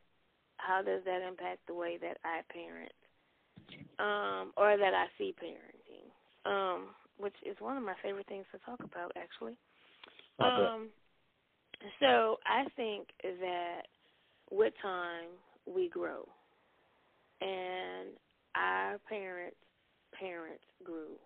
How 0.57 0.81
does 0.81 1.01
that 1.05 1.21
impact 1.27 1.59
the 1.67 1.73
way 1.73 1.97
that 2.01 2.17
I 2.23 2.41
parent, 2.53 2.91
um, 3.99 4.51
or 4.57 4.77
that 4.77 4.93
I 4.93 5.05
see 5.17 5.33
parenting? 5.41 6.09
Um, 6.45 6.87
which 7.17 7.35
is 7.45 7.55
one 7.59 7.77
of 7.77 7.83
my 7.83 7.93
favorite 8.01 8.27
things 8.27 8.45
to 8.51 8.59
talk 8.65 8.79
about, 8.83 9.11
actually. 9.15 9.55
Um, 10.39 10.89
so 11.99 12.37
I 12.45 12.65
think 12.75 13.07
that 13.21 13.83
with 14.51 14.73
time 14.81 15.29
we 15.65 15.89
grow, 15.89 16.27
and 17.41 18.09
our 18.55 18.97
parents' 19.07 19.55
parents 20.19 20.63
grew, 20.83 21.17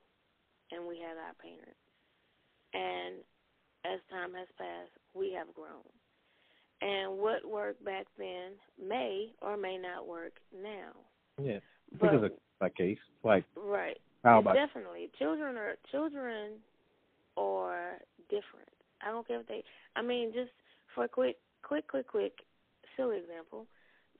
and 0.71 0.85
we 0.87 0.99
had 0.99 1.17
our 1.17 1.33
parents, 1.41 1.79
and 2.73 3.23
as 3.85 3.99
time 4.09 4.33
has 4.33 4.47
passed, 4.57 4.91
we 5.13 5.33
have 5.33 5.53
grown. 5.53 5.85
And 6.81 7.17
what 7.17 7.49
worked 7.49 7.83
back 7.83 8.05
then 8.17 8.51
may 8.79 9.31
or 9.41 9.57
may 9.57 9.77
not 9.77 10.07
work 10.07 10.33
now. 10.53 10.91
yeah, 11.41 11.59
I 11.93 11.97
But 11.99 12.11
think 12.11 12.23
it's 12.23 12.35
a 12.61 12.69
case. 12.69 12.97
Like 13.23 13.45
right, 13.55 13.97
how 14.23 14.39
about 14.39 14.55
definitely 14.55 15.09
children 15.17 15.57
are 15.57 15.75
children 15.91 16.53
are 17.37 17.97
different. 18.29 18.69
I 19.05 19.11
don't 19.11 19.27
care 19.27 19.39
if 19.39 19.47
they. 19.47 19.63
I 19.95 20.01
mean, 20.01 20.31
just 20.33 20.51
for 20.95 21.05
a 21.05 21.07
quick, 21.07 21.37
quick, 21.63 21.87
quick, 21.87 22.07
quick, 22.07 22.33
silly 22.95 23.17
example, 23.17 23.67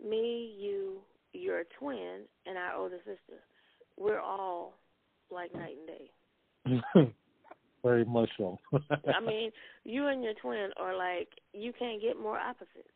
me, 0.04 0.56
you, 0.58 1.00
your 1.34 1.64
twin, 1.80 2.22
and 2.46 2.58
our 2.58 2.76
older 2.76 2.98
sister, 2.98 3.42
we're 3.98 4.20
all 4.20 4.78
like 5.32 5.54
night 5.56 5.76
and 6.66 7.06
day. 7.06 7.14
very 7.84 8.06
much 8.06 8.30
so. 8.38 8.58
I 9.16 9.20
mean, 9.26 9.52
you 9.84 10.08
and 10.08 10.24
your 10.24 10.34
twin 10.42 10.70
are 10.78 10.96
like 10.96 11.30
you 11.54 11.74
can't 11.78 12.02
get 12.02 12.20
more 12.20 12.38
opposite. 12.38 12.88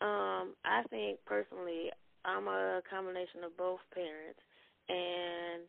Um, 0.00 0.54
I 0.64 0.82
think 0.90 1.18
personally, 1.26 1.90
I'm 2.24 2.48
a 2.48 2.82
combination 2.88 3.44
of 3.44 3.56
both 3.56 3.80
parents, 3.94 4.40
and 4.88 5.62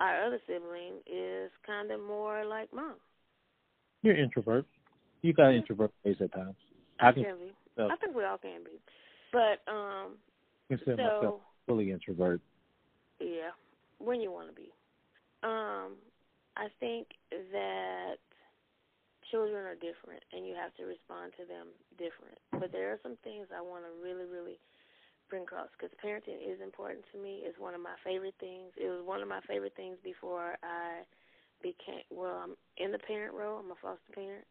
our 0.00 0.26
other 0.26 0.40
sibling 0.46 0.98
is 1.06 1.50
kind 1.66 1.90
of 1.90 2.00
more 2.00 2.44
like 2.44 2.72
mom. 2.74 2.94
you're 4.02 4.16
introvert. 4.16 4.66
You 5.22 5.32
got 5.32 5.54
introvert 5.54 5.92
ways 6.04 6.16
at 6.20 6.32
times. 6.32 6.56
I 7.00 7.08
I 7.08 7.12
can 7.12 7.24
can 7.24 7.38
be. 7.38 7.52
so, 7.76 7.88
I 7.90 7.96
think 7.96 8.16
we 8.16 8.24
all 8.24 8.38
can 8.38 8.64
be. 8.64 8.80
But 9.32 9.62
um, 9.70 10.18
consider 10.68 10.96
myself 10.96 11.22
so 11.22 11.40
fully 11.66 11.90
introvert. 11.92 12.40
yeah, 13.20 13.54
when 13.98 14.20
you 14.20 14.32
want 14.32 14.48
to 14.48 14.54
be. 14.54 14.70
Um, 15.42 15.94
I 16.56 16.68
think 16.80 17.08
that 17.30 18.18
children 19.30 19.64
are 19.64 19.74
different, 19.74 20.22
and 20.32 20.46
you 20.46 20.54
have 20.54 20.74
to 20.76 20.84
respond 20.84 21.32
to 21.38 21.46
them 21.46 21.72
different. 21.96 22.36
But 22.52 22.70
there 22.70 22.92
are 22.92 23.00
some 23.02 23.16
things 23.24 23.48
I 23.54 23.62
want 23.62 23.84
to 23.86 23.92
really, 24.02 24.28
really 24.28 24.60
bring 25.32 25.48
across 25.48 25.72
because 25.72 25.88
parenting 26.04 26.44
is 26.44 26.60
important 26.60 27.00
to 27.08 27.16
me. 27.16 27.40
It's 27.40 27.56
one 27.56 27.72
of 27.72 27.80
my 27.80 27.96
favorite 28.04 28.36
things. 28.36 28.76
It 28.76 28.92
was 28.92 29.00
one 29.00 29.24
of 29.24 29.28
my 29.32 29.40
favorite 29.48 29.72
things 29.72 29.96
before 30.04 30.60
I 30.60 31.08
became. 31.64 32.04
Well, 32.12 32.44
I'm 32.44 32.54
in 32.76 32.92
the 32.92 33.00
parent 33.00 33.32
role. 33.32 33.56
I'm 33.56 33.72
a 33.72 33.80
foster 33.80 34.12
parent, 34.12 34.44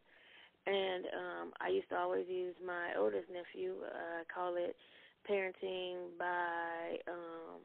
and 0.66 1.06
um, 1.14 1.46
I 1.62 1.70
used 1.70 1.86
to 1.94 1.96
always 2.02 2.26
use 2.26 2.58
my 2.58 2.98
oldest 2.98 3.30
nephew. 3.30 3.78
Uh, 3.78 4.20
I 4.20 4.22
call 4.26 4.58
it 4.58 4.74
parenting 5.22 6.18
by 6.18 6.98
um, 7.06 7.62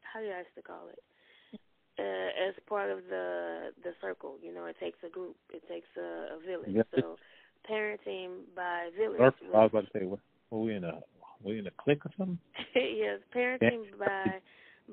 how 0.00 0.24
do 0.24 0.32
I 0.32 0.48
used 0.48 0.56
to 0.56 0.64
call 0.64 0.88
it? 0.88 1.04
uh, 1.98 2.48
as 2.48 2.54
part 2.68 2.90
of 2.90 2.98
the 3.08 3.72
the 3.82 3.92
circle. 4.00 4.36
You 4.42 4.54
know, 4.54 4.66
it 4.66 4.76
takes 4.80 4.98
a 5.04 5.08
group, 5.08 5.36
it 5.52 5.62
takes 5.68 5.88
a, 5.96 6.36
a 6.36 6.38
village. 6.46 6.86
So 6.94 7.16
parenting 7.68 8.48
by 8.54 8.90
village. 8.96 9.20
Or, 9.20 9.34
I 9.54 9.62
was 9.64 9.70
about 9.72 9.84
to 9.92 9.98
say 9.98 10.06
what 10.06 10.20
we 10.50 10.74
in 10.74 10.84
a 10.84 11.00
we 11.46 11.58
in 11.58 11.66
a 11.66 11.70
clique 11.78 12.04
or 12.04 12.10
something? 12.16 12.38
yes, 12.74 13.20
parenting 13.34 13.84
by 13.98 14.40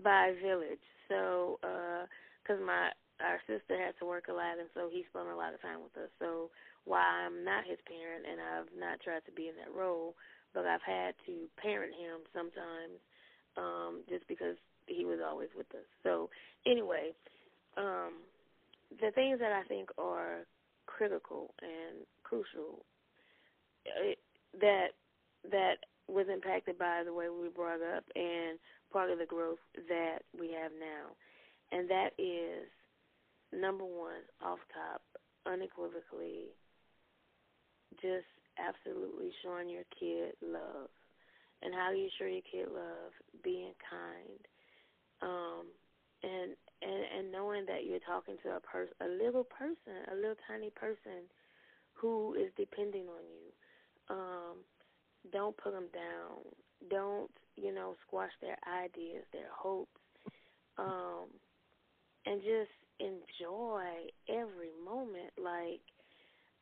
by 0.03 0.33
village. 0.41 0.83
So, 1.09 1.59
because 1.61 2.61
uh, 2.61 2.65
my 2.65 2.89
our 3.21 3.39
sister 3.47 3.77
had 3.77 3.95
to 3.99 4.05
work 4.05 4.27
a 4.29 4.33
lot, 4.33 4.59
and 4.59 4.69
so 4.73 4.89
he 4.91 5.05
spent 5.09 5.29
a 5.29 5.35
lot 5.35 5.53
of 5.53 5.61
time 5.61 5.79
with 5.81 5.95
us. 5.97 6.09
So 6.19 6.49
while 6.85 7.03
I'm 7.03 7.43
not 7.43 7.63
his 7.65 7.79
parent, 7.87 8.25
and 8.27 8.39
I've 8.41 8.71
not 8.77 8.99
tried 8.99 9.25
to 9.25 9.31
be 9.31 9.47
in 9.47 9.55
that 9.57 9.73
role, 9.73 10.15
but 10.53 10.65
I've 10.65 10.83
had 10.85 11.15
to 11.25 11.47
parent 11.61 11.93
him 11.93 12.25
sometimes, 12.33 12.99
um, 13.57 14.01
just 14.09 14.27
because 14.27 14.57
he 14.87 15.05
was 15.05 15.19
always 15.23 15.49
with 15.55 15.69
us. 15.71 15.87
So 16.03 16.29
anyway, 16.65 17.13
um, 17.77 18.25
the 18.99 19.11
things 19.15 19.39
that 19.39 19.51
I 19.51 19.63
think 19.67 19.89
are 19.97 20.45
critical 20.85 21.53
and 21.61 22.05
crucial 22.23 22.83
uh, 23.87 24.13
that 24.59 24.87
that 25.49 25.77
was 26.07 26.27
impacted 26.31 26.77
by 26.77 27.03
the 27.05 27.13
way 27.13 27.27
we 27.29 27.49
brought 27.49 27.81
up 27.81 28.03
and 28.15 28.59
part 28.91 29.09
of 29.09 29.19
the 29.19 29.25
growth 29.25 29.61
that 29.87 30.19
we 30.37 30.51
have 30.51 30.71
now, 30.79 31.15
and 31.71 31.89
that 31.89 32.11
is 32.17 32.67
number 33.51 33.85
one, 33.85 34.25
off 34.41 34.59
top, 34.73 35.01
unequivocally, 35.45 36.53
just 38.01 38.29
absolutely 38.57 39.31
showing 39.41 39.69
your 39.69 39.85
kid 39.99 40.33
love. 40.41 40.89
And 41.61 41.73
how 41.73 41.91
do 41.91 41.97
you 41.97 42.09
show 42.19 42.25
your 42.25 42.43
kid 42.43 42.67
love? 42.73 43.13
Being 43.43 43.71
kind, 43.87 44.41
um, 45.21 45.65
and 46.21 46.51
and 46.83 47.01
and 47.17 47.31
knowing 47.31 47.65
that 47.67 47.85
you're 47.87 48.03
talking 48.03 48.35
to 48.43 48.59
a 48.59 48.59
person, 48.59 48.93
a 48.99 49.07
little 49.07 49.47
person, 49.47 50.03
a 50.11 50.15
little 50.15 50.35
tiny 50.47 50.69
person, 50.75 51.23
who 51.93 52.35
is 52.35 52.51
depending 52.57 53.07
on 53.07 53.23
you. 53.23 53.47
Um, 54.11 54.55
don't 55.31 55.55
put 55.57 55.73
them 55.73 55.87
down. 55.93 56.39
Don't 56.89 57.31
you 57.55 57.73
know 57.73 57.95
squash 58.07 58.31
their 58.41 58.57
ideas, 58.67 59.23
their 59.31 59.51
hopes, 59.55 59.89
um, 60.77 61.27
and 62.25 62.41
just 62.41 62.71
enjoy 62.99 63.83
every 64.27 64.71
moment. 64.83 65.31
Like 65.41 65.81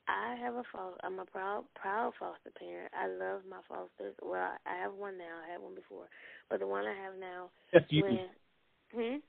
I 0.08 0.36
have 0.42 0.56
a 0.56 0.64
foster. 0.72 1.00
I'm 1.04 1.20
a 1.20 1.26
proud 1.26 1.64
proud 1.76 2.14
foster 2.20 2.52
parent. 2.58 2.92
I 2.94 3.08
love 3.08 3.42
my 3.50 3.60
fosters. 3.68 4.16
Well, 4.22 4.52
I 4.66 4.82
have 4.82 4.94
one 4.94 5.18
now. 5.18 5.42
I 5.48 5.52
had 5.54 5.62
one 5.62 5.76
before, 5.76 6.06
but 6.50 6.60
the 6.60 6.68
one 6.68 6.86
I 6.86 6.96
have 7.04 7.14
now. 7.20 7.50
Nephew. 7.74 8.04
When, 8.04 9.22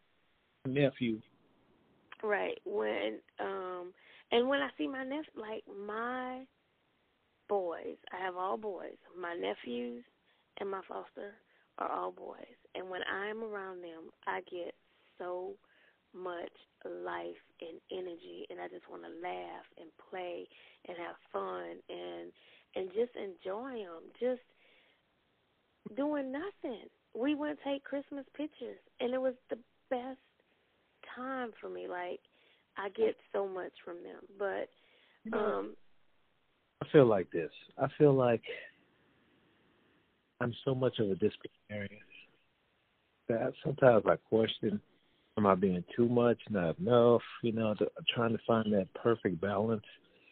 hmm? 0.64 0.72
Nephew. 0.72 1.20
Right. 2.22 2.58
When 2.64 3.18
um 3.40 3.92
and 4.30 4.48
when 4.48 4.60
I 4.60 4.68
see 4.78 4.88
my 4.88 5.04
nephew, 5.04 5.32
like 5.36 5.62
my 5.86 6.44
boys, 7.48 7.96
I 8.12 8.24
have 8.24 8.36
all 8.36 8.56
boys. 8.56 8.96
My 9.18 9.34
nephews 9.34 10.04
and 10.58 10.70
my 10.70 10.80
foster 10.88 11.34
are 11.78 11.90
all 11.90 12.12
boys, 12.12 12.56
and 12.74 12.88
when 12.90 13.00
I'm 13.02 13.42
around 13.42 13.82
them, 13.82 14.10
I 14.26 14.40
get 14.50 14.74
so 15.18 15.54
much 16.14 16.52
life 16.84 17.40
and 17.60 17.80
energy 17.90 18.46
and 18.50 18.60
I 18.60 18.68
just 18.68 18.88
want 18.90 19.02
to 19.02 19.08
laugh 19.22 19.66
and 19.80 19.88
play 20.10 20.46
and 20.88 20.96
have 20.98 21.16
fun 21.32 21.78
and 21.88 22.32
and 22.74 22.88
just 22.92 23.12
enjoy 23.16 23.84
them 23.84 24.10
just 24.18 24.42
doing 25.96 26.32
nothing. 26.32 26.88
We 27.14 27.34
went 27.34 27.58
to 27.58 27.64
take 27.70 27.84
christmas 27.84 28.24
pictures 28.36 28.78
and 29.00 29.14
it 29.14 29.20
was 29.20 29.34
the 29.50 29.58
best 29.90 30.18
time 31.14 31.50
for 31.60 31.68
me. 31.68 31.86
Like 31.88 32.20
i 32.76 32.88
get 32.88 33.16
so 33.32 33.46
much 33.46 33.72
from 33.84 33.96
them. 34.02 34.20
But 34.38 34.68
um 35.36 35.74
i 36.82 36.92
feel 36.92 37.06
like 37.06 37.30
this 37.30 37.50
i 37.78 37.86
feel 37.98 38.12
like 38.12 38.42
i'm 40.40 40.54
so 40.64 40.74
much 40.74 40.98
of 40.98 41.10
a 41.10 41.14
disciplinarian 41.14 42.00
that 43.28 43.52
sometimes 43.64 44.04
i 44.06 44.16
question 44.28 44.80
am 45.38 45.46
I 45.46 45.54
being 45.54 45.84
too 45.96 46.08
much, 46.08 46.38
not 46.50 46.78
enough? 46.78 47.22
You 47.42 47.52
know, 47.52 47.74
I'm 47.80 48.04
trying 48.14 48.32
to 48.32 48.42
find 48.46 48.72
that 48.72 48.92
perfect 48.94 49.40
balance, 49.40 49.84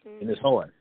mm-hmm. 0.06 0.20
and 0.20 0.30
it's 0.30 0.40
hard. 0.40 0.72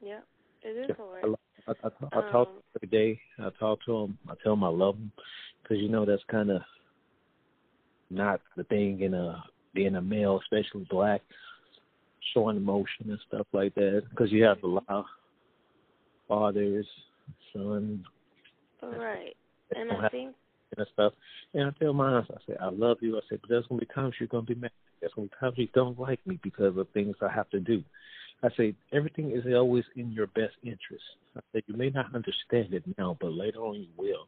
Yeah, 0.00 0.20
it 0.62 0.90
is 0.90 0.96
hard. 0.96 1.36
I, 1.66 1.70
I, 1.70 1.88
I, 1.88 2.18
I 2.18 2.26
um, 2.26 2.32
talk 2.32 2.48
every 2.76 2.88
day. 2.88 3.20
I 3.38 3.50
talk 3.58 3.80
to 3.86 3.96
him. 3.96 4.18
I 4.28 4.34
tell 4.42 4.54
him 4.54 4.64
I 4.64 4.68
love 4.68 4.96
him 4.96 5.12
because 5.62 5.78
you 5.78 5.88
know 5.88 6.04
that's 6.04 6.22
kind 6.30 6.50
of 6.50 6.62
not 8.10 8.40
the 8.56 8.64
thing 8.64 9.00
in 9.00 9.14
a 9.14 9.42
being 9.74 9.94
a 9.96 10.02
male, 10.02 10.40
especially 10.42 10.86
black, 10.90 11.22
showing 12.34 12.56
emotion 12.56 13.10
and 13.10 13.18
stuff 13.28 13.46
like 13.52 13.74
that. 13.74 14.02
Because 14.10 14.30
you 14.30 14.44
have 14.44 14.62
a 14.62 14.66
lot 14.66 14.84
of 14.88 15.04
fathers, 16.28 16.86
sons. 17.52 18.04
Right, 18.82 19.36
and 19.74 19.92
I 19.92 20.08
think 20.08 20.34
and 20.76 20.86
stuff. 20.92 21.12
And 21.54 21.64
I 21.64 21.70
tell 21.78 21.92
mine, 21.92 22.22
I 22.30 22.34
say, 22.46 22.56
I 22.60 22.70
love 22.70 22.98
you. 23.00 23.16
I 23.16 23.20
say, 23.28 23.38
but 23.40 23.48
there's 23.48 23.66
gonna 23.68 23.80
be 23.80 23.86
times 23.86 24.14
you're 24.18 24.28
gonna 24.28 24.42
be 24.42 24.54
mad. 24.54 24.70
There's 25.00 25.12
gonna 25.14 25.28
be 25.28 25.34
times 25.40 25.54
you 25.56 25.68
don't 25.74 25.98
like 25.98 26.24
me 26.26 26.38
because 26.42 26.76
of 26.76 26.88
things 26.90 27.16
I 27.20 27.32
have 27.32 27.50
to 27.50 27.60
do. 27.60 27.82
I 28.42 28.48
say 28.56 28.74
everything 28.92 29.32
is 29.32 29.44
always 29.54 29.84
in 29.96 30.12
your 30.12 30.28
best 30.28 30.54
interest. 30.62 31.04
I 31.36 31.40
say 31.52 31.62
you 31.66 31.76
may 31.76 31.90
not 31.90 32.14
understand 32.14 32.72
it 32.72 32.84
now, 32.96 33.16
but 33.20 33.32
later 33.32 33.58
on 33.58 33.74
you 33.74 33.88
will. 33.96 34.26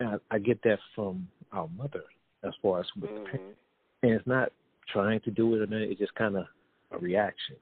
And 0.00 0.20
I, 0.30 0.36
I 0.36 0.38
get 0.38 0.62
that 0.64 0.78
from 0.94 1.28
our 1.52 1.68
mother 1.76 2.04
as 2.44 2.52
far 2.60 2.80
as 2.80 2.86
with 3.00 3.10
mm-hmm. 3.10 3.24
the 3.24 3.30
parents. 3.30 3.58
And 4.02 4.12
it's 4.12 4.26
not 4.26 4.52
trying 4.92 5.20
to 5.20 5.30
do 5.30 5.54
it 5.54 5.62
or 5.62 5.66
not, 5.66 5.82
it's 5.82 5.98
just 5.98 6.14
kind 6.14 6.36
of 6.36 6.44
a 6.92 6.98
reaction. 6.98 7.56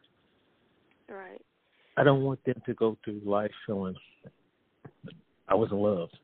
Right. 1.09 1.41
I 1.97 2.05
don't 2.05 2.23
want 2.23 2.45
them 2.45 2.61
to 2.67 2.75
go 2.75 2.97
through 3.05 3.21
life 3.25 3.51
feeling 3.67 3.95
I 5.49 5.55
wasn't 5.55 5.81
loved. 5.81 6.19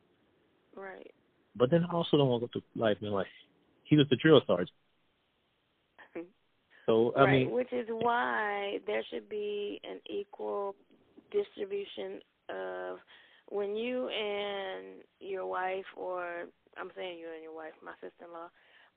Right. 0.77 1.11
But 1.57 1.71
then 1.71 1.85
I 1.85 1.95
also 1.95 2.17
don't 2.17 2.29
want 2.29 2.43
to 2.43 2.47
go 2.47 2.53
through 2.53 2.83
life 2.83 2.99
being 3.01 3.12
like, 3.12 3.27
he 3.85 3.97
was 3.97 4.07
the 4.11 4.17
drill 4.17 4.41
sergeant. 4.47 4.71
So 6.87 7.12
I 7.17 7.23
right, 7.23 7.33
mean, 7.47 7.51
which 7.53 7.73
is 7.73 7.87
why 7.88 8.79
there 8.88 9.03
should 9.09 9.29
be 9.29 9.81
an 9.85 10.01
equal 10.11 10.75
distribution 11.31 12.21
of 12.49 12.99
when 13.51 13.77
you 13.77 14.09
and 14.09 15.05
your 15.21 15.47
wife, 15.47 15.85
or 15.97 16.47
I'm 16.77 16.91
saying 16.97 17.19
you 17.21 17.29
and 17.33 17.43
your 17.43 17.55
wife, 17.55 17.73
my 17.85 17.93
sister-in-law, 18.01 18.49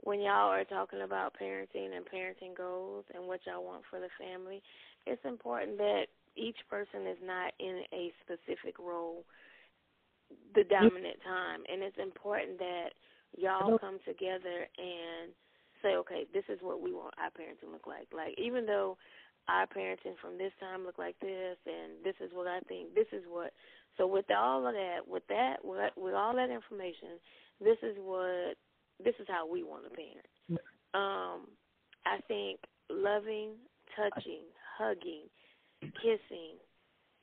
when 0.04 0.20
y'all 0.20 0.52
are 0.52 0.66
talking 0.66 1.02
about 1.02 1.36
parenting 1.42 1.96
and 1.96 2.06
parenting 2.06 2.56
goals 2.56 3.06
and 3.14 3.26
what 3.28 3.40
y'all 3.46 3.64
want 3.64 3.84
for 3.90 4.00
the 4.00 4.10
family, 4.20 4.62
it's 5.06 5.24
important 5.26 5.78
that 5.78 6.06
each 6.36 6.58
person 6.70 7.08
is 7.08 7.18
not 7.24 7.54
in 7.60 7.84
a 7.94 8.12
specific 8.24 8.78
role 8.80 9.24
the 10.56 10.64
dominant 10.64 11.18
time, 11.24 11.62
and 11.72 11.82
it's 11.82 11.98
important 12.02 12.58
that 12.58 12.90
y'all 13.38 13.78
come 13.78 14.00
together 14.06 14.68
and 14.78 15.32
say, 15.82 15.96
okay, 15.96 16.26
this 16.34 16.44
is 16.50 16.60
what 16.62 16.82
we 16.82 16.92
want 16.92 17.14
our 17.20 17.30
parenting 17.30 17.72
look 17.72 17.88
like. 17.88 18.08
Like 18.14 18.34
even 18.38 18.66
though 18.66 18.98
our 19.48 19.68
parenting 19.68 20.18
from 20.22 20.38
this 20.38 20.52
time 20.60 20.86
look 20.86 20.98
like 20.98 21.20
this, 21.20 21.58
and 21.66 22.04
this 22.04 22.16
is 22.20 22.32
what 22.34 22.48
I 22.48 22.60
think, 22.68 22.96
this 22.96 23.08
is 23.12 23.24
what. 23.30 23.54
So 23.98 24.08
with 24.08 24.26
all 24.36 24.68
of 24.68 24.74
that, 24.74 25.08
with 25.08 25.24
that, 25.30 25.64
with, 25.64 25.92
with 25.96 26.14
all 26.14 26.36
that 26.36 26.50
information, 26.50 27.22
this 27.62 27.78
is 27.84 27.96
what, 28.00 28.58
this 29.04 29.16
is 29.20 29.28
how 29.28 29.50
we 29.50 29.64
want 29.64 29.84
to 29.84 29.90
parent. 29.90 30.62
Um, 30.94 31.48
I 32.06 32.22
think 32.28 32.60
loving, 32.90 33.52
touching, 33.96 34.48
hugging, 34.78 35.28
kissing. 35.82 36.56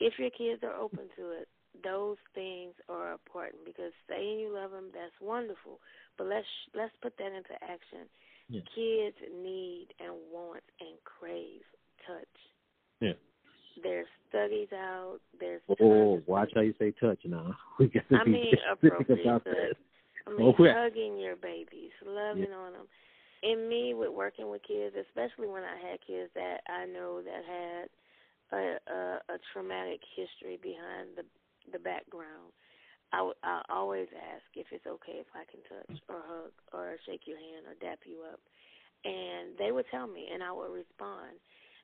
If 0.00 0.18
your 0.18 0.30
kids 0.30 0.62
are 0.62 0.74
open 0.74 1.08
to 1.16 1.30
it, 1.30 1.48
those 1.82 2.18
things 2.34 2.74
are 2.88 3.12
important 3.12 3.64
because 3.64 3.92
saying 4.08 4.40
you 4.40 4.52
love 4.52 4.72
them 4.72 4.90
that's 4.92 5.14
wonderful, 5.20 5.80
but 6.18 6.26
let's 6.26 6.46
let's 6.74 6.92
put 7.00 7.16
that 7.18 7.32
into 7.32 7.54
action. 7.62 8.04
Yeah. 8.48 8.60
Kids 8.74 9.16
need 9.32 9.88
and 9.98 10.12
want 10.30 10.62
and 10.80 10.98
crave 11.04 11.62
touch. 12.06 12.36
Yeah. 13.00 13.12
There's 13.82 14.06
studies 14.28 14.68
out. 14.74 15.18
There's 15.40 15.62
oh, 15.80 16.20
watch 16.26 16.50
how 16.54 16.60
you 16.60 16.74
say 16.78 16.92
touch 17.00 17.20
now. 17.24 17.54
We 17.78 17.86
got 17.86 18.08
to 18.10 18.16
I 18.16 18.24
mean, 18.24 18.52
appropriate 18.72 19.24
about 19.24 19.44
touch. 19.44 19.54
that. 19.54 19.76
I 20.26 20.30
mean, 20.30 20.54
oh, 20.54 20.54
hugging 20.58 21.18
your 21.18 21.36
babies, 21.36 21.92
loving 22.04 22.46
yeah. 22.50 22.56
on 22.56 22.72
them. 22.72 22.86
And 23.42 23.68
me, 23.68 23.92
with 23.94 24.14
working 24.14 24.50
with 24.50 24.62
kids, 24.62 24.94
especially 24.94 25.48
when 25.50 25.64
I 25.64 25.74
had 25.74 25.98
kids 26.06 26.30
that 26.34 26.62
I 26.70 26.86
know 26.86 27.22
that 27.22 27.42
had 27.42 27.86
a, 28.54 28.62
a, 28.86 29.00
a 29.34 29.38
traumatic 29.52 30.00
history 30.14 30.58
behind 30.62 31.16
the 31.16 31.24
the 31.70 31.78
background. 31.78 32.50
I, 33.12 33.18
w- 33.18 33.42
I 33.44 33.62
always 33.68 34.08
ask 34.16 34.42
if 34.56 34.66
it's 34.72 34.86
okay 34.86 35.20
if 35.20 35.30
I 35.36 35.44
can 35.44 35.60
touch 35.68 35.94
or 36.08 36.22
hug 36.24 36.54
or 36.72 36.96
shake 37.04 37.28
your 37.28 37.38
hand 37.38 37.68
or 37.68 37.76
dap 37.78 38.00
you 38.06 38.24
up, 38.24 38.40
and 39.04 39.52
they 39.58 39.70
would 39.70 39.86
tell 39.90 40.06
me, 40.06 40.28
and 40.32 40.42
I 40.42 40.50
would 40.50 40.72
respond. 40.72 41.38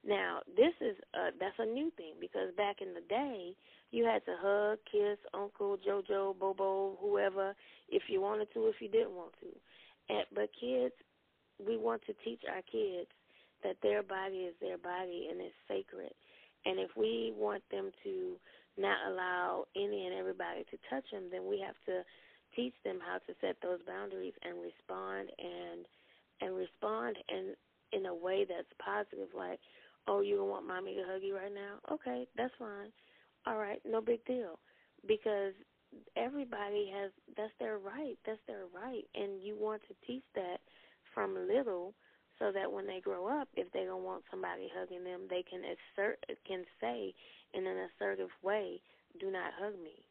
Now, 0.07 0.41
this 0.57 0.75
is 0.81 0.97
a, 1.15 1.31
that's 1.39 1.59
a 1.59 1.67
new 1.67 1.91
thing 1.97 2.15
because 2.21 2.55
back 2.57 2.77
in 2.81 2.95
the 2.95 3.03
day, 3.09 3.55
you 3.91 4.05
had 4.05 4.25
to 4.27 4.37
hug, 4.39 4.79
kiss 4.91 5.19
Uncle 5.35 5.77
JoJo, 5.79 6.39
Bobo, 6.39 6.97
whoever, 7.01 7.55
if 7.89 8.05
you 8.09 8.21
wanted 8.21 8.49
to, 8.55 8.69
if 8.69 8.77
you 8.81 8.89
didn't 8.89 9.13
want 9.13 9.33
to. 9.41 9.49
And, 10.15 10.25
but 10.35 10.51
kids, 10.61 10.95
we 11.59 11.77
want 11.77 12.03
to 12.07 12.15
teach 12.25 12.43
our 12.49 12.63
kids 12.71 13.09
that 13.65 13.77
their 13.83 14.03
body 14.03 14.47
is 14.47 14.55
their 14.61 14.79
body 14.79 15.29
and 15.31 15.41
it's 15.41 15.55
sacred, 15.67 16.15
And 16.65 16.79
if 16.79 16.91
we 16.97 17.33
want 17.37 17.63
them 17.71 17.91
to 18.05 18.37
not 18.77 18.99
allow 19.11 19.65
any 19.75 20.07
and 20.07 20.15
everybody 20.15 20.65
to 20.71 20.79
touch 20.89 21.05
them, 21.11 21.25
then 21.33 21.49
we 21.49 21.61
have 21.61 21.75
to 21.87 22.07
teach 22.55 22.75
them 22.85 22.99
how 23.05 23.19
to 23.19 23.35
set 23.41 23.57
those 23.63 23.81
boundaries 23.87 24.35
and 24.43 24.57
respond 24.63 25.31
and 25.39 25.85
and 26.41 26.57
respond 26.57 27.17
in 27.29 27.55
in 27.93 28.07
a 28.07 28.15
way 28.15 28.47
that's 28.49 28.71
positive 28.79 29.29
like 29.37 29.59
oh 30.09 30.21
you 30.21 30.45
want 30.45 30.67
mommy 30.67 30.95
to 30.95 31.05
hug 31.07 31.23
you 31.23 31.37
right 31.37 31.55
now? 31.55 31.79
Okay 31.93 32.27
that's 32.37 32.55
fine. 32.59 32.91
All 33.47 33.59
right 33.59 33.81
no 33.85 34.01
big 34.01 34.25
deal. 34.25 34.59
Because 35.07 35.55
everybody 36.17 36.91
has 36.95 37.11
that's 37.37 37.53
their 37.61 37.79
right 37.79 38.17
that's 38.27 38.41
their 38.47 38.67
right. 38.75 39.05
And 39.15 39.43
you 39.43 39.57
want 39.59 39.83
to 39.89 39.95
teach 40.07 40.25
that 40.35 40.59
from 41.15 41.35
little 41.35 41.95
so 42.39 42.53
that 42.53 42.71
when 42.71 42.87
they 42.87 43.01
grow 43.01 43.27
up 43.27 43.49
if 43.55 43.71
they 43.73 43.85
don't 43.85 44.05
want 44.05 44.23
somebody 44.31 44.69
hugging 44.75 45.05
them 45.05 45.23
they 45.31 45.45
can 45.49 45.61
assert 45.65 46.19
can 46.47 46.65
say 46.81 47.15
in 47.55 47.67
an 47.67 47.89
assertive 47.89 48.31
way 48.43 48.81
do 49.21 49.31
not 49.31 49.53
hug 49.59 49.75
me. 49.83 50.05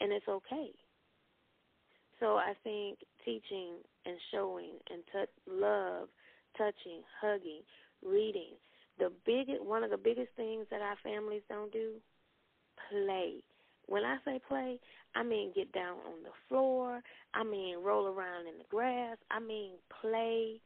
And 0.00 0.12
it's 0.12 0.28
okay. 0.28 0.70
So 2.20 2.36
I 2.36 2.52
think 2.62 2.98
teaching 3.24 3.80
and 4.04 4.16
showing 4.32 4.76
and 4.90 5.02
touch, 5.12 5.28
love, 5.48 6.08
touching, 6.56 7.00
hugging, 7.20 7.62
reading. 8.04 8.56
The 9.00 9.10
big 9.26 9.48
one 9.60 9.82
of 9.82 9.90
the 9.90 9.96
biggest 9.96 10.30
things 10.36 10.66
that 10.70 10.80
our 10.80 10.96
families 11.02 11.42
don't 11.48 11.72
do, 11.72 11.94
play. 12.88 13.42
When 13.86 14.04
I 14.04 14.18
say 14.24 14.40
play, 14.46 14.78
I 15.16 15.24
mean 15.24 15.52
get 15.54 15.72
down 15.72 15.98
on 16.06 16.22
the 16.22 16.30
floor. 16.48 17.00
I 17.34 17.42
mean 17.42 17.78
roll 17.82 18.06
around 18.06 18.46
in 18.46 18.58
the 18.58 18.68
grass. 18.70 19.16
I 19.30 19.40
mean 19.40 19.72
play, 20.00 20.60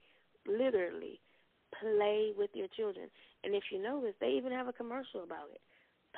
literally 0.47 1.20
play 1.81 2.33
with 2.37 2.51
your 2.55 2.68
children. 2.77 3.09
And 3.42 3.55
if 3.55 3.64
you 3.73 3.83
notice, 3.83 4.14
they 4.20 4.35
even 4.37 4.53
have 4.53 4.68
a 4.68 4.73
commercial 4.73 5.23
about 5.23 5.49
it. 5.55 5.61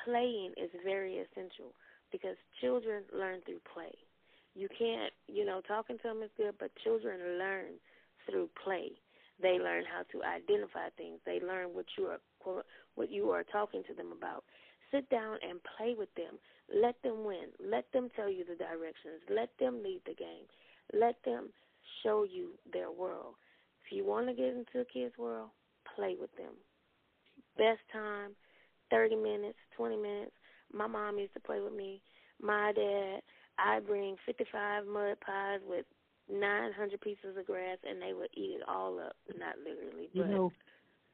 Playing 0.03 0.51
is 0.57 0.69
very 0.83 1.15
essential 1.15 1.73
because 2.11 2.35
children 2.61 3.03
learn 3.13 3.39
through 3.45 3.61
play 3.73 3.93
you 4.57 4.67
can't, 4.75 5.13
you 5.27 5.45
know, 5.45 5.61
talking 5.67 5.97
to 5.97 6.03
them 6.03 6.23
is 6.23 6.31
good, 6.35 6.55
but 6.59 6.71
children 6.83 7.37
learn 7.37 7.77
through 8.25 8.49
play. 8.63 8.89
They 9.41 9.59
learn 9.59 9.83
how 9.85 10.03
to 10.11 10.25
identify 10.25 10.89
things. 10.97 11.19
They 11.25 11.39
learn 11.39 11.73
what 11.73 11.85
you 11.97 12.05
are 12.05 12.19
what 12.95 13.11
you 13.11 13.29
are 13.31 13.43
talking 13.43 13.83
to 13.87 13.93
them 13.93 14.11
about. 14.11 14.43
Sit 14.91 15.09
down 15.09 15.37
and 15.47 15.59
play 15.77 15.95
with 15.97 16.13
them. 16.15 16.39
Let 16.73 16.95
them 17.03 17.23
win. 17.25 17.51
Let 17.59 17.91
them 17.91 18.09
tell 18.15 18.29
you 18.29 18.43
the 18.45 18.55
directions. 18.55 19.21
Let 19.29 19.49
them 19.59 19.83
lead 19.83 20.01
the 20.05 20.15
game. 20.15 20.47
Let 20.93 21.15
them 21.25 21.49
show 22.03 22.23
you 22.23 22.51
their 22.71 22.91
world. 22.91 23.35
If 23.85 23.91
you 23.91 24.05
want 24.05 24.27
to 24.27 24.33
get 24.33 24.55
into 24.55 24.79
a 24.79 24.85
kid's 24.85 25.17
world, 25.17 25.49
play 25.95 26.15
with 26.19 26.35
them. 26.37 26.53
Best 27.57 27.81
time, 27.91 28.31
30 28.91 29.15
minutes, 29.15 29.57
20 29.75 29.95
minutes. 29.97 30.31
My 30.73 30.87
mom 30.87 31.19
used 31.19 31.33
to 31.33 31.39
play 31.39 31.59
with 31.59 31.73
me. 31.73 32.01
My 32.41 32.71
dad, 32.73 33.21
I 33.59 33.79
bring 33.79 34.15
55 34.25 34.85
mud 34.85 35.17
pies 35.25 35.59
with 35.67 35.85
900 36.29 37.01
pieces 37.01 37.37
of 37.37 37.45
grass, 37.45 37.77
and 37.87 38.01
they 38.01 38.13
would 38.13 38.29
eat 38.33 38.57
it 38.59 38.63
all 38.67 38.99
up. 38.99 39.15
Not 39.37 39.55
literally, 39.59 40.09
but. 40.13 40.27
You 40.27 40.31
know, 40.33 40.51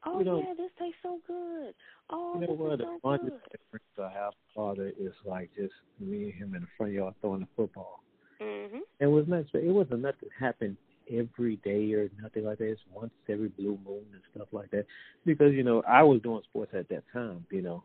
oh 0.06 0.18
you 0.18 0.24
know, 0.24 0.38
yeah, 0.38 0.54
this 0.56 0.70
tastes 0.78 0.98
so 1.02 1.18
good. 1.26 1.74
Oh, 2.10 2.34
you 2.34 2.40
know 2.40 2.46
this 2.52 2.58
one 2.58 2.68
is 2.68 2.72
of 2.72 2.78
the 2.78 2.84
so 2.84 3.00
funnest 3.04 3.20
good. 3.20 3.40
difference 3.50 3.84
I 3.98 4.10
have 4.18 4.32
father 4.54 4.92
is 4.98 5.12
like 5.24 5.50
just 5.56 5.74
me 6.00 6.24
and 6.24 6.34
him 6.34 6.54
in 6.54 6.62
the 6.62 6.68
front 6.76 6.92
yard 6.92 7.14
throwing 7.20 7.40
the 7.40 7.48
football. 7.56 8.02
Mhm. 8.40 8.80
It 9.00 9.06
was 9.06 9.26
not. 9.28 9.44
It 9.54 9.72
wasn't 9.72 10.00
nothing 10.00 10.28
happened 10.38 10.76
every 11.10 11.56
day 11.56 11.92
or 11.92 12.08
nothing 12.20 12.44
like 12.44 12.58
that. 12.58 12.68
It's 12.70 12.80
once 12.92 13.12
every 13.28 13.48
blue 13.48 13.78
moon 13.84 14.04
and 14.12 14.22
stuff 14.34 14.48
like 14.52 14.70
that. 14.70 14.86
Because 15.24 15.52
you 15.52 15.62
know 15.62 15.82
I 15.86 16.02
was 16.02 16.20
doing 16.22 16.42
sports 16.44 16.72
at 16.74 16.88
that 16.88 17.04
time. 17.12 17.46
You 17.50 17.62
know, 17.62 17.84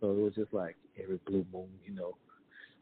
so 0.00 0.10
it 0.10 0.18
was 0.18 0.34
just 0.34 0.52
like 0.52 0.76
every 1.02 1.18
blue 1.26 1.44
moon. 1.52 1.68
You 1.84 1.94
know, 1.94 2.16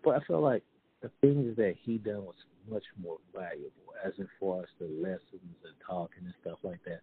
but 0.04 0.16
I 0.16 0.20
felt 0.26 0.42
like 0.42 0.62
the 1.02 1.11
things 1.20 1.56
that 1.56 1.74
he 1.82 1.98
done 1.98 2.24
was 2.24 2.34
much 2.70 2.85
more 3.00 3.18
valuable, 3.35 3.94
as 4.04 4.12
in 4.18 4.28
far 4.40 4.62
as 4.62 4.68
the 4.78 4.87
lessons 4.87 5.57
and 5.64 5.74
talking 5.87 6.24
and 6.24 6.35
stuff 6.40 6.59
like 6.62 6.83
that. 6.85 7.00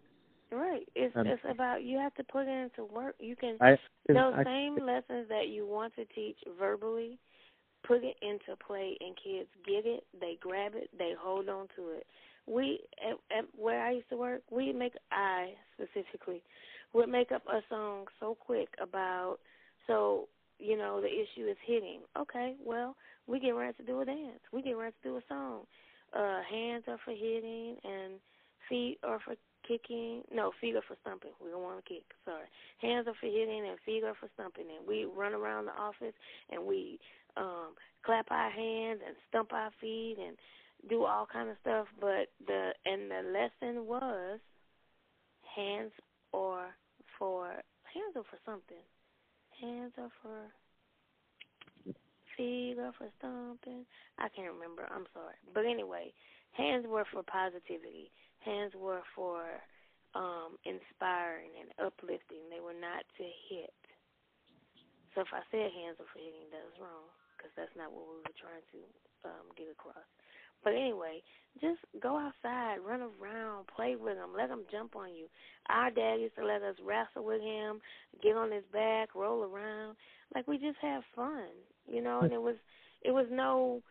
Right. 0.50 0.88
It's 0.94 1.14
Um, 1.16 1.26
it's 1.26 1.42
about 1.48 1.82
you 1.82 1.98
have 1.98 2.14
to 2.14 2.24
put 2.24 2.46
it 2.46 2.50
into 2.50 2.84
work. 2.84 3.16
You 3.18 3.36
can 3.36 3.56
I, 3.60 3.76
those 4.08 4.34
I, 4.36 4.44
same 4.44 4.76
lessons 4.76 5.28
that 5.28 5.48
you 5.48 5.66
want 5.66 5.94
to 5.96 6.04
teach 6.06 6.38
verbally, 6.58 7.18
put 7.86 8.04
it 8.04 8.16
into 8.22 8.56
play, 8.64 8.96
and 9.00 9.16
kids 9.16 9.48
get 9.66 9.86
it. 9.86 10.04
They 10.20 10.38
grab 10.40 10.72
it. 10.74 10.90
They 10.96 11.14
hold 11.18 11.48
on 11.48 11.66
to 11.76 11.90
it. 11.90 12.06
We 12.46 12.80
at, 13.04 13.36
at 13.36 13.44
where 13.56 13.84
I 13.84 13.92
used 13.92 14.08
to 14.10 14.16
work, 14.16 14.42
we 14.50 14.72
make 14.72 14.92
I 15.10 15.54
specifically 15.74 16.42
would 16.92 17.08
make 17.08 17.32
up 17.32 17.42
a 17.48 17.60
song 17.68 18.06
so 18.20 18.36
quick 18.38 18.68
about 18.80 19.38
so 19.88 20.28
you 20.58 20.76
know 20.76 21.00
the 21.00 21.08
issue 21.08 21.48
is 21.48 21.56
hitting. 21.66 22.00
Okay, 22.18 22.54
well 22.64 22.96
we 23.26 23.40
get 23.40 23.50
ready 23.50 23.72
to 23.74 23.82
do 23.82 24.00
a 24.00 24.04
dance. 24.04 24.40
We 24.52 24.62
get 24.62 24.76
ready 24.76 24.94
to 25.02 25.08
do 25.08 25.16
a 25.16 25.22
song. 25.28 25.62
Uh, 26.16 26.40
hands 26.48 26.84
are 26.88 26.98
for 27.04 27.10
hitting 27.12 27.76
and 27.84 28.14
feet 28.68 28.98
are 29.02 29.20
for 29.24 29.34
kicking. 29.66 30.22
No, 30.32 30.52
feet 30.60 30.76
are 30.76 30.86
for 30.86 30.96
stumping. 31.02 31.32
We 31.42 31.50
don't 31.50 31.62
want 31.62 31.84
to 31.84 31.88
kick. 31.88 32.04
Sorry. 32.24 32.46
Hands 32.80 33.06
are 33.06 33.14
for 33.20 33.26
hitting 33.26 33.66
and 33.68 33.78
feet 33.84 34.04
are 34.04 34.14
for 34.18 34.28
stumping. 34.34 34.66
And 34.76 34.86
we 34.86 35.04
run 35.04 35.34
around 35.34 35.66
the 35.66 35.72
office 35.72 36.14
and 36.50 36.64
we 36.64 36.98
um 37.36 37.74
clap 38.04 38.30
our 38.30 38.50
hands 38.50 39.00
and 39.04 39.16
stump 39.28 39.52
our 39.52 39.70
feet 39.80 40.16
and 40.24 40.36
do 40.88 41.04
all 41.04 41.26
kind 41.30 41.50
of 41.50 41.56
stuff. 41.60 41.86
But 42.00 42.28
the 42.46 42.70
and 42.84 43.10
the 43.10 43.22
lesson 43.28 43.86
was 43.86 44.38
hands 45.54 45.92
are 46.32 46.68
for 47.18 47.46
hands 47.48 48.14
are 48.14 48.24
for 48.30 48.38
something. 48.44 48.84
Hands 49.60 49.92
are 49.98 50.12
for 50.22 50.52
feet 52.36 52.76
are 52.78 52.92
for 52.98 53.08
stomping. 53.18 53.86
I 54.18 54.28
can't 54.28 54.52
remember. 54.52 54.84
I'm 54.92 55.08
sorry. 55.16 55.36
But 55.54 55.64
anyway, 55.64 56.12
hands 56.52 56.84
were 56.86 57.06
for 57.12 57.24
positivity. 57.24 58.12
Hands 58.44 58.72
were 58.76 59.02
for 59.16 59.44
um 60.14 60.56
inspiring 60.64 61.52
and 61.60 61.70
uplifting. 61.80 62.48
They 62.52 62.60
were 62.60 62.76
not 62.76 63.04
to 63.18 63.24
hit. 63.50 63.74
So 65.14 65.24
if 65.24 65.32
I 65.32 65.40
said 65.50 65.72
hands 65.72 65.96
are 66.00 66.10
for 66.12 66.20
hitting, 66.20 66.48
that 66.52 66.64
was 66.68 66.78
wrong 66.80 67.08
because 67.36 67.52
that's 67.56 67.72
not 67.76 67.92
what 67.92 68.04
we 68.08 68.20
were 68.24 68.38
trying 68.40 68.64
to 68.76 68.80
um 69.28 69.46
get 69.56 69.72
across. 69.72 70.04
But 70.64 70.74
anyway, 70.74 71.22
just 71.60 71.78
go 72.02 72.18
outside, 72.18 72.78
run 72.86 73.00
around, 73.00 73.66
play 73.74 73.96
with 73.96 74.16
him, 74.16 74.30
let 74.36 74.50
him 74.50 74.64
jump 74.70 74.96
on 74.96 75.14
you. 75.14 75.26
Our 75.68 75.90
dad 75.90 76.20
used 76.20 76.36
to 76.36 76.44
let 76.44 76.62
us 76.62 76.76
wrestle 76.84 77.24
with 77.24 77.40
him, 77.40 77.80
get 78.22 78.36
on 78.36 78.52
his 78.52 78.64
back, 78.72 79.14
roll 79.14 79.42
around, 79.42 79.96
like 80.34 80.46
we 80.46 80.58
just 80.58 80.78
had 80.82 81.00
fun, 81.14 81.48
you 81.86 82.02
know. 82.02 82.20
And 82.20 82.32
it 82.32 82.40
was, 82.40 82.56
it 83.02 83.12
was 83.12 83.26
no, 83.30 83.82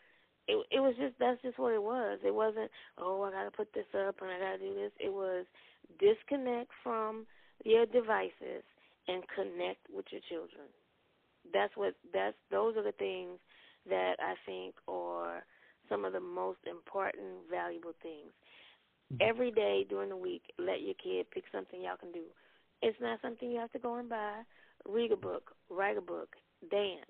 it 0.47 0.65
it 0.71 0.79
was 0.79 0.93
just 0.99 1.15
that's 1.19 1.41
just 1.41 1.57
what 1.57 1.73
it 1.73 1.81
was. 1.81 2.19
It 2.23 2.33
wasn't 2.33 2.69
oh 2.97 3.23
I 3.23 3.31
got 3.31 3.43
to 3.43 3.51
put 3.51 3.73
this 3.73 3.89
up 3.95 4.15
and 4.21 4.29
I 4.29 4.39
got 4.39 4.57
to 4.57 4.59
do 4.59 4.75
this. 4.75 4.91
It 4.99 5.11
was 5.11 5.45
disconnect 5.99 6.69
from 6.83 7.25
your 7.63 7.85
devices 7.85 8.63
and 9.07 9.23
connect 9.33 9.85
with 9.93 10.05
your 10.11 10.21
children. 10.29 10.67
That's 11.53 11.75
what 11.75 11.95
that's 12.13 12.37
those 12.51 12.75
are 12.77 12.83
the 12.83 12.91
things 12.91 13.39
that 13.89 14.15
I 14.19 14.33
think 14.45 14.75
are 14.87 15.43
some 15.89 16.05
of 16.05 16.13
the 16.13 16.19
most 16.19 16.59
important, 16.69 17.49
valuable 17.49 17.93
things. 18.01 18.31
Mm-hmm. 19.13 19.29
Every 19.29 19.51
day 19.51 19.85
during 19.89 20.09
the 20.09 20.17
week, 20.17 20.43
let 20.57 20.81
your 20.81 20.95
kid 21.01 21.29
pick 21.31 21.43
something 21.51 21.81
y'all 21.81 21.97
can 21.97 22.11
do. 22.11 22.25
It's 22.81 22.97
not 23.01 23.19
something 23.21 23.49
you 23.49 23.59
have 23.59 23.71
to 23.71 23.79
go 23.79 23.95
and 23.95 24.09
buy. 24.09 24.41
Read 24.87 25.11
a 25.11 25.17
book, 25.17 25.51
write 25.69 25.97
a 25.97 26.01
book, 26.01 26.35
dance, 26.69 27.09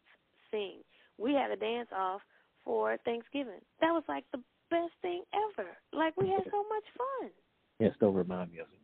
sing. 0.51 0.79
We 1.17 1.33
had 1.33 1.51
a 1.51 1.55
dance 1.55 1.89
off 1.95 2.21
for 2.63 2.97
Thanksgiving. 3.05 3.61
That 3.81 3.91
was 3.91 4.03
like 4.07 4.25
the 4.31 4.41
best 4.69 4.93
thing 5.01 5.23
ever. 5.33 5.69
Like 5.93 6.15
we 6.17 6.29
had 6.29 6.43
so 6.51 6.63
much 6.69 6.83
fun. 6.97 7.31
Yes, 7.79 7.93
don't 7.99 8.13
remind 8.13 8.51
me 8.51 8.59
of 8.59 8.67
it. 8.67 8.79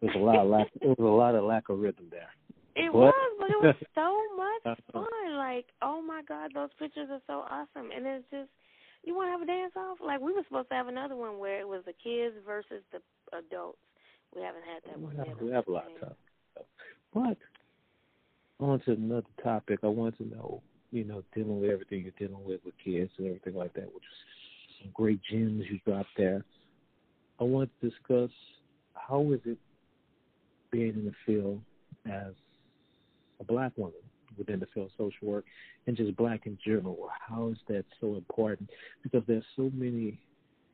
There's 0.00 0.16
a 0.16 0.18
lot 0.18 0.38
of 0.38 0.48
lack. 0.48 0.68
There 0.80 0.90
was 0.90 0.98
a 0.98 1.02
lot 1.02 1.34
of 1.34 1.44
lack 1.44 1.68
of 1.68 1.78
rhythm 1.78 2.06
there. 2.10 2.28
It 2.76 2.92
What? 2.92 3.12
was, 3.14 3.36
but 3.40 3.50
it 3.50 3.60
was 3.60 3.74
so 3.94 4.22
much 4.36 4.78
fun. 4.92 5.36
Like, 5.36 5.66
oh 5.82 6.00
my 6.00 6.22
God, 6.22 6.52
those 6.54 6.70
pictures 6.78 7.08
are 7.10 7.22
so 7.26 7.44
awesome. 7.50 7.90
And 7.94 8.06
it's 8.06 8.24
just, 8.30 8.50
you 9.08 9.16
want 9.16 9.28
to 9.28 9.32
have 9.32 9.42
a 9.42 9.46
dance 9.46 9.72
off? 9.76 9.98
Like, 10.04 10.20
we 10.20 10.32
were 10.32 10.42
supposed 10.46 10.68
to 10.70 10.74
have 10.74 10.88
another 10.88 11.16
one 11.16 11.38
where 11.38 11.60
it 11.60 11.68
was 11.68 11.82
the 11.86 11.92
kids 11.92 12.34
versus 12.46 12.82
the 12.92 13.00
adults. 13.36 13.78
We 14.34 14.42
haven't 14.42 14.62
had 14.64 14.82
that 14.86 15.00
one 15.00 15.16
yet. 15.16 15.42
we 15.42 15.50
have 15.52 15.66
a 15.66 15.72
lot 15.72 15.86
of 15.86 16.00
time. 16.00 16.16
But 17.14 17.38
on 18.60 18.80
to 18.80 18.92
another 18.92 19.26
topic. 19.42 19.80
I 19.82 19.86
want 19.86 20.16
to 20.18 20.28
know, 20.28 20.62
you 20.90 21.04
know, 21.04 21.22
dealing 21.34 21.60
with 21.60 21.70
everything 21.70 22.02
you're 22.02 22.28
dealing 22.28 22.44
with 22.44 22.60
with 22.64 22.74
kids 22.84 23.10
and 23.18 23.26
everything 23.26 23.54
like 23.54 23.72
that, 23.74 23.86
which 23.94 24.02
is 24.02 24.82
some 24.82 24.90
great 24.92 25.20
gems 25.30 25.64
you 25.70 25.78
dropped 25.86 26.10
there. 26.16 26.44
I 27.40 27.44
want 27.44 27.70
to 27.80 27.88
discuss 27.88 28.30
how 28.94 29.32
is 29.32 29.40
it 29.44 29.58
being 30.70 30.94
in 30.94 31.04
the 31.06 31.12
field 31.24 31.60
as 32.06 32.32
a 33.40 33.44
black 33.44 33.72
woman 33.76 33.94
within 34.38 34.60
the 34.60 34.66
field 34.72 34.86
of 34.86 34.92
social 34.92 35.28
work 35.28 35.44
and 35.86 35.96
just 35.96 36.16
black 36.16 36.46
in 36.46 36.58
general. 36.64 37.08
How 37.28 37.48
is 37.48 37.58
that 37.68 37.84
so 38.00 38.16
important? 38.16 38.70
Because 39.02 39.22
there's 39.26 39.44
so 39.56 39.70
many, 39.74 40.18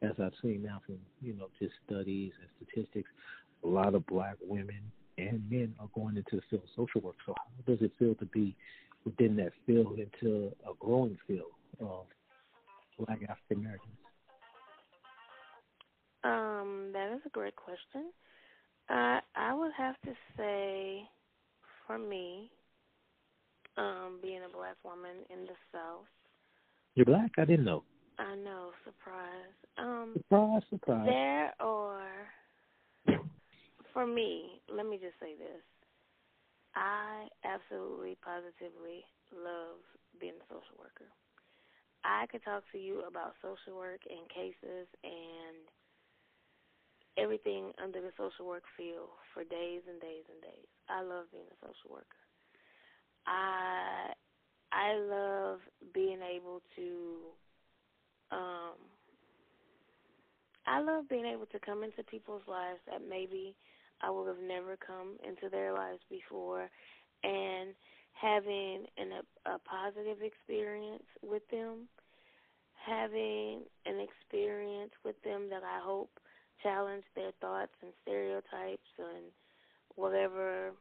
as 0.02 0.12
I've 0.22 0.32
seen 0.42 0.62
now 0.62 0.80
from, 0.86 0.98
you 1.22 1.34
know, 1.34 1.48
just 1.58 1.74
studies 1.86 2.32
and 2.40 2.48
statistics, 2.68 3.08
a 3.64 3.66
lot 3.66 3.94
of 3.94 4.06
black 4.06 4.36
women 4.42 4.80
and 5.18 5.42
men 5.50 5.74
are 5.80 5.88
going 5.94 6.16
into 6.16 6.36
the 6.36 6.42
field 6.50 6.62
of 6.62 6.68
social 6.76 7.00
work. 7.00 7.16
So 7.26 7.34
how 7.36 7.72
does 7.72 7.82
it 7.82 7.92
feel 7.98 8.14
to 8.16 8.26
be 8.26 8.56
within 9.04 9.36
that 9.36 9.52
field 9.66 9.98
into 9.98 10.52
a 10.64 10.74
growing 10.78 11.18
field 11.26 11.52
of 11.80 12.06
Black 12.98 13.20
African 13.22 13.64
Americans? 13.64 13.94
Um, 16.24 16.90
that 16.92 17.12
is 17.14 17.20
a 17.26 17.30
great 17.30 17.54
question. 17.56 18.10
I 18.88 19.20
I 19.34 19.54
would 19.54 19.72
have 19.76 20.00
to 20.04 20.12
say, 20.36 21.02
for 21.86 21.98
me, 21.98 22.50
um, 23.76 24.18
being 24.22 24.40
a 24.44 24.56
black 24.56 24.76
woman 24.84 25.24
in 25.30 25.44
the 25.46 25.56
South. 25.72 26.06
You're 26.94 27.06
black? 27.06 27.32
I 27.38 27.44
didn't 27.44 27.64
know. 27.64 27.82
I 28.18 28.36
know, 28.36 28.70
surprise. 28.84 29.54
Um, 29.78 30.14
surprise, 30.14 30.62
surprise. 30.70 31.06
There 31.06 31.50
are, 31.58 32.30
for 33.92 34.06
me, 34.06 34.62
let 34.70 34.86
me 34.86 34.98
just 35.02 35.18
say 35.18 35.34
this. 35.34 35.62
I 36.76 37.26
absolutely, 37.42 38.16
positively 38.22 39.02
love 39.34 39.82
being 40.20 40.38
a 40.38 40.46
social 40.46 40.78
worker. 40.78 41.10
I 42.04 42.26
could 42.30 42.44
talk 42.44 42.62
to 42.70 42.78
you 42.78 43.02
about 43.08 43.34
social 43.42 43.74
work 43.74 44.02
and 44.06 44.28
cases 44.28 44.86
and 45.02 45.64
everything 47.16 47.72
under 47.82 48.02
the 48.02 48.12
social 48.18 48.46
work 48.46 48.66
field 48.76 49.10
for 49.32 49.42
days 49.42 49.82
and 49.88 49.98
days 50.02 50.26
and 50.30 50.38
days. 50.42 50.68
I 50.90 51.02
love 51.02 51.30
being 51.32 51.48
a 51.48 51.58
social 51.62 51.90
worker. 51.90 52.23
I 53.26 54.12
I 54.72 54.94
love 54.98 55.60
being 55.94 56.20
able 56.22 56.62
to 56.76 57.16
um 58.32 58.74
I 60.66 60.80
love 60.80 61.08
being 61.08 61.26
able 61.26 61.46
to 61.46 61.58
come 61.58 61.84
into 61.84 62.02
people's 62.04 62.42
lives 62.48 62.80
that 62.90 63.00
maybe 63.08 63.54
I 64.00 64.10
would 64.10 64.26
have 64.28 64.42
never 64.42 64.76
come 64.76 65.16
into 65.26 65.48
their 65.50 65.72
lives 65.72 66.00
before 66.10 66.70
and 67.22 67.74
having 68.12 68.86
an, 68.96 69.10
a, 69.12 69.50
a 69.50 69.58
positive 69.58 70.22
experience 70.22 71.04
with 71.22 71.42
them, 71.50 71.88
having 72.74 73.62
an 73.86 74.00
experience 74.00 74.92
with 75.04 75.20
them 75.22 75.48
that 75.50 75.62
I 75.62 75.80
hope 75.82 76.10
challenge 76.62 77.04
their 77.14 77.32
thoughts 77.40 77.72
and 77.82 77.92
stereotypes 78.02 78.88
and 78.98 79.26
whatever 79.96 80.72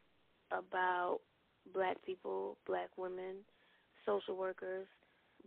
about 0.50 1.20
black 1.72 1.96
people, 2.04 2.56
black 2.66 2.90
women, 2.96 3.36
social 4.06 4.36
workers, 4.36 4.86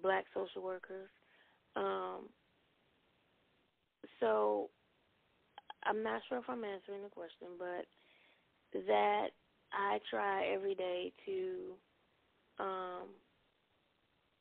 black 0.01 0.25
social 0.33 0.63
workers. 0.63 1.09
Um, 1.75 2.29
so 4.19 4.69
I'm 5.83 6.03
not 6.03 6.21
sure 6.27 6.39
if 6.39 6.49
I'm 6.49 6.63
answering 6.63 7.03
the 7.03 7.09
question, 7.09 7.47
but 7.57 7.85
that 8.87 9.27
I 9.71 9.99
try 10.09 10.47
every 10.47 10.75
day 10.75 11.11
to 11.25 11.73
um 12.59 13.07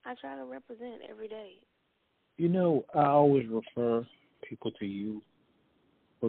I 0.04 0.14
try 0.20 0.36
to 0.36 0.44
represent 0.44 1.02
every 1.08 1.28
day. 1.28 1.54
You 2.36 2.48
know, 2.48 2.84
I 2.94 3.06
always 3.06 3.46
refer 3.48 4.06
people 4.48 4.70
to 4.72 4.86
you 4.86 5.20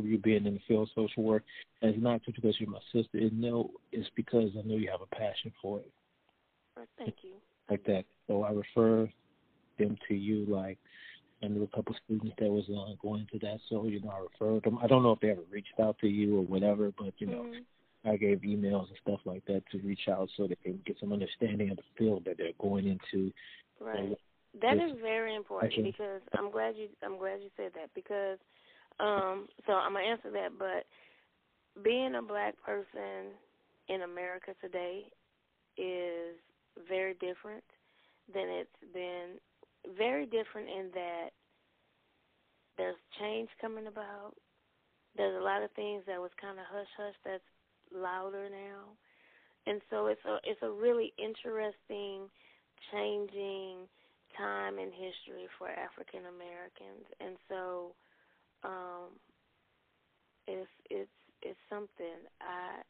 for 0.02 0.08
you 0.08 0.18
being 0.18 0.46
in 0.46 0.56
the 0.56 0.62
field 0.68 0.90
of 0.90 1.04
social 1.04 1.24
work. 1.24 1.44
And 1.82 1.94
it's 1.94 2.04
not 2.04 2.24
just 2.24 2.36
because 2.36 2.56
you're 2.60 2.70
my 2.70 2.80
sister. 2.94 3.18
It, 3.18 3.34
no, 3.34 3.72
it's 3.92 4.10
because 4.16 4.52
I 4.58 4.68
know 4.68 4.76
you 4.76 4.90
have 4.92 5.02
a 5.02 5.16
passion 5.16 5.52
for 5.62 5.80
it. 5.80 5.92
Thank 6.98 7.16
you. 7.24 7.34
Like 7.70 7.84
that. 7.86 8.06
So 8.28 8.44
I 8.44 8.52
refer 8.52 9.10
them 9.80 9.98
to 10.08 10.16
you 10.16 10.46
like 10.46 10.78
I 11.44 11.48
knew 11.48 11.64
a 11.64 11.76
couple 11.76 11.94
of 11.94 12.02
students 12.06 12.36
that 12.40 12.50
was 12.50 12.66
uh, 12.70 12.96
going 13.02 13.28
to 13.32 13.40
that, 13.40 13.60
so 13.70 13.86
you 13.86 14.02
know 14.02 14.10
I 14.10 14.20
referred 14.20 14.64
them. 14.64 14.80
I 14.82 14.88
don't 14.88 15.04
know 15.04 15.12
if 15.12 15.20
they 15.20 15.30
ever 15.30 15.44
reached 15.52 15.80
out 15.80 15.98
to 16.00 16.08
you 16.08 16.38
or 16.40 16.42
whatever, 16.42 16.92
but 16.98 17.14
you 17.20 17.28
know 17.28 17.44
mm-hmm. 17.44 18.10
I 18.10 18.18
gave 18.18 18.40
emails 18.40 18.88
and 18.88 18.98
stuff 19.02 19.20
like 19.26 19.46
that 19.46 19.62
to 19.72 19.78
reach 19.80 20.08
out 20.10 20.30
so 20.36 20.48
they 20.48 20.56
can 20.56 20.80
get 20.86 20.98
some 21.00 21.14
understanding 21.14 21.70
of 21.70 21.78
the 21.78 21.84
field 21.98 22.24
that 22.26 22.38
they're 22.38 22.58
going 22.60 22.88
into. 22.88 23.32
Right. 23.80 24.10
So, 24.10 24.16
that 24.62 24.78
is 24.78 24.98
very 25.02 25.36
important 25.36 25.84
because 25.84 26.22
I'm 26.36 26.50
glad 26.50 26.76
you 26.76 26.88
I'm 27.04 27.20
glad 27.20 27.42
you 27.42 27.50
said 27.56 27.72
that 27.76 27.90
because 27.94 28.40
um 29.00 29.48
so 29.66 29.74
I'm 29.74 29.94
gonna 29.94 30.06
answer 30.06 30.32
that, 30.32 30.58
but 30.58 30.86
being 31.84 32.16
a 32.16 32.22
black 32.22 32.56
person 32.66 33.34
in 33.88 34.02
America 34.02 34.54
today 34.62 35.06
is 35.78 36.36
very 36.88 37.14
different 37.14 37.64
than 38.34 38.50
it's 38.50 38.94
been. 38.94 39.40
Very 39.98 40.26
different 40.26 40.68
in 40.68 40.90
that 40.94 41.30
there's 42.78 42.98
change 43.20 43.50
coming 43.62 43.88
about. 43.88 44.34
There's 45.16 45.40
a 45.40 45.44
lot 45.44 45.64
of 45.64 45.72
things 45.72 46.04
that 46.08 46.20
was 46.20 46.32
kind 46.40 46.60
of 46.60 46.66
hush 46.70 46.92
hush 46.98 47.16
that's 47.24 47.50
louder 47.94 48.50
now, 48.50 48.94
and 49.66 49.82
so 49.90 50.08
it's 50.08 50.22
a 50.26 50.38
it's 50.44 50.62
a 50.62 50.70
really 50.70 51.14
interesting, 51.18 52.30
changing 52.92 53.88
time 54.38 54.78
in 54.78 54.92
history 54.92 55.48
for 55.58 55.70
African 55.70 56.28
Americans, 56.30 57.08
and 57.20 57.38
so 57.50 57.96
um, 58.64 59.10
it's 60.48 60.70
it's 60.90 61.10
it's 61.42 61.60
something. 61.70 62.18
I 62.42 62.82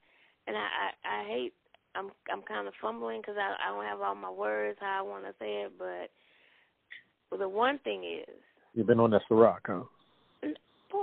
and 0.47 0.55
I 0.55 0.61
I, 0.61 1.21
I 1.21 1.27
hate 1.27 1.53
I'm 1.95 2.11
I'm 2.31 2.41
kind 2.43 2.67
of 2.67 2.73
fumbling 2.81 3.21
because 3.21 3.35
I 3.37 3.55
I 3.65 3.73
don't 3.73 3.85
have 3.85 4.01
all 4.01 4.15
my 4.15 4.31
words 4.31 4.77
how 4.79 4.99
I 4.99 5.01
want 5.01 5.25
to 5.25 5.33
say 5.39 5.63
it, 5.63 5.73
but 5.77 6.09
well, 7.31 7.39
the 7.39 7.49
one 7.49 7.79
thing 7.79 8.03
is. 8.03 8.35
You've 8.73 8.87
been 8.87 8.99
on 8.99 9.11
that 9.11 9.21
Ciroc, 9.29 9.59
huh? 9.65 9.83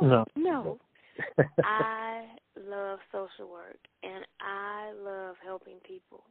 no. 0.00 0.24
No. 0.36 0.78
I 1.64 2.24
love 2.68 2.98
social 3.12 3.50
work 3.50 3.78
and 4.02 4.24
I 4.40 4.92
love 5.02 5.36
helping 5.44 5.78
people. 5.86 6.24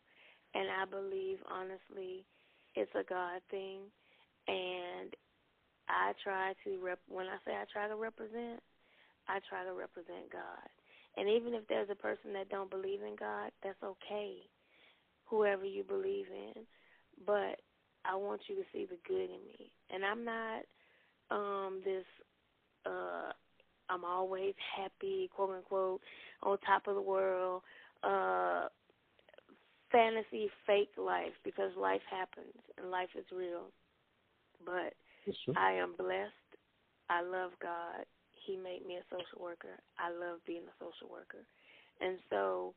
And 0.54 0.68
I 0.70 0.86
believe, 0.86 1.40
honestly, 1.52 2.26
it's 2.76 2.92
a 2.96 3.04
God 3.08 3.42
thing. 3.50 3.80
And 4.48 5.14
I 5.90 6.14
try 6.24 6.54
to 6.64 6.78
rep. 6.84 7.00
When 7.08 7.28
I 7.28 7.38
say 7.46 7.54
I 7.54 7.66
try 7.72 7.88
to 7.88 7.96
represent, 7.96 8.62
I 9.28 9.40
try 9.50 9.64
to 9.64 9.74
represent 9.74 10.32
God. 10.32 10.68
And 11.18 11.30
even 11.30 11.54
if 11.54 11.68
there's 11.68 11.90
a 11.92 11.96
person 11.96 12.34
that 12.34 12.50
don't 12.50 12.70
believe 12.72 13.02
in 13.02 13.16
God, 13.16 13.52
that's 13.64 13.82
okay. 13.84 14.38
Whoever 15.26 15.66
you 15.66 15.84
believe 15.84 16.26
in, 16.32 16.64
but 17.26 17.60
I 18.06 18.16
want 18.16 18.42
you 18.48 18.56
to 18.56 18.64
see 18.74 18.86
the 18.86 18.98
good 19.08 19.30
in 19.30 19.42
me. 19.48 19.72
And 19.90 20.04
I'm 20.04 20.26
not 20.26 20.64
um 21.32 21.82
this 21.86 22.06
uh 22.86 23.32
I'm 23.90 24.06
always 24.06 24.54
happy, 24.78 25.30
quote 25.36 25.52
unquote, 25.56 26.02
on 26.42 26.58
top 26.60 26.88
of 26.88 26.96
the 26.96 27.02
world, 27.02 27.62
uh 28.04 28.68
fantasy 29.92 30.50
fake 30.66 30.90
life 30.98 31.34
because 31.44 31.72
life 31.78 32.02
happens 32.10 32.58
and 32.78 32.90
life 32.90 33.10
is 33.18 33.26
real. 33.32 33.72
But 34.66 34.94
I 35.58 35.74
am 35.74 35.96
blessed. 35.98 36.50
I 37.10 37.22
love 37.22 37.52
God. 37.62 38.06
He 38.46 38.58
made 38.58 38.86
me 38.86 38.96
a 38.96 39.06
social 39.10 39.42
worker. 39.42 39.80
I 39.98 40.12
love 40.12 40.40
being 40.46 40.64
a 40.68 40.76
social 40.80 41.10
worker. 41.12 41.46
And 42.02 42.20
so 42.30 42.74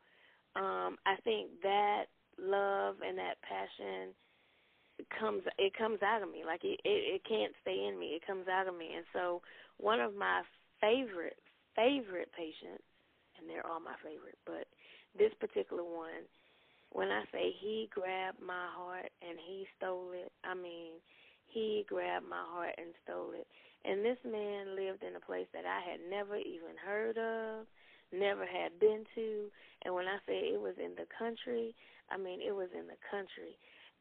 um 0.54 0.96
I 1.06 1.16
think 1.24 1.50
that 1.62 2.04
love 2.38 2.96
and 3.06 3.18
that 3.18 3.40
passion 3.42 4.12
comes 5.18 5.42
it 5.58 5.76
comes 5.76 6.00
out 6.02 6.22
of 6.22 6.30
me 6.30 6.42
like 6.44 6.64
it, 6.64 6.80
it 6.84 7.20
it 7.20 7.22
can't 7.28 7.52
stay 7.60 7.86
in 7.86 7.98
me 7.98 8.16
it 8.16 8.26
comes 8.26 8.48
out 8.48 8.68
of 8.68 8.76
me 8.76 8.90
and 8.96 9.04
so 9.12 9.42
one 9.76 10.00
of 10.00 10.14
my 10.14 10.40
favorite 10.80 11.36
favorite 11.74 12.32
patients 12.32 12.84
and 13.36 13.48
they're 13.48 13.66
all 13.66 13.80
my 13.80 13.96
favorite 14.00 14.38
but 14.46 14.64
this 15.18 15.32
particular 15.40 15.84
one 15.84 16.24
when 16.92 17.08
i 17.08 17.24
say 17.32 17.52
he 17.60 17.88
grabbed 17.92 18.40
my 18.40 18.68
heart 18.72 19.12
and 19.20 19.36
he 19.46 19.66
stole 19.76 20.12
it 20.14 20.32
i 20.44 20.54
mean 20.54 20.96
he 21.56 21.88
grabbed 21.88 22.28
my 22.28 22.44
heart 22.52 22.76
and 22.76 22.92
stole 23.00 23.32
it. 23.32 23.48
And 23.88 24.04
this 24.04 24.20
man 24.28 24.76
lived 24.76 25.00
in 25.00 25.16
a 25.16 25.24
place 25.24 25.48
that 25.56 25.64
i 25.64 25.80
had 25.80 26.04
never 26.04 26.36
even 26.36 26.76
heard 26.76 27.16
of 27.16 27.64
never 28.12 28.44
had 28.44 28.78
been 28.78 29.08
to. 29.16 29.48
And 29.84 29.94
when 29.94 30.04
i 30.04 30.20
say 30.28 30.52
it 30.52 30.60
was 30.60 30.76
in 30.76 30.92
the 31.00 31.08
country 31.16 31.72
i 32.12 32.20
mean 32.20 32.44
it 32.44 32.52
was 32.52 32.68
in 32.76 32.84
the 32.84 33.00
country. 33.08 33.56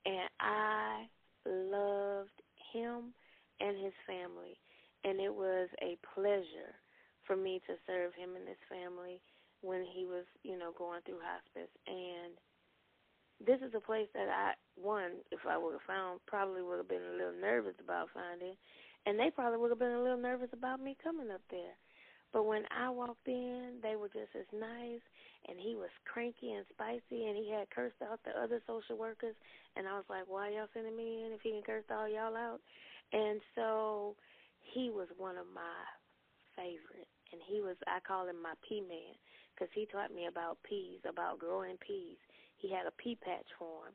And 0.06 0.28
I 0.38 1.08
loved 1.48 2.36
him 2.74 3.16
and 3.64 3.80
his 3.80 3.96
family, 4.06 4.60
and 5.08 5.20
it 5.20 5.34
was 5.34 5.70
a 5.82 5.98
pleasure 6.14 6.76
for 7.24 7.36
me 7.36 7.62
to 7.66 7.74
serve 7.88 8.14
him 8.14 8.36
and 8.36 8.46
his 8.46 8.62
family 8.70 9.22
when 9.62 9.82
he 9.82 10.06
was, 10.06 10.26
you 10.44 10.60
know, 10.60 10.76
going 10.78 11.02
through 11.06 11.24
hospice. 11.24 11.72
And 11.88 12.38
this 13.44 13.60
is 13.60 13.74
a 13.76 13.84
place 13.84 14.08
that 14.14 14.30
I, 14.30 14.54
one, 14.80 15.24
if 15.32 15.44
I 15.48 15.58
would 15.58 15.74
have 15.74 15.88
found, 15.88 16.22
probably 16.28 16.62
would 16.62 16.78
have 16.78 16.90
been 16.90 17.04
a 17.04 17.18
little 17.18 17.40
nervous 17.40 17.76
about 17.84 18.14
finding, 18.14 18.56
and 19.06 19.20
they 19.20 19.30
probably 19.34 19.60
would 19.60 19.72
have 19.72 19.80
been 19.80 20.00
a 20.00 20.02
little 20.02 20.22
nervous 20.22 20.50
about 20.54 20.80
me 20.80 20.96
coming 21.04 21.32
up 21.32 21.44
there. 21.52 21.76
But 22.32 22.48
when 22.48 22.64
I 22.72 22.90
walked 22.90 23.28
in, 23.28 23.80
they 23.84 23.96
were 23.96 24.12
just 24.12 24.36
as 24.36 24.48
nice, 24.52 25.04
and 25.48 25.60
he 25.60 25.76
was 25.76 25.92
cranky 26.04 26.52
and 26.52 26.66
spicy, 26.72 27.28
and 27.28 27.36
he 27.38 27.52
had 27.52 27.70
cursed 27.72 28.02
out 28.04 28.20
the 28.24 28.36
other 28.36 28.60
social 28.68 28.98
workers, 28.98 29.36
and 29.76 29.88
I 29.88 29.96
was 29.96 30.08
like, 30.10 30.28
why 30.28 30.52
y'all 30.52 30.72
sending 30.74 30.96
me 30.96 31.24
in 31.24 31.32
if 31.32 31.42
he 31.42 31.52
can 31.52 31.64
curse 31.64 31.88
all 31.92 32.08
y'all 32.08 32.36
out? 32.36 32.60
And 33.14 33.40
so 33.56 34.16
he 34.60 34.90
was 34.90 35.08
one 35.18 35.38
of 35.38 35.48
my 35.54 35.80
favorites, 36.56 37.16
and 37.32 37.40
he 37.48 37.62
was, 37.62 37.76
I 37.88 38.00
call 38.04 38.28
him 38.28 38.42
my 38.42 38.56
pea 38.68 38.82
man 38.82 39.16
because 39.54 39.72
he 39.76 39.88
taught 39.88 40.14
me 40.14 40.28
about 40.28 40.58
peas, 40.68 41.00
about 41.08 41.40
growing 41.40 41.78
peas. 41.80 42.20
He 42.66 42.74
had 42.74 42.88
a 42.88 42.98
pea 42.98 43.16
patch 43.24 43.46
for 43.60 43.86
him, 43.86 43.94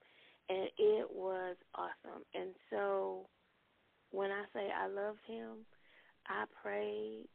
and 0.48 0.68
it 0.78 1.10
was 1.10 1.56
awesome. 1.74 2.22
And 2.34 2.54
so, 2.70 3.26
when 4.12 4.30
I 4.30 4.44
say 4.54 4.68
I 4.70 4.86
loved 4.86 5.18
him, 5.26 5.66
I 6.28 6.44
prayed 6.62 7.26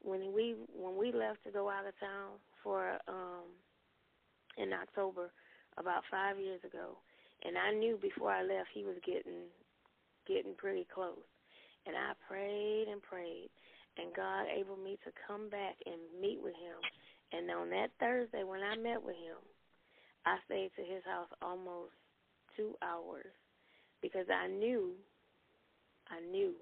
when 0.00 0.32
we 0.32 0.54
when 0.72 0.96
we 0.96 1.12
left 1.12 1.44
to 1.44 1.50
go 1.50 1.68
out 1.68 1.86
of 1.86 1.92
town 2.00 2.40
for 2.62 2.96
um 3.06 3.52
in 4.56 4.72
October 4.72 5.30
about 5.76 6.04
five 6.10 6.40
years 6.40 6.60
ago, 6.64 6.96
and 7.44 7.58
I 7.58 7.74
knew 7.74 7.98
before 8.00 8.30
I 8.30 8.40
left 8.40 8.72
he 8.72 8.84
was 8.84 8.96
getting 9.04 9.52
getting 10.26 10.54
pretty 10.56 10.86
close, 10.88 11.28
and 11.84 11.96
I 11.96 12.16
prayed 12.26 12.88
and 12.90 13.02
prayed, 13.02 13.50
and 13.98 14.16
God 14.16 14.46
able 14.48 14.78
me 14.78 14.96
to 15.04 15.12
come 15.26 15.50
back 15.50 15.76
and 15.84 16.00
meet 16.18 16.40
with 16.42 16.54
him. 16.54 16.80
And 17.30 17.50
on 17.50 17.68
that 17.76 17.90
Thursday 18.00 18.42
when 18.42 18.62
I 18.62 18.74
met 18.76 19.02
with 19.02 19.16
him, 19.16 19.36
I 20.28 20.36
stayed 20.44 20.76
to 20.76 20.84
his 20.84 21.00
house 21.08 21.32
almost 21.40 21.96
two 22.52 22.76
hours 22.84 23.32
because 24.04 24.28
I 24.28 24.44
knew, 24.44 24.92
I 26.12 26.20
knew 26.20 26.52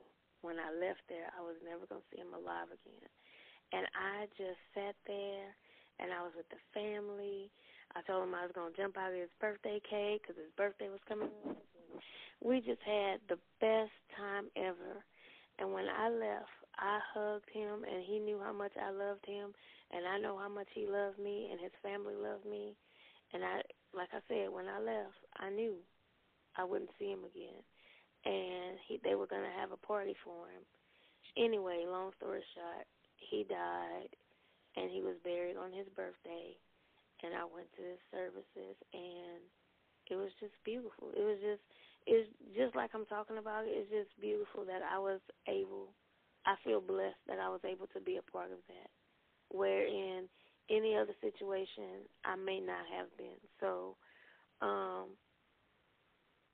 when 0.46 0.62
I 0.62 0.70
left 0.70 1.02
there 1.10 1.26
I 1.34 1.42
was 1.42 1.58
never 1.66 1.82
going 1.90 1.98
to 1.98 2.10
see 2.14 2.22
him 2.22 2.30
alive 2.30 2.70
again. 2.70 3.10
And 3.74 3.90
I 3.90 4.30
just 4.38 4.62
sat 4.70 4.94
there 5.10 5.50
and 5.98 6.14
I 6.14 6.22
was 6.22 6.30
with 6.38 6.46
the 6.54 6.62
family. 6.70 7.50
I 7.98 8.06
told 8.06 8.22
him 8.22 8.38
I 8.38 8.46
was 8.46 8.54
going 8.54 8.70
to 8.70 8.78
jump 8.78 8.94
out 8.94 9.10
of 9.10 9.18
his 9.18 9.34
birthday 9.42 9.82
cake 9.82 10.22
because 10.22 10.38
his 10.38 10.54
birthday 10.54 10.86
was 10.86 11.02
coming. 11.10 11.34
We 12.38 12.62
just 12.62 12.86
had 12.86 13.18
the 13.26 13.42
best 13.58 13.98
time 14.14 14.46
ever. 14.54 15.02
And 15.58 15.74
when 15.74 15.90
I 15.90 16.06
left, 16.06 16.54
I 16.78 17.00
hugged 17.16 17.48
him, 17.48 17.82
and 17.88 18.04
he 18.04 18.20
knew 18.20 18.38
how 18.38 18.52
much 18.52 18.76
I 18.76 18.92
loved 18.92 19.24
him, 19.24 19.56
and 19.90 20.04
I 20.04 20.20
know 20.20 20.36
how 20.36 20.52
much 20.52 20.68
he 20.76 20.84
loved 20.84 21.18
me, 21.18 21.48
and 21.50 21.58
his 21.58 21.72
family 21.82 22.12
loved 22.14 22.44
me. 22.44 22.76
And 23.32 23.44
I, 23.44 23.62
like 23.94 24.10
I 24.12 24.20
said, 24.28 24.52
when 24.52 24.68
I 24.68 24.78
left, 24.78 25.18
I 25.38 25.50
knew 25.50 25.76
I 26.56 26.64
wouldn't 26.64 26.94
see 26.98 27.10
him 27.10 27.24
again, 27.26 27.60
and 28.24 28.78
he, 28.86 29.00
they 29.04 29.14
were 29.14 29.26
gonna 29.26 29.52
have 29.58 29.72
a 29.72 29.80
party 29.86 30.14
for 30.24 30.48
him. 30.48 30.64
Anyway, 31.36 31.84
long 31.86 32.12
story 32.16 32.42
short, 32.54 32.86
he 33.16 33.44
died, 33.44 34.10
and 34.76 34.90
he 34.90 35.02
was 35.02 35.16
buried 35.24 35.56
on 35.56 35.72
his 35.72 35.88
birthday, 35.96 36.56
and 37.22 37.34
I 37.34 37.44
went 37.44 37.68
to 37.76 37.82
his 37.82 38.00
services, 38.10 38.76
and 38.94 39.42
it 40.08 40.16
was 40.16 40.30
just 40.40 40.54
beautiful. 40.64 41.12
It 41.12 41.24
was 41.24 41.38
just, 41.42 41.62
it's 42.06 42.30
just 42.56 42.76
like 42.76 42.90
I'm 42.94 43.06
talking 43.06 43.38
about. 43.38 43.66
It's 43.66 43.90
just 43.90 44.14
beautiful 44.20 44.64
that 44.64 44.80
I 44.80 44.98
was 44.98 45.20
able 45.48 45.90
I 46.46 46.54
feel 46.62 46.80
blessed 46.80 47.18
that 47.26 47.42
I 47.42 47.48
was 47.50 47.60
able 47.66 47.88
to 47.88 48.00
be 48.00 48.16
a 48.16 48.30
part 48.30 48.52
of 48.54 48.62
that. 48.70 48.90
Where 49.50 49.84
in 49.84 50.30
any 50.70 50.96
other 50.96 51.14
situation 51.20 52.06
I 52.24 52.36
may 52.36 52.60
not 52.60 52.86
have 52.96 53.16
been. 53.16 53.38
So, 53.60 53.96
um, 54.62 55.10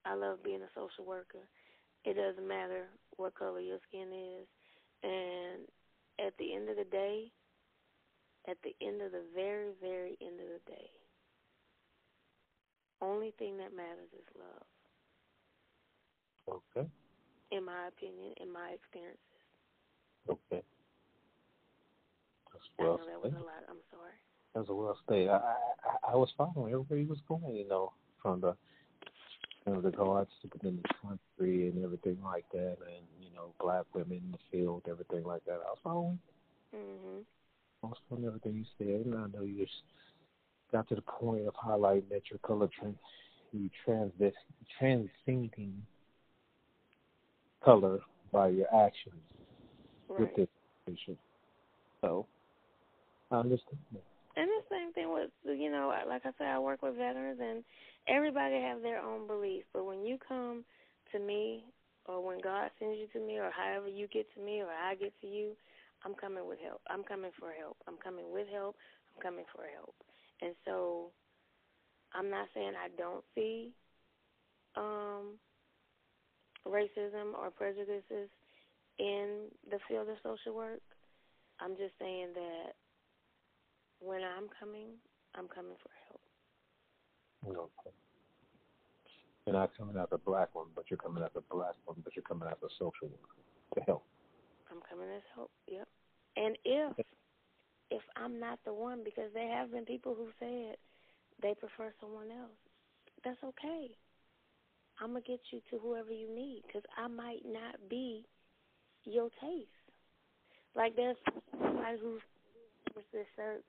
I 0.05 0.15
love 0.15 0.43
being 0.45 0.63
a 0.63 0.71
social 0.75 1.05
worker. 1.05 1.49
It 2.05 2.15
doesn't 2.15 2.47
matter 2.47 2.87
what 3.17 3.35
color 3.35 3.61
your 3.61 3.79
skin 3.89 4.09
is. 4.13 4.47
And 5.03 5.63
at 6.27 6.37
the 6.39 6.55
end 6.55 6.69
of 6.69 6.77
the 6.77 6.85
day, 6.91 7.31
at 8.49 8.57
the 8.65 8.75
end 8.85 9.01
of 9.03 9.13
the 9.13 9.23
very, 9.35 9.71
very 9.81 10.17
end 10.21 10.41
of 10.41 10.47
the 10.47 10.71
day, 10.73 10.91
only 13.01 13.33
thing 13.39 13.57
that 13.59 13.75
matters 13.77 14.11
is 14.13 14.27
love. 14.39 14.67
Okay. 16.77 16.89
In 17.53 17.65
my 17.65 17.89
opinion, 17.89 18.35
in 18.41 18.53
my 18.53 18.71
experience. 18.71 19.19
Okay. 20.29 20.63
Well 22.79 22.95
I 22.95 22.97
know 22.97 23.07
that 23.07 23.23
was 23.23 23.33
a 23.33 23.45
lot. 23.45 23.63
I'm 23.69 23.77
sorry. 23.91 24.17
That 24.55 24.61
was 24.61 24.69
a 24.69 24.75
well 24.75 24.99
stated. 25.05 25.31
I, 25.31 25.37
I 25.37 26.13
I 26.13 26.17
was 26.17 26.31
following 26.37 26.73
everywhere 26.73 26.99
he 26.99 27.07
was 27.07 27.21
going. 27.29 27.57
You 27.57 27.69
know, 27.69 27.93
from 28.23 28.41
the 28.41 28.55
you 29.67 29.73
know 29.73 29.81
the 29.81 29.91
guards 29.91 30.31
in 30.63 30.81
the 30.83 30.89
country 31.01 31.69
and 31.69 31.85
everything 31.85 32.19
like 32.23 32.45
that, 32.53 32.77
and 32.87 33.07
you 33.21 33.35
know 33.35 33.55
black 33.61 33.85
women 33.95 34.21
in 34.25 34.33
the 34.33 34.39
field, 34.51 34.83
everything 34.89 35.25
like 35.25 35.45
that. 35.45 35.55
I 35.55 35.71
was 35.71 35.79
following. 35.83 36.19
Mhm. 36.75 37.25
I 37.83 37.87
was 37.87 37.99
following 38.09 38.27
everything 38.27 38.55
you 38.57 38.65
said, 38.79 39.07
and 39.07 39.15
I 39.15 39.27
know 39.29 39.45
you 39.45 39.65
just 39.65 39.83
got 40.71 40.89
to 40.89 40.95
the 40.95 41.03
point 41.03 41.47
of 41.47 41.55
highlighting 41.55 42.09
that 42.11 42.31
your 42.31 42.39
color 42.41 42.69
trend, 42.69 42.97
you 43.53 43.69
transit 43.85 44.35
transcending 44.79 45.83
color 47.63 48.01
by 48.33 48.49
your 48.49 48.67
actions 48.75 49.23
right. 50.09 50.21
with 50.21 50.35
this 50.37 50.49
patient. 50.87 51.19
So 52.01 52.27
I 53.33 53.37
understand. 53.37 53.78
And 54.37 54.49
the 54.49 54.62
same 54.70 54.93
thing 54.93 55.12
with 55.12 55.30
you 55.45 55.70
know, 55.70 55.93
like 56.09 56.22
I 56.24 56.30
said, 56.39 56.49
I 56.49 56.59
work 56.59 56.83
with 56.83 56.97
veterans, 56.97 57.41
and 57.43 57.64
everybody 58.09 58.61
have 58.61 58.83
their 58.83 59.01
own 59.01 59.26
beliefs. 59.26 59.66
But 59.72 59.85
when 59.87 60.05
you 60.05 60.18
come 60.26 60.64
to 61.12 61.18
me, 61.18 61.64
or 62.07 62.24
when 62.24 62.41
God 62.41 62.70
sends 62.78 62.99
you 62.99 63.07
to 63.12 63.26
me, 63.26 63.39
or 63.39 63.51
however 63.51 63.89
you 63.89 64.07
get 64.09 64.26
to 64.35 64.41
me, 64.41 64.61
or 64.61 64.68
I 64.68 64.95
get 64.95 65.12
to 65.20 65.26
you, 65.26 65.53
I'm 66.05 66.14
coming 66.14 66.47
with 66.49 66.59
help. 66.64 66.80
I'm 66.89 67.05
coming 67.05 67.30
for 67.39 67.53
help. 67.59 67.76
I'm 67.87 67.97
coming 68.03 68.24
with 68.33 68.49
help. 68.53 68.76
I'm 69.14 69.22
coming 69.22 69.45
for 69.55 69.64
help. 69.76 69.95
And 70.41 70.55
so, 70.64 71.11
I'm 72.14 72.30
not 72.30 72.49
saying 72.55 72.72
I 72.76 72.89
don't 72.97 73.24
see 73.35 73.72
um, 74.76 75.37
racism 76.66 77.35
or 77.39 77.51
prejudices 77.51 78.28
in 78.99 79.49
the 79.70 79.78
field 79.89 80.09
of 80.09 80.16
social 80.22 80.57
work. 80.57 80.80
I'm 81.61 81.76
just 81.76 81.93
saying 82.01 82.28
that 82.35 82.72
when 84.03 84.22
I'm 84.22 84.48
coming, 84.59 84.98
I'm 85.34 85.48
coming 85.48 85.76
for 85.82 85.90
help. 86.09 86.20
Okay. 87.46 87.94
You're 89.46 89.57
not 89.57 89.76
coming 89.76 89.96
as 89.96 90.09
a 90.12 90.18
black 90.18 90.55
one, 90.55 90.68
but 90.74 90.84
you're 90.90 90.98
coming 90.98 91.22
as 91.22 91.30
a 91.36 91.42
black 91.55 91.74
one, 91.84 91.96
but 92.05 92.14
you're 92.14 92.22
coming 92.22 92.48
as 92.48 92.59
a 92.62 92.70
social 92.78 93.09
worker 93.11 93.42
to 93.74 93.80
help. 93.86 94.05
I'm 94.70 94.80
coming 94.88 95.09
as 95.14 95.22
help. 95.34 95.50
Yep. 95.66 95.88
And 96.36 96.57
if 96.64 97.07
if 97.90 98.03
I'm 98.16 98.40
not 98.40 98.59
the 98.64 98.72
one, 98.72 99.03
because 99.05 99.30
there 99.34 99.53
have 99.55 99.72
been 99.72 99.84
people 99.84 100.14
who 100.14 100.28
said 100.38 100.76
they 101.42 101.55
prefer 101.55 101.92
someone 102.00 102.30
else, 102.30 102.57
that's 103.24 103.42
okay. 103.44 103.90
I'm 105.00 105.09
gonna 105.09 105.20
get 105.20 105.40
you 105.50 105.61
to 105.70 105.78
whoever 105.78 106.12
you 106.12 106.32
need, 106.32 106.62
because 106.66 106.84
I 106.96 107.09
might 107.09 107.42
not 107.44 107.76
be 107.90 108.24
your 109.05 109.28
taste. 109.40 109.68
Like 110.76 110.94
there's 110.96 111.16
somebody 111.50 111.98
who's 112.00 112.22
with 112.94 113.05
this 113.12 113.26
shirt, 113.36 113.64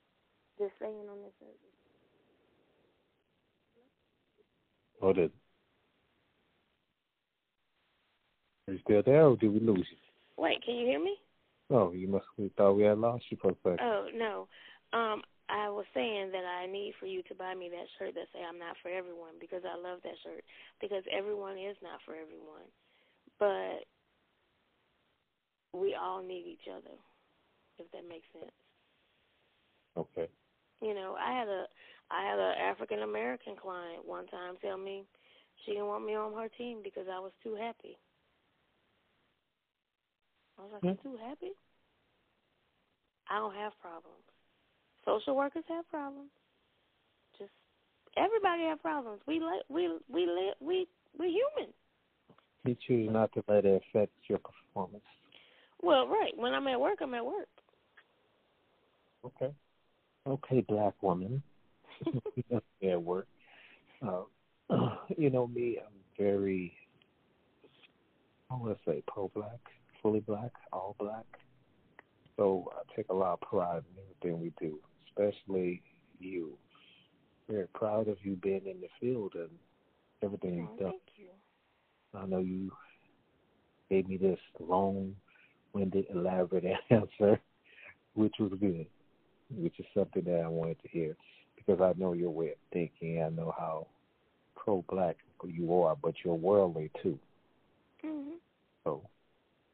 just 0.57 0.73
saying 0.79 1.07
on 1.09 1.17
this. 1.23 1.33
What 4.99 5.17
is? 5.17 5.31
Are 8.67 8.73
you 8.73 8.79
still 8.83 9.03
there, 9.05 9.25
or 9.25 9.35
did 9.35 9.51
we 9.51 9.59
lose 9.59 9.85
you? 9.91 9.97
Wait, 10.37 10.63
can 10.63 10.75
you 10.75 10.85
hear 10.85 11.03
me? 11.03 11.15
Oh, 11.69 11.91
you 11.91 12.07
must. 12.07 12.25
We 12.37 12.49
thought 12.57 12.73
we 12.73 12.83
had 12.83 12.97
lost 12.97 13.25
you 13.29 13.37
for 13.41 13.51
a 13.51 13.55
second. 13.63 13.79
Oh 13.81 14.07
no, 14.15 14.47
um, 14.97 15.21
I 15.49 15.69
was 15.69 15.85
saying 15.93 16.31
that 16.31 16.45
I 16.45 16.67
need 16.67 16.93
for 16.99 17.05
you 17.05 17.23
to 17.23 17.35
buy 17.35 17.55
me 17.55 17.69
that 17.69 17.87
shirt 17.99 18.15
that 18.15 18.27
say 18.33 18.39
I'm 18.47 18.59
not 18.59 18.75
for 18.81 18.89
everyone 18.89 19.35
because 19.39 19.63
I 19.65 19.75
love 19.75 19.99
that 20.03 20.15
shirt 20.23 20.43
because 20.79 21.03
everyone 21.11 21.57
is 21.57 21.75
not 21.83 21.99
for 22.05 22.13
everyone, 22.13 22.69
but 23.39 23.85
we 25.77 25.95
all 25.99 26.21
need 26.21 26.45
each 26.47 26.69
other, 26.71 26.95
if 27.79 27.91
that 27.91 28.07
makes 28.07 28.27
sense. 28.31 28.51
Okay. 29.97 30.29
You 30.83 30.93
know, 30.93 31.15
I 31.19 31.31
had 31.31 31.47
a 31.47 31.65
I 32.11 32.29
had 32.29 32.39
an 32.39 32.55
African 32.59 32.99
American 32.99 33.55
client 33.55 34.05
one 34.05 34.27
time 34.27 34.55
tell 34.61 34.77
me 34.77 35.05
she 35.63 35.71
didn't 35.71 35.87
want 35.87 36.05
me 36.05 36.15
on 36.15 36.33
her 36.33 36.49
team 36.57 36.79
because 36.83 37.05
I 37.11 37.19
was 37.19 37.31
too 37.41 37.55
happy. 37.55 37.97
I 40.59 40.63
was 40.63 40.71
like, 40.73 40.81
hmm. 40.81 40.87
I'm 40.89 40.97
too 40.97 41.17
happy. 41.25 41.53
I 43.29 43.37
don't 43.37 43.55
have 43.55 43.71
problems. 43.81 44.23
Social 45.05 45.35
workers 45.35 45.63
have 45.69 45.87
problems. 45.89 46.29
Just 47.39 47.51
everybody 48.17 48.63
have 48.63 48.81
problems. 48.81 49.21
We 49.25 49.39
li- 49.39 49.63
we 49.69 49.87
we 50.11 50.25
live 50.25 50.55
we 50.59 50.87
we're 51.17 51.31
human. 51.31 51.73
You 52.65 52.75
choose 52.87 53.09
not 53.11 53.31
to 53.33 53.43
let 53.47 53.65
it 53.65 53.81
affect 53.89 54.11
your 54.27 54.39
performance. 54.39 55.03
Well, 55.81 56.07
right. 56.07 56.31
When 56.37 56.53
I'm 56.53 56.67
at 56.67 56.79
work, 56.79 56.99
I'm 57.01 57.13
at 57.13 57.25
work. 57.25 57.47
Okay. 59.25 59.53
Okay, 60.25 60.61
black 60.67 60.93
woman. 61.01 61.43
at 62.83 63.01
work. 63.01 63.27
Uh, 64.05 64.23
you 65.17 65.29
know 65.29 65.47
me, 65.47 65.77
I'm 65.79 65.93
very, 66.17 66.73
I 68.49 68.55
want 68.55 68.77
to 68.77 68.91
say 68.91 69.03
pro 69.07 69.29
black, 69.33 69.59
fully 70.01 70.21
black, 70.21 70.51
all 70.71 70.95
black. 70.99 71.25
So 72.37 72.71
I 72.75 72.95
take 72.95 73.09
a 73.09 73.13
lot 73.13 73.33
of 73.33 73.41
pride 73.41 73.83
in 73.95 74.03
everything 74.03 74.41
we 74.41 74.51
do, 74.59 74.79
especially 75.07 75.81
you. 76.19 76.57
Very 77.49 77.67
proud 77.67 78.07
of 78.07 78.17
you 78.23 78.35
being 78.37 78.65
in 78.65 78.79
the 78.81 78.87
field 78.99 79.33
and 79.35 79.49
everything 80.23 80.55
you've 80.55 80.79
done. 80.79 80.91
Thank 80.91 81.01
you. 81.17 82.19
I 82.19 82.25
know 82.25 82.39
you 82.39 82.71
gave 83.89 84.07
me 84.07 84.17
this 84.17 84.39
long 84.59 85.15
winded, 85.73 86.05
elaborate 86.13 86.63
answer, 86.89 87.39
which 88.13 88.33
was 88.39 88.51
good. 88.59 88.87
Which 89.49 89.79
is 89.79 89.85
something 89.93 90.23
that 90.25 90.41
I 90.41 90.47
wanted 90.47 90.81
to 90.81 90.87
hear 90.89 91.15
because 91.55 91.81
I 91.81 91.99
know 91.99 92.13
your 92.13 92.31
way 92.31 92.49
of 92.49 92.57
thinking. 92.71 93.21
I 93.21 93.29
know 93.29 93.53
how 93.57 93.87
pro-black 94.55 95.17
you 95.45 95.81
are, 95.81 95.95
but 96.01 96.13
you're 96.23 96.35
worldly 96.35 96.89
too. 97.01 97.19
Mm-hmm. 98.05 98.35
So 98.83 99.01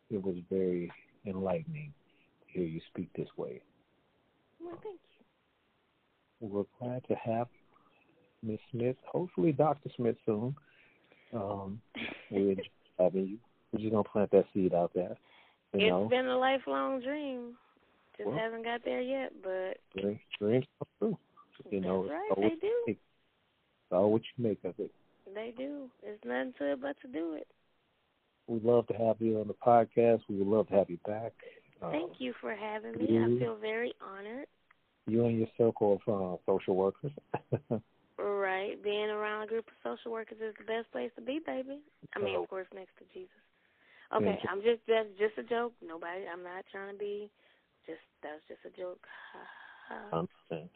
it 0.09 0.21
was 0.21 0.35
very 0.49 0.91
enlightening 1.25 1.93
to 2.41 2.59
hear 2.59 2.67
you 2.67 2.81
speak 2.91 3.09
this 3.15 3.27
way. 3.37 3.61
Well, 4.61 4.79
thank 4.83 4.99
you. 6.41 6.47
We're 6.47 6.63
glad 6.79 7.03
to 7.07 7.15
have 7.15 7.47
Miss 8.41 8.59
Smith, 8.71 8.95
hopefully 9.05 9.51
Dr. 9.51 9.89
Smith 9.95 10.15
soon. 10.25 10.55
Um, 11.33 11.81
we're 12.31 12.55
having 12.97 13.27
you. 13.27 13.37
We're 13.71 13.79
just 13.79 13.91
gonna 13.91 14.03
plant 14.03 14.31
that 14.31 14.45
seed 14.53 14.73
out 14.73 14.91
there. 14.95 15.15
You 15.73 15.81
it's 15.81 15.89
know. 15.89 16.07
been 16.09 16.27
a 16.27 16.37
lifelong 16.37 17.01
dream. 17.01 17.55
Just 18.19 18.27
well, 18.27 18.37
haven't 18.37 18.65
got 18.65 18.83
there 18.83 18.99
yet, 18.99 19.31
but 19.41 19.77
dreams, 19.97 20.19
dreams 20.37 20.65
come 20.77 20.87
true. 20.99 21.17
You 21.71 21.79
know, 21.79 22.03
right, 22.03 22.29
they 22.35 22.55
do. 22.59 22.73
It's 22.87 22.99
all 23.91 24.11
what 24.11 24.21
you 24.37 24.43
make 24.43 24.59
of 24.65 24.73
it. 24.77 24.91
They 25.33 25.53
do. 25.57 25.89
There's 26.03 26.19
nothing 26.25 26.53
to 26.59 26.73
it 26.73 26.81
but 26.81 26.95
to 27.01 27.07
do 27.07 27.35
it. 27.35 27.47
We'd 28.47 28.65
love 28.65 28.87
to 28.87 28.93
have 28.95 29.15
you 29.19 29.39
on 29.39 29.47
the 29.47 29.53
podcast. 29.53 30.21
We 30.27 30.35
would 30.37 30.47
love 30.47 30.67
to 30.67 30.73
have 30.73 30.89
you 30.89 30.97
back. 31.07 31.31
Thank 31.79 32.11
um, 32.11 32.15
you 32.17 32.33
for 32.41 32.53
having 32.53 32.97
me. 32.97 33.05
You, 33.07 33.37
I 33.37 33.39
feel 33.39 33.55
very 33.55 33.93
honored. 34.01 34.47
You 35.07 35.25
and 35.25 35.37
your 35.37 35.47
circle 35.57 36.01
of 36.05 36.13
uh, 36.13 36.37
social 36.45 36.75
workers. 36.75 37.11
right. 38.19 38.83
Being 38.83 39.09
around 39.09 39.43
a 39.43 39.47
group 39.47 39.67
of 39.67 39.73
social 39.81 40.11
workers 40.11 40.39
is 40.45 40.53
the 40.57 40.65
best 40.65 40.91
place 40.91 41.11
to 41.15 41.21
be, 41.21 41.39
baby. 41.45 41.79
I 42.15 42.19
mean, 42.19 42.35
of 42.35 42.49
course, 42.49 42.67
next 42.75 42.97
to 42.97 43.05
Jesus. 43.13 43.29
Okay, 44.15 44.39
I'm 44.49 44.61
just 44.61 44.81
that's 44.87 45.07
just 45.19 45.37
a 45.37 45.43
joke. 45.43 45.73
Nobody. 45.85 46.25
I'm 46.25 46.43
not 46.43 46.65
trying 46.71 46.93
to 46.93 46.97
be. 46.97 47.29
Just 47.89 48.05
was 48.21 48.41
just 48.45 48.61
a 48.69 48.77
joke. 48.77 49.01
understand. 50.13 50.69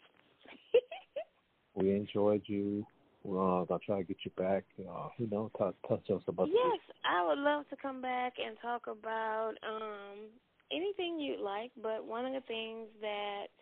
we 1.75 1.91
enjoyed 1.91 2.41
you. 2.47 2.83
We're 3.23 3.61
uh, 3.61 3.65
gonna 3.65 3.79
try 3.85 3.97
to 3.99 4.03
get 4.03 4.17
you 4.25 4.31
back. 4.35 4.63
Uh, 4.81 5.09
you 5.19 5.29
know, 5.29 5.51
talk, 5.55 5.75
touch 5.87 6.09
us 6.09 6.23
about. 6.27 6.49
Yes, 6.49 6.81
this. 6.87 6.95
I 7.05 7.23
would 7.27 7.37
love 7.37 7.69
to 7.69 7.75
come 7.77 8.01
back 8.01 8.33
and 8.43 8.57
talk 8.63 8.87
about 8.87 9.53
um 9.61 10.25
anything 10.71 11.19
you'd 11.19 11.39
like. 11.39 11.69
But 11.83 12.03
one 12.03 12.25
of 12.25 12.33
the 12.33 12.41
things 12.47 12.87
that 13.05 13.53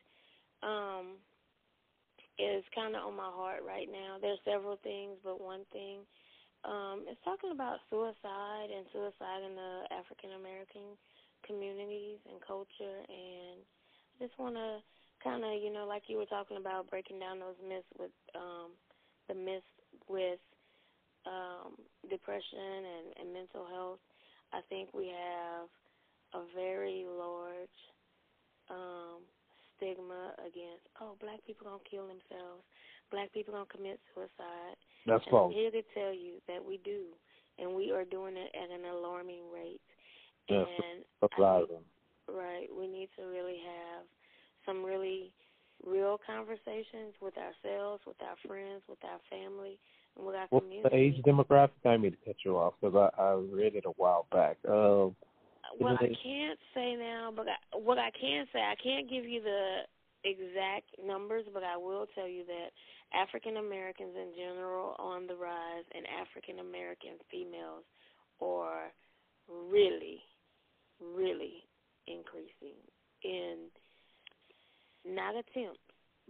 um 0.64 1.20
is 2.40 2.64
kind 2.74 2.96
of 2.96 3.04
on 3.04 3.20
my 3.20 3.30
heart 3.36 3.68
right 3.68 3.92
now. 3.92 4.16
There's 4.22 4.40
several 4.48 4.80
things, 4.82 5.20
but 5.24 5.44
one 5.44 5.68
thing 5.76 6.08
um, 6.64 7.06
is 7.10 7.18
talking 7.26 7.52
about 7.52 7.84
suicide 7.90 8.70
and 8.72 8.86
suicide 8.94 9.44
in 9.44 9.54
the 9.60 9.74
African 9.92 10.40
American 10.40 10.96
communities 11.46 12.20
and 12.30 12.40
culture. 12.42 12.98
And 13.08 13.60
I 13.60 14.16
just 14.20 14.38
want 14.38 14.56
to 14.56 14.80
kind 15.24 15.44
of, 15.44 15.62
you 15.62 15.72
know, 15.72 15.86
like 15.86 16.04
you 16.08 16.18
were 16.18 16.30
talking 16.30 16.58
about, 16.58 16.90
breaking 16.90 17.20
down 17.20 17.40
those 17.40 17.60
myths 17.62 17.90
with 17.98 18.12
um, 18.36 18.74
the 19.28 19.36
myths 19.36 19.66
with 20.10 20.42
um, 21.26 21.78
depression 22.10 22.82
and, 22.86 23.08
and 23.22 23.34
mental 23.34 23.66
health. 23.70 24.02
I 24.54 24.60
think 24.68 24.90
we 24.94 25.14
have 25.14 25.70
a 26.34 26.44
very 26.56 27.06
large 27.08 27.78
um, 28.70 29.24
stigma 29.76 30.34
against 30.40 30.86
oh 31.00 31.16
black 31.20 31.40
people 31.46 31.68
gonna 31.68 31.90
kill 31.90 32.08
themselves, 32.08 32.64
black 33.12 33.32
people 33.34 33.54
gonna 33.54 33.70
commit 33.72 34.00
suicide. 34.14 34.78
That's 35.06 35.24
and 35.26 35.32
false. 35.32 35.54
I'm 35.54 35.58
here 35.58 35.72
to 35.72 35.84
tell 35.94 36.14
you 36.14 36.40
that 36.48 36.62
we 36.64 36.80
do, 36.84 37.12
and 37.60 37.74
we 37.74 37.92
are 37.92 38.06
doing 38.06 38.36
it 38.38 38.52
at 38.54 38.70
an 38.70 38.86
alarming 38.86 39.50
rate. 39.54 39.82
Yes, 40.52 40.68
and 40.68 41.04
that's 41.22 41.34
right, 41.40 41.66
right. 42.28 42.68
We 42.78 42.88
need 42.88 43.10
to 43.18 43.24
really 43.26 43.58
have 43.64 44.06
some 44.66 44.84
really 44.84 45.32
real 45.86 46.20
conversations 46.26 47.16
with 47.22 47.34
ourselves, 47.38 48.02
with 48.06 48.18
our 48.22 48.36
friends, 48.48 48.84
with 48.88 49.00
our 49.04 49.20
family, 49.30 49.80
and 50.18 50.26
with 50.26 50.36
our 50.36 50.48
What's 50.50 50.66
community. 50.66 50.90
the 50.90 50.96
age 50.96 51.24
demographic? 51.24 51.82
I 51.86 51.98
need 51.98 52.12
to 52.12 52.26
cut 52.26 52.36
you 52.46 52.58
off 52.58 52.74
because 52.80 52.96
I, 52.96 53.22
I 53.22 53.34
read 53.34 53.76
it 53.76 53.86
a 53.86 53.96
while 53.98 54.28
back. 54.32 54.58
Uh, 54.68 55.10
well, 55.80 55.96
I 56.00 56.12
can't 56.22 56.60
say 56.76 56.96
now, 56.96 57.32
but 57.36 57.48
I, 57.48 57.78
what 57.78 57.98
I 57.98 58.12
can 58.20 58.46
say, 58.52 58.60
I 58.60 58.76
can't 58.84 59.10
give 59.10 59.26
you 59.26 59.42
the 59.42 59.88
exact 60.24 60.92
numbers, 61.04 61.46
but 61.54 61.64
I 61.64 61.78
will 61.78 62.06
tell 62.14 62.28
you 62.28 62.44
that 62.46 62.70
African 63.18 63.58
Americans 63.58 64.14
in 64.16 64.34
general 64.36 64.96
on 65.00 65.28
the 65.28 65.36
rise, 65.36 65.86
and 65.96 66.06
African 66.08 66.60
American 66.60 67.18
females 67.32 67.84
are 68.42 68.92
really, 69.50 70.20
really 71.02 71.66
increasing 72.08 72.78
in 73.24 73.70
not 75.06 75.34
attempts, 75.36 75.82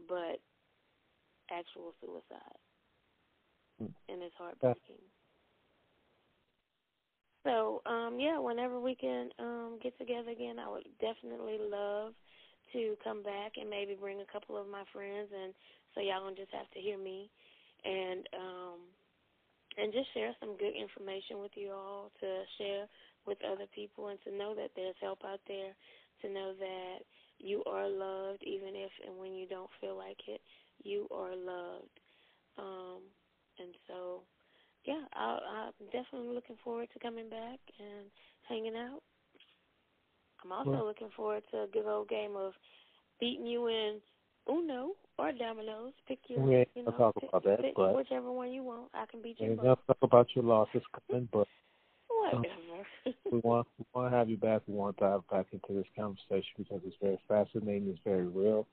but 0.07 0.39
actual 1.51 1.93
suicide. 1.99 2.59
Hmm. 3.79 3.93
And 4.09 4.23
it's 4.23 4.35
heartbreaking. 4.37 5.03
So, 7.43 7.81
um, 7.85 8.17
yeah, 8.19 8.37
whenever 8.37 8.79
we 8.79 8.93
can 8.95 9.29
um, 9.39 9.79
get 9.81 9.97
together 9.97 10.29
again, 10.29 10.59
I 10.59 10.69
would 10.69 10.85
definitely 11.01 11.57
love 11.59 12.13
to 12.73 12.95
come 13.03 13.23
back 13.23 13.53
and 13.59 13.69
maybe 13.69 13.97
bring 13.99 14.21
a 14.21 14.31
couple 14.31 14.57
of 14.57 14.69
my 14.69 14.83
friends, 14.93 15.29
and 15.33 15.53
so 15.93 16.01
y'all 16.01 16.21
gonna 16.21 16.35
just 16.35 16.53
have 16.53 16.69
to 16.71 16.79
hear 16.79 16.97
me, 16.97 17.29
and 17.83 18.29
um, 18.37 18.79
and 19.77 19.91
just 19.91 20.13
share 20.13 20.31
some 20.39 20.55
good 20.57 20.77
information 20.77 21.41
with 21.41 21.51
you 21.55 21.71
all 21.71 22.11
to 22.21 22.27
share 22.57 22.85
with 23.25 23.37
other 23.45 23.65
people, 23.73 24.07
and 24.07 24.19
to 24.23 24.35
know 24.35 24.55
that 24.55 24.71
there's 24.75 24.95
help 25.01 25.19
out 25.25 25.39
there, 25.47 25.73
to 26.21 26.29
know 26.29 26.53
that 26.59 26.99
you 27.39 27.63
are 27.65 27.87
loved, 27.87 28.43
even 28.43 28.75
if 28.75 28.91
and 29.07 29.17
when 29.17 29.33
you 29.33 29.47
don't 29.47 29.69
feel 29.79 29.97
like 29.97 30.19
it, 30.27 30.41
you 30.83 31.07
are 31.11 31.35
loved, 31.35 31.95
um, 32.57 33.01
and 33.59 33.73
so 33.87 34.21
yeah, 34.85 35.03
I, 35.13 35.37
I'm 35.67 35.85
definitely 35.85 36.33
looking 36.33 36.57
forward 36.63 36.89
to 36.93 36.99
coming 36.99 37.29
back 37.29 37.59
and 37.79 38.07
hanging 38.47 38.75
out. 38.75 39.01
I'm 40.43 40.51
also 40.51 40.71
well, 40.71 40.85
looking 40.85 41.09
forward 41.15 41.43
to 41.51 41.63
a 41.63 41.67
good 41.67 41.85
old 41.85 42.09
game 42.09 42.35
of 42.35 42.53
beating 43.19 43.45
you 43.45 43.67
in 43.67 43.99
Uno 44.49 44.91
or 45.19 45.31
Dominoes. 45.31 45.93
Pick 46.07 46.19
your, 46.27 46.41
we 46.41 46.55
ain't 46.55 46.69
you 46.75 46.83
know, 46.83 46.91
talk 46.91 47.13
pick, 47.19 47.29
about 47.29 47.43
that, 47.43 47.61
pick 47.61 47.75
but 47.75 47.95
whichever 47.95 48.31
one 48.31 48.51
you 48.51 48.63
want. 48.63 48.89
I 48.93 49.05
can 49.05 49.21
beat 49.21 49.39
you. 49.39 49.51
Ain't 49.51 49.57
gonna 49.57 49.77
talk 49.87 49.97
about 50.01 50.27
your 50.35 50.43
losses 50.43 50.81
coming, 51.09 51.29
but 51.31 51.47
whatever. 52.37 52.87
We 53.31 53.39
want 53.43 53.67
we 53.77 53.85
want 53.93 54.11
to 54.11 54.17
have 54.17 54.29
you 54.29 54.37
back. 54.37 54.61
We 54.67 54.75
want 54.75 54.97
to 54.97 55.03
dive 55.03 55.27
back 55.29 55.47
into 55.51 55.73
this 55.73 55.87
conversation 55.97 56.51
because 56.57 56.81
it's 56.85 56.95
very 57.01 57.19
fascinating. 57.27 57.89
It's 57.89 57.99
very 58.03 58.27
real, 58.27 58.67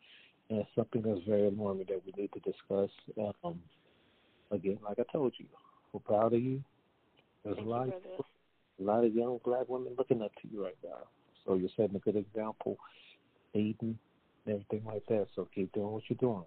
and 0.51 0.61
it's 0.61 0.71
something 0.75 1.03
that's 1.03 1.25
very 1.27 1.47
alarming 1.47 1.87
that 1.89 2.03
we 2.05 2.13
need 2.21 2.31
to 2.33 2.41
discuss. 2.41 2.91
Um, 3.45 3.61
again, 4.51 4.79
like 4.85 4.99
I 4.99 5.05
told 5.13 5.35
you, 5.39 5.47
we're 5.93 6.01
proud 6.01 6.35
of 6.35 6.43
you. 6.43 6.63
There's 7.45 7.57
Thank 7.57 7.67
a 7.67 7.71
lot, 7.71 7.87
you, 7.87 7.93
of, 8.19 8.25
a 8.81 8.83
lot 8.83 9.05
of 9.05 9.15
young 9.15 9.39
black 9.45 9.69
women 9.69 9.95
looking 9.97 10.23
up 10.23 10.33
to 10.43 10.49
you 10.53 10.65
right 10.65 10.77
now. 10.85 11.07
So 11.47 11.55
you're 11.55 11.71
setting 11.77 11.97
a 11.97 12.01
good 12.01 12.17
example, 12.17 12.77
leading, 13.55 13.99
everything 14.47 14.83
like 14.85 15.07
that. 15.07 15.29
So 15.35 15.49
keep 15.55 15.73
doing 15.73 15.93
what 15.93 16.03
you're 16.09 16.19
doing. 16.19 16.45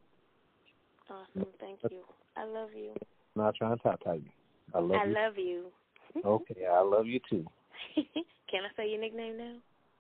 Awesome. 1.10 1.48
Thank 1.60 1.80
you. 1.90 2.02
I 2.38 2.46
love 2.46 2.70
you. 2.76 2.92
I'm 3.36 3.44
not 3.44 3.56
trying 3.56 3.78
to 3.78 3.84
talk 3.84 4.04
to 4.04 4.16
you. 4.16 4.30
I 4.74 4.80
love 4.80 4.92
I 4.92 5.06
you. 5.06 5.18
I 5.18 5.26
love 5.26 5.38
you. 5.38 5.66
okay, 6.26 6.66
I 6.72 6.82
love 6.82 7.08
you 7.08 7.20
too. 7.30 7.46
Can 7.96 8.64
I 8.66 8.76
say 8.76 8.90
your 8.90 9.00
nickname 9.00 9.38
now? 9.38 9.54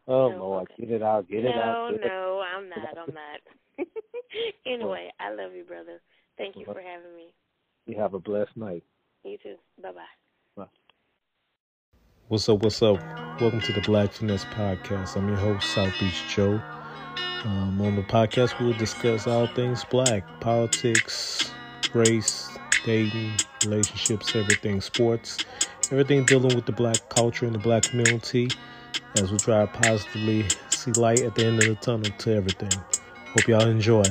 Oh 0.07 0.30
no, 0.30 0.38
Lord, 0.38 0.70
okay. 0.72 0.88
get 0.88 0.95
it 0.95 1.03
out, 1.03 1.30
get 1.30 1.43
no, 1.43 1.49
it 1.49 1.55
out. 1.55 1.91
No, 1.91 2.07
no, 2.07 2.43
I'm 2.55 2.70
not. 2.70 2.97
I'm 2.97 3.14
not. 3.14 3.88
anyway, 4.66 5.12
I 5.20 5.34
love 5.34 5.53
you, 5.55 5.64
brother. 5.64 6.01
Thank 6.38 6.55
you 6.55 6.66
for 6.66 6.82
having 6.82 7.16
me. 7.16 7.34
You 7.86 7.99
have 7.99 8.14
a 8.14 8.20
blessed 8.20 8.55
night. 8.55 8.84
You 9.24 9.38
too. 9.38 9.55
Bye 9.82 9.91
bye. 9.91 10.01
What's 12.32 12.47
up? 12.47 12.64
What's 12.64 12.82
up? 12.82 12.97
Welcome 13.41 13.59
to 13.59 13.74
the 13.74 13.82
Black 13.82 14.14
Finesse 14.14 14.45
Podcast. 14.45 15.18
I'm 15.18 15.28
your 15.28 15.36
host, 15.36 15.68
South 15.74 15.93
Beach 15.99 16.24
Joe. 16.30 16.62
Um, 17.43 17.82
on 17.82 17.97
the 17.97 18.03
podcast, 18.03 18.57
we 18.57 18.68
will 18.68 18.78
discuss 18.78 19.28
all 19.28 19.47
things 19.47 19.84
black 19.84 20.24
politics, 20.39 21.51
race, 21.93 22.47
dating, 22.86 23.34
relationships, 23.66 24.34
everything 24.34 24.80
sports, 24.80 25.39
everything 25.92 26.26
dealing 26.26 26.56
with 26.56 26.66
the 26.66 26.72
black 26.72 27.10
culture 27.10 27.46
and 27.46 27.54
the 27.54 27.60
black 27.60 27.84
community 27.84 28.48
as 29.18 29.32
we 29.32 29.38
try 29.38 29.66
to 29.66 29.68
positively 29.68 30.46
see 30.70 30.92
light 30.94 31.22
at 31.22 31.36
the 31.36 31.46
end 31.46 31.60
of 31.60 31.68
the 31.68 31.76
tunnel 31.76 32.10
to 32.18 32.34
everything. 32.34 32.72
Hope 33.36 33.48
y'all 33.48 33.68
enjoy. 33.68 34.04